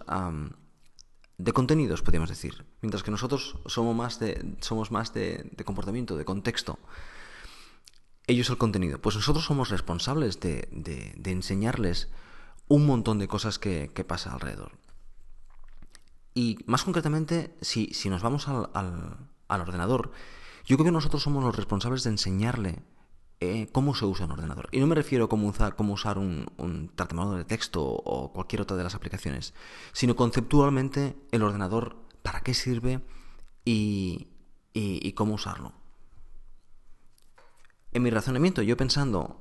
de 1.39 1.53
contenidos, 1.53 2.03
podríamos 2.03 2.29
decir. 2.29 2.65
Mientras 2.81 3.01
que 3.03 3.11
nosotros 3.11 3.57
somos 3.65 3.95
más 3.95 4.19
de, 4.19 4.57
somos 4.61 4.91
más 4.91 5.13
de, 5.13 5.49
comportamiento, 5.65 6.17
de 6.17 6.25
contexto. 6.25 6.77
Ellos 8.27 8.49
el 8.51 8.57
contenido. 8.57 9.01
Pues 9.01 9.15
nosotros 9.15 9.45
somos 9.45 9.69
responsables 9.69 10.39
de, 10.39 10.69
enseñarles 11.25 12.09
un 12.67 12.85
montón 12.85 13.17
de 13.17 13.27
cosas 13.27 13.57
que, 13.57 13.89
que, 13.93 14.03
pasa 14.03 14.33
alrededor. 14.33 14.73
Y 16.35 16.59
más 16.67 16.83
concretamente, 16.83 17.55
si, 17.61 17.87
si 17.93 18.09
nos 18.09 18.21
vamos 18.21 18.47
al, 18.47 18.69
al, 18.73 19.17
al 19.47 19.61
ordenador, 19.61 20.11
yo 20.67 20.75
creo 20.75 20.85
que 20.85 20.91
nosotros 20.91 21.23
somos 21.23 21.43
los 21.43 21.55
responsables 21.55 22.03
de 22.03 22.09
enseñarle 22.09 22.83
eh, 23.39 23.69
cómo 23.71 23.95
se 23.95 24.03
usa 24.03 24.25
un 24.25 24.33
ordenador. 24.33 24.67
Y 24.73 24.79
no 24.79 24.87
me 24.87 24.95
refiero 24.95 25.25
a 25.25 25.29
cómo 25.29 25.47
usar, 25.47 25.77
cómo 25.77 25.93
usar 25.93 26.17
un, 26.17 26.45
un 26.57 26.91
de 27.37 27.45
texto 27.45 27.81
o 27.85 28.33
cualquier 28.33 28.63
otra 28.63 28.75
de 28.75 28.83
las 28.83 28.93
aplicaciones, 28.93 29.53
sino 29.93 30.17
conceptualmente 30.17 31.15
el 31.31 31.43
ordenador, 31.43 31.95
para 32.21 32.41
qué 32.41 32.53
sirve 32.53 32.99
y, 33.63 34.27
cómo 35.15 35.35
usarlo. 35.35 35.71
En 37.93 38.03
mi 38.03 38.09
razonamiento, 38.09 38.61
yo 38.61 38.75
pensando, 38.75 39.39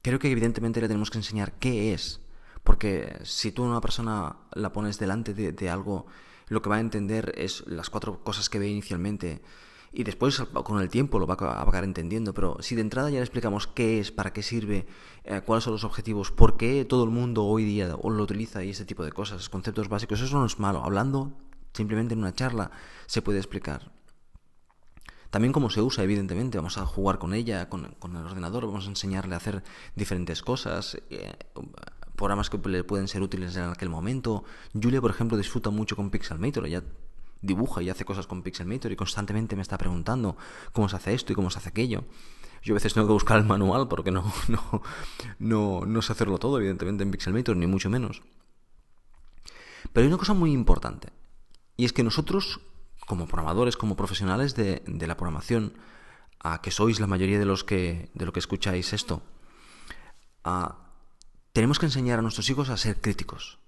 creo 0.00 0.18
que 0.18 0.30
evidentemente 0.30 0.80
le 0.80 0.88
tenemos 0.88 1.10
que 1.10 1.18
enseñar 1.18 1.52
qué 1.58 1.92
es, 1.92 2.22
porque 2.64 3.20
si 3.24 3.52
tú 3.52 3.64
a 3.64 3.68
una 3.68 3.80
persona 3.82 4.36
la 4.52 4.72
pones 4.72 4.98
delante 4.98 5.34
de 5.34 5.70
algo 5.70 6.06
lo 6.50 6.60
que 6.60 6.68
va 6.68 6.76
a 6.76 6.80
entender 6.80 7.32
es 7.38 7.64
las 7.66 7.88
cuatro 7.88 8.22
cosas 8.22 8.50
que 8.50 8.58
ve 8.58 8.68
inicialmente 8.68 9.40
y 9.92 10.04
después 10.04 10.40
con 10.40 10.80
el 10.80 10.88
tiempo 10.88 11.18
lo 11.18 11.26
va 11.26 11.34
a 11.34 11.62
acabar 11.62 11.84
entendiendo, 11.84 12.34
pero 12.34 12.56
si 12.60 12.74
de 12.74 12.82
entrada 12.82 13.08
ya 13.08 13.16
le 13.16 13.24
explicamos 13.24 13.66
qué 13.66 13.98
es, 13.98 14.12
para 14.12 14.32
qué 14.32 14.42
sirve, 14.42 14.86
eh, 15.24 15.40
cuáles 15.44 15.64
son 15.64 15.72
los 15.72 15.84
objetivos, 15.84 16.30
por 16.30 16.56
qué 16.56 16.84
todo 16.84 17.04
el 17.04 17.10
mundo 17.10 17.44
hoy 17.44 17.64
día 17.64 17.88
lo 17.88 18.22
utiliza 18.22 18.62
y 18.62 18.70
ese 18.70 18.84
tipo 18.84 19.04
de 19.04 19.12
cosas, 19.12 19.48
conceptos 19.48 19.88
básicos, 19.88 20.20
eso 20.20 20.38
no 20.38 20.46
es 20.46 20.58
malo. 20.58 20.84
Hablando 20.84 21.32
simplemente 21.72 22.14
en 22.14 22.20
una 22.20 22.34
charla 22.34 22.70
se 23.06 23.22
puede 23.22 23.38
explicar. 23.38 23.92
También 25.30 25.52
cómo 25.52 25.70
se 25.70 25.80
usa, 25.80 26.02
evidentemente, 26.02 26.58
vamos 26.58 26.76
a 26.78 26.86
jugar 26.86 27.18
con 27.18 27.34
ella, 27.34 27.68
con, 27.68 27.84
el 27.84 28.16
ordenador, 28.16 28.66
vamos 28.66 28.86
a 28.86 28.90
enseñarle 28.90 29.34
a 29.34 29.38
hacer 29.38 29.62
diferentes 29.94 30.42
cosas, 30.42 31.00
eh, 31.10 31.32
programas 32.20 32.50
que 32.50 32.58
le 32.68 32.84
pueden 32.84 33.08
ser 33.08 33.22
útiles 33.22 33.56
en 33.56 33.70
aquel 33.70 33.88
momento. 33.88 34.44
Julia, 34.74 35.00
por 35.00 35.10
ejemplo, 35.10 35.38
disfruta 35.38 35.70
mucho 35.70 35.96
con 35.96 36.10
Pixelmator, 36.10 36.66
ella 36.66 36.84
dibuja 37.40 37.82
y 37.82 37.88
hace 37.88 38.04
cosas 38.04 38.26
con 38.26 38.42
Pixelmator 38.42 38.92
y 38.92 38.96
constantemente 38.96 39.56
me 39.56 39.62
está 39.62 39.78
preguntando 39.78 40.36
cómo 40.72 40.86
se 40.90 40.96
hace 40.96 41.14
esto 41.14 41.32
y 41.32 41.34
cómo 41.34 41.48
se 41.50 41.58
hace 41.58 41.70
aquello. 41.70 42.04
Yo 42.62 42.74
a 42.74 42.76
veces 42.76 42.92
tengo 42.92 43.06
que 43.06 43.14
buscar 43.14 43.38
el 43.38 43.46
manual 43.46 43.88
porque 43.88 44.10
no, 44.10 44.30
no, 44.48 44.82
no, 45.38 45.86
no 45.86 46.02
sé 46.02 46.12
hacerlo 46.12 46.36
todo, 46.36 46.58
evidentemente, 46.58 47.02
en 47.02 47.10
Pixelmator, 47.10 47.56
ni 47.56 47.66
mucho 47.66 47.88
menos. 47.88 48.20
Pero 49.94 50.04
hay 50.04 50.08
una 50.08 50.18
cosa 50.18 50.34
muy 50.34 50.52
importante, 50.52 51.08
y 51.78 51.86
es 51.86 51.94
que 51.94 52.02
nosotros, 52.02 52.60
como 53.06 53.26
programadores, 53.26 53.78
como 53.78 53.96
profesionales 53.96 54.54
de, 54.54 54.82
de 54.86 55.06
la 55.06 55.16
programación, 55.16 55.72
a 56.38 56.60
que 56.60 56.70
sois 56.70 57.00
la 57.00 57.06
mayoría 57.06 57.38
de 57.38 57.46
los 57.46 57.64
que, 57.64 58.10
de 58.12 58.26
lo 58.26 58.32
que 58.34 58.40
escucháis 58.40 58.92
esto, 58.92 59.22
a, 60.44 60.89
tenemos 61.52 61.78
que 61.78 61.86
enseñar 61.86 62.18
a 62.18 62.22
nuestros 62.22 62.48
hijos 62.50 62.68
a 62.68 62.76
ser 62.76 63.00
críticos, 63.00 63.58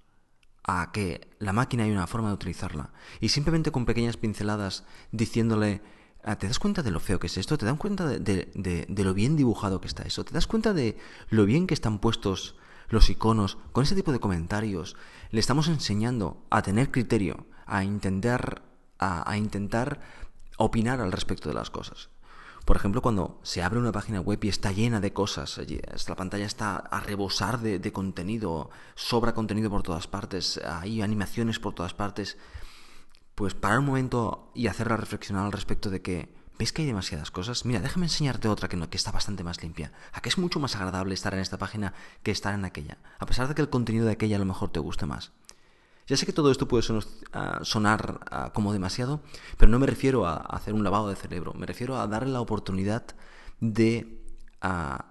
a 0.64 0.92
que 0.92 1.28
la 1.38 1.52
máquina 1.52 1.84
hay 1.84 1.90
una 1.90 2.06
forma 2.06 2.28
de 2.28 2.34
utilizarla. 2.34 2.92
Y 3.20 3.30
simplemente 3.30 3.72
con 3.72 3.86
pequeñas 3.86 4.16
pinceladas 4.16 4.84
diciéndole, 5.10 5.82
ah, 6.22 6.36
¿te 6.36 6.46
das 6.46 6.58
cuenta 6.58 6.82
de 6.82 6.92
lo 6.92 7.00
feo 7.00 7.18
que 7.18 7.26
es 7.26 7.36
esto? 7.36 7.58
¿Te 7.58 7.66
das 7.66 7.76
cuenta 7.76 8.06
de, 8.06 8.86
lo 8.96 9.14
bien 9.14 9.36
dibujado 9.36 9.80
que 9.80 9.88
está 9.88 10.04
eso? 10.04 10.24
¿Te 10.24 10.32
das 10.32 10.46
cuenta 10.46 10.72
de 10.72 10.96
lo 11.28 11.44
bien 11.44 11.66
que 11.66 11.74
están 11.74 11.98
puestos 11.98 12.56
los 12.88 13.10
iconos? 13.10 13.58
Con 13.72 13.84
ese 13.84 13.96
tipo 13.96 14.12
de 14.12 14.20
comentarios 14.20 14.96
le 15.30 15.40
estamos 15.40 15.68
enseñando 15.68 16.44
a 16.50 16.62
tener 16.62 16.90
criterio, 16.92 17.46
a 17.66 17.82
intentar, 17.82 18.62
a 18.98 19.36
intentar 19.36 20.00
opinar 20.56 21.00
al 21.00 21.10
respecto 21.10 21.48
de 21.48 21.56
las 21.56 21.70
cosas. 21.70 22.11
Por 22.64 22.76
ejemplo, 22.76 23.02
cuando 23.02 23.40
se 23.42 23.62
abre 23.62 23.80
una 23.80 23.90
página 23.90 24.20
web 24.20 24.38
y 24.44 24.48
está 24.48 24.70
llena 24.70 25.00
de 25.00 25.12
cosas, 25.12 25.60
la 26.08 26.16
pantalla 26.16 26.46
está 26.46 26.76
a 26.76 27.00
rebosar 27.00 27.58
de, 27.58 27.92
contenido, 27.92 28.70
sobra 28.94 29.34
contenido 29.34 29.68
por 29.68 29.82
todas 29.82 30.06
partes, 30.06 30.60
hay 30.64 31.02
animaciones 31.02 31.58
por 31.58 31.74
todas 31.74 31.92
partes, 31.92 32.38
pues 33.34 33.54
parar 33.54 33.80
un 33.80 33.86
momento 33.86 34.52
y 34.54 34.68
hacerla 34.68 34.96
reflexionar 34.96 35.46
al 35.46 35.52
respecto 35.52 35.90
de 35.90 36.02
que, 36.02 36.32
¿ves 36.56 36.72
que 36.72 36.82
hay 36.82 36.86
demasiadas 36.86 37.32
cosas? 37.32 37.64
Mira, 37.64 37.80
déjame 37.80 38.06
enseñarte 38.06 38.46
otra 38.46 38.68
que, 38.68 38.78
que 38.88 38.96
está 38.96 39.10
bastante 39.10 39.42
más 39.42 39.60
limpia. 39.60 39.92
¿A 40.12 40.20
qué 40.20 40.28
es 40.28 40.38
mucho 40.38 40.60
más 40.60 40.76
agradable 40.76 41.14
estar 41.14 41.34
en 41.34 41.40
esta 41.40 41.58
página 41.58 41.94
que 42.22 42.30
estar 42.30 42.54
en 42.54 42.64
aquella? 42.64 42.98
A 43.18 43.26
pesar 43.26 43.48
de 43.48 43.56
que 43.56 43.62
el 43.62 43.70
contenido 43.70 44.06
de 44.06 44.12
aquella 44.12 44.36
a 44.36 44.38
lo 44.38 44.44
mejor 44.44 44.70
te 44.70 44.78
guste 44.78 45.06
más. 45.06 45.32
Ya 46.12 46.18
sé 46.18 46.26
que 46.26 46.34
todo 46.34 46.50
esto 46.50 46.68
puede 46.68 46.84
ah, 47.32 47.60
sonar, 47.62 48.20
ah, 48.30 48.50
como 48.52 48.74
demasiado, 48.74 49.22
pero 49.56 49.70
no 49.70 49.78
me 49.78 49.86
refiero 49.86 50.26
a 50.26 50.36
hacer 50.36 50.74
un 50.74 50.84
lavado 50.84 51.08
de 51.08 51.16
cerebro, 51.16 51.54
me 51.54 51.64
refiero 51.64 51.98
a 51.98 52.06
darle 52.06 52.32
la 52.32 52.42
oportunidad 52.42 53.02
de, 53.60 54.20
ah, 54.60 55.06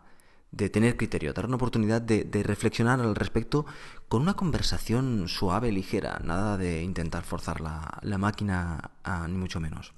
de 0.52 0.70
tener 0.70 0.98
criterio, 0.98 1.34
dar 1.34 1.48
una 1.48 1.56
oportunidad 1.56 2.04
de, 2.04 2.44
reflexionar 2.44 3.00
al 3.00 3.16
respecto 3.16 3.66
con 4.10 4.22
una 4.22 4.36
conversación 4.36 5.28
suave, 5.28 5.72
ligera, 5.72 6.22
nada 6.24 6.56
de 6.56 6.84
intentar 6.84 7.24
forzar 7.24 7.62
la, 7.62 8.18
máquina, 8.20 8.92
ni 9.28 9.40
mucho 9.40 9.60
menos. 9.60 9.94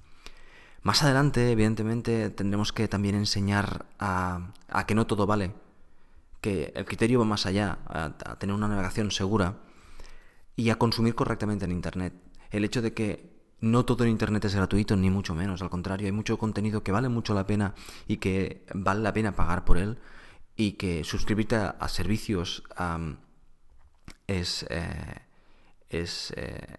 Más 0.83 1.03
adelante, 1.03 1.51
evidentemente, 1.51 2.29
tendremos 2.29 2.71
que 2.71 2.87
también 2.87 3.15
enseñar 3.15 3.87
a, 3.99 4.53
a 4.69 4.85
que 4.85 4.95
no 4.95 5.05
todo 5.05 5.27
vale, 5.27 5.51
que 6.39 6.71
el 6.73 6.85
criterio 6.85 7.19
va 7.19 7.25
más 7.25 7.45
allá, 7.45 7.79
a 7.89 8.37
tener 8.39 8.55
una 8.55 8.69
navegación 8.69 9.11
segura 9.11 9.57
y 10.55 10.69
a 10.69 10.75
consumir 10.75 11.15
correctamente 11.15 11.65
en 11.65 11.71
Internet. 11.71 12.13
El 12.51 12.65
hecho 12.65 12.81
de 12.81 12.93
que 12.93 13.33
no 13.59 13.85
todo 13.85 14.03
en 14.03 14.11
Internet 14.11 14.45
es 14.45 14.55
gratuito, 14.55 14.95
ni 14.95 15.09
mucho 15.09 15.33
menos, 15.33 15.61
al 15.61 15.69
contrario, 15.69 16.07
hay 16.07 16.11
mucho 16.11 16.37
contenido 16.37 16.83
que 16.83 16.91
vale 16.91 17.09
mucho 17.09 17.33
la 17.33 17.47
pena 17.47 17.73
y 18.07 18.17
que 18.17 18.65
vale 18.73 19.01
la 19.01 19.13
pena 19.13 19.35
pagar 19.35 19.63
por 19.65 19.77
él 19.77 19.97
y 20.55 20.73
que 20.73 21.03
suscribirte 21.03 21.55
a, 21.55 21.87
servicios 21.87 22.63
es, 24.27 24.65
eh, 24.69 25.21
es, 25.89 26.33
eh, 26.35 26.77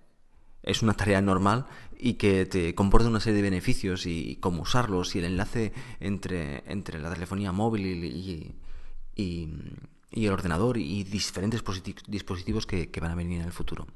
es 0.63 0.83
una 0.83 0.95
tarea 0.95 1.21
normal 1.21 1.67
y 1.99 2.15
que 2.15 2.47
te 2.47 2.75
comporta 2.75 3.09
una 3.09 3.21
serie 3.21 3.37
de 3.37 3.51
beneficios 3.51 4.07
y, 4.07 4.37
cómo 4.37 4.63
usarlos 4.63 5.17
y 5.17 5.21
el 5.21 5.25
enlace 5.25 5.73
entre, 6.01 6.63
entre 6.71 7.01
la 7.01 7.13
telefonía 7.13 7.51
móvil 7.51 8.05
y, 8.05 8.07
y 8.07 8.55
y 9.17 9.49
el 10.15 10.33
ordenador 10.33 10.79
y 10.79 11.03
diferentes 11.05 11.63
dispositivos 12.07 12.67
que, 12.67 12.89
van 13.01 13.11
a 13.11 13.15
venir 13.15 13.41
en 13.41 13.47
el 13.47 13.53
futuro. 13.53 13.87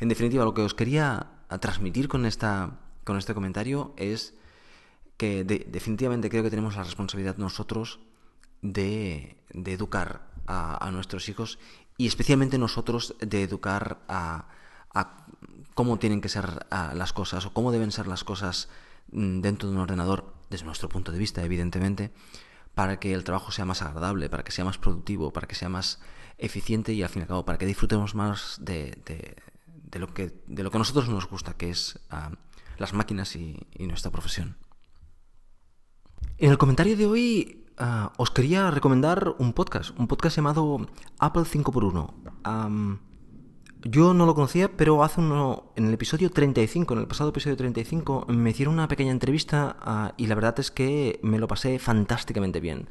En 0.00 0.08
definitiva, 0.08 0.44
lo 0.44 0.54
que 0.54 0.62
os 0.62 0.74
quería 0.74 1.30
transmitir 1.60 2.08
con, 2.08 2.26
esta, 2.26 2.80
con 3.04 3.16
este 3.16 3.34
comentario 3.34 3.94
es 3.96 4.34
que 5.16 5.44
definitivamente 5.44 6.28
creo 6.28 6.42
que 6.42 6.50
tenemos 6.50 6.76
la 6.76 6.82
responsabilidad 6.82 7.36
nosotros 7.38 8.00
de, 8.60 9.36
educar 9.54 10.28
a, 10.46 10.90
nuestros 10.92 11.28
hijos 11.28 11.58
y 11.96 12.06
especialmente 12.06 12.58
nosotros 12.58 13.14
de 13.20 13.42
educar 13.42 14.00
a, 14.08 14.48
cómo 15.74 15.98
tienen 15.98 16.20
que 16.20 16.28
ser 16.28 16.66
las 16.70 17.12
cosas 17.12 17.46
o 17.46 17.52
cómo 17.52 17.70
deben 17.70 17.92
ser 17.92 18.06
las 18.06 18.24
cosas 18.24 18.68
mm, 19.12 19.40
dentro 19.40 19.68
de 19.68 19.74
un 19.74 19.80
ordenador, 19.80 20.32
desde 20.50 20.64
nuestro 20.64 20.88
punto 20.88 21.12
de 21.12 21.18
vista, 21.18 21.44
evidentemente, 21.44 22.12
para 22.76 23.00
que 23.00 23.14
el 23.14 23.24
trabajo 23.24 23.52
sea 23.52 23.64
más 23.64 23.80
agradable, 23.80 24.28
para 24.28 24.44
que 24.44 24.52
sea 24.52 24.62
más 24.62 24.76
productivo, 24.76 25.32
para 25.32 25.48
que 25.48 25.54
sea 25.54 25.70
más 25.70 25.98
eficiente 26.36 26.92
y 26.92 27.02
al 27.02 27.08
fin 27.08 27.20
y 27.20 27.22
al 27.22 27.28
cabo 27.28 27.46
para 27.46 27.56
que 27.56 27.64
disfrutemos 27.64 28.14
más 28.14 28.58
de, 28.60 28.98
de, 29.72 29.98
lo, 29.98 30.12
que, 30.12 30.42
de 30.46 30.62
lo 30.62 30.70
que 30.70 30.76
a 30.76 30.80
nosotros 30.80 31.08
nos 31.08 31.26
gusta, 31.26 31.54
que 31.54 31.70
es 31.70 31.98
ah, 32.10 32.32
las 32.76 32.92
máquinas 32.92 33.34
y, 33.34 33.66
nuestra 33.78 34.10
profesión. 34.10 34.58
En 36.36 36.50
el 36.50 36.58
comentario 36.58 36.98
de 36.98 37.06
hoy 37.06 37.64
ah, 37.78 38.12
os 38.18 38.30
quería 38.30 38.70
recomendar 38.70 39.36
un 39.38 39.54
podcast, 39.54 39.98
un 39.98 40.06
podcast 40.06 40.36
llamado 40.36 40.86
Apple 41.18 41.44
5x1. 41.44 43.00
Yo 43.88 44.14
no 44.14 44.26
lo 44.26 44.34
conocía, 44.34 44.68
pero 44.76 45.04
hace 45.04 45.20
uno, 45.20 45.70
en 45.76 45.86
el 45.86 45.94
episodio 45.94 46.28
35, 46.30 46.94
en 46.94 47.00
el 47.00 47.06
pasado 47.06 47.30
episodio 47.30 47.56
35, 47.56 48.26
me 48.28 48.50
hicieron 48.50 48.74
una 48.74 48.88
pequeña 48.88 49.12
entrevista 49.12 49.76
ah, 49.80 50.12
y 50.16 50.26
la 50.26 50.34
verdad 50.34 50.58
es 50.58 50.72
que 50.72 51.20
me 51.22 51.38
lo 51.38 51.46
pasé 51.46 51.78
fantásticamente 51.78 52.58
bien. 52.58 52.88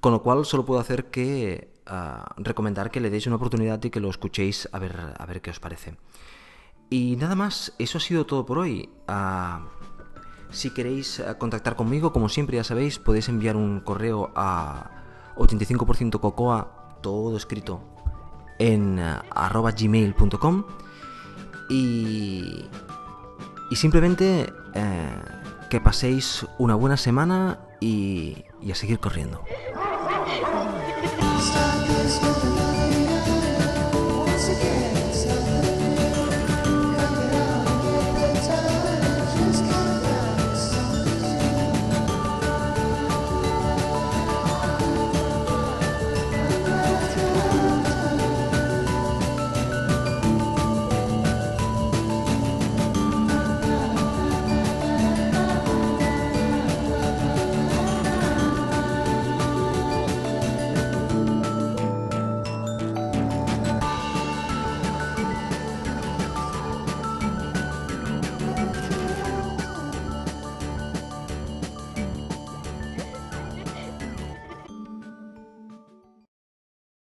Con 0.00 0.12
lo 0.12 0.22
cual 0.22 0.44
solo 0.44 0.66
puedo 0.66 0.78
hacer 0.78 1.06
que 1.06 1.72
ah, 1.86 2.34
recomendar 2.36 2.90
que 2.90 3.00
le 3.00 3.08
deis 3.08 3.26
una 3.26 3.36
oportunidad 3.36 3.82
y 3.82 3.88
que 3.88 3.98
lo 3.98 4.10
escuchéis 4.10 4.68
a 4.72 4.78
ver, 4.78 5.14
a 5.16 5.24
ver 5.24 5.40
qué 5.40 5.50
os 5.50 5.58
parece. 5.58 5.96
Y 6.90 7.16
nada 7.16 7.34
más, 7.34 7.72
eso 7.78 7.96
ha 7.96 8.02
sido 8.02 8.26
todo 8.26 8.44
por 8.44 8.58
hoy. 8.58 8.90
Ah, 9.08 9.68
si 10.50 10.68
queréis 10.68 11.22
contactar 11.38 11.76
conmigo, 11.76 12.12
como 12.12 12.28
siempre 12.28 12.56
ya 12.56 12.64
sabéis, 12.64 12.98
podéis 12.98 13.30
enviar 13.30 13.56
un 13.56 13.80
correo 13.80 14.32
a 14.36 15.32
85% 15.36 16.20
cocoa, 16.20 16.98
todo 17.00 17.38
escrito 17.38 17.95
en 18.58 18.98
uh, 18.98 19.22
arroba 19.30 19.72
gmail.com 19.72 20.64
y, 21.68 22.64
y 23.70 23.76
simplemente 23.76 24.52
eh, 24.74 25.08
que 25.70 25.80
paséis 25.80 26.46
una 26.58 26.74
buena 26.74 26.96
semana 26.96 27.58
y, 27.80 28.44
y 28.62 28.72
a 28.72 28.74
seguir 28.74 28.98
corriendo. 28.98 29.42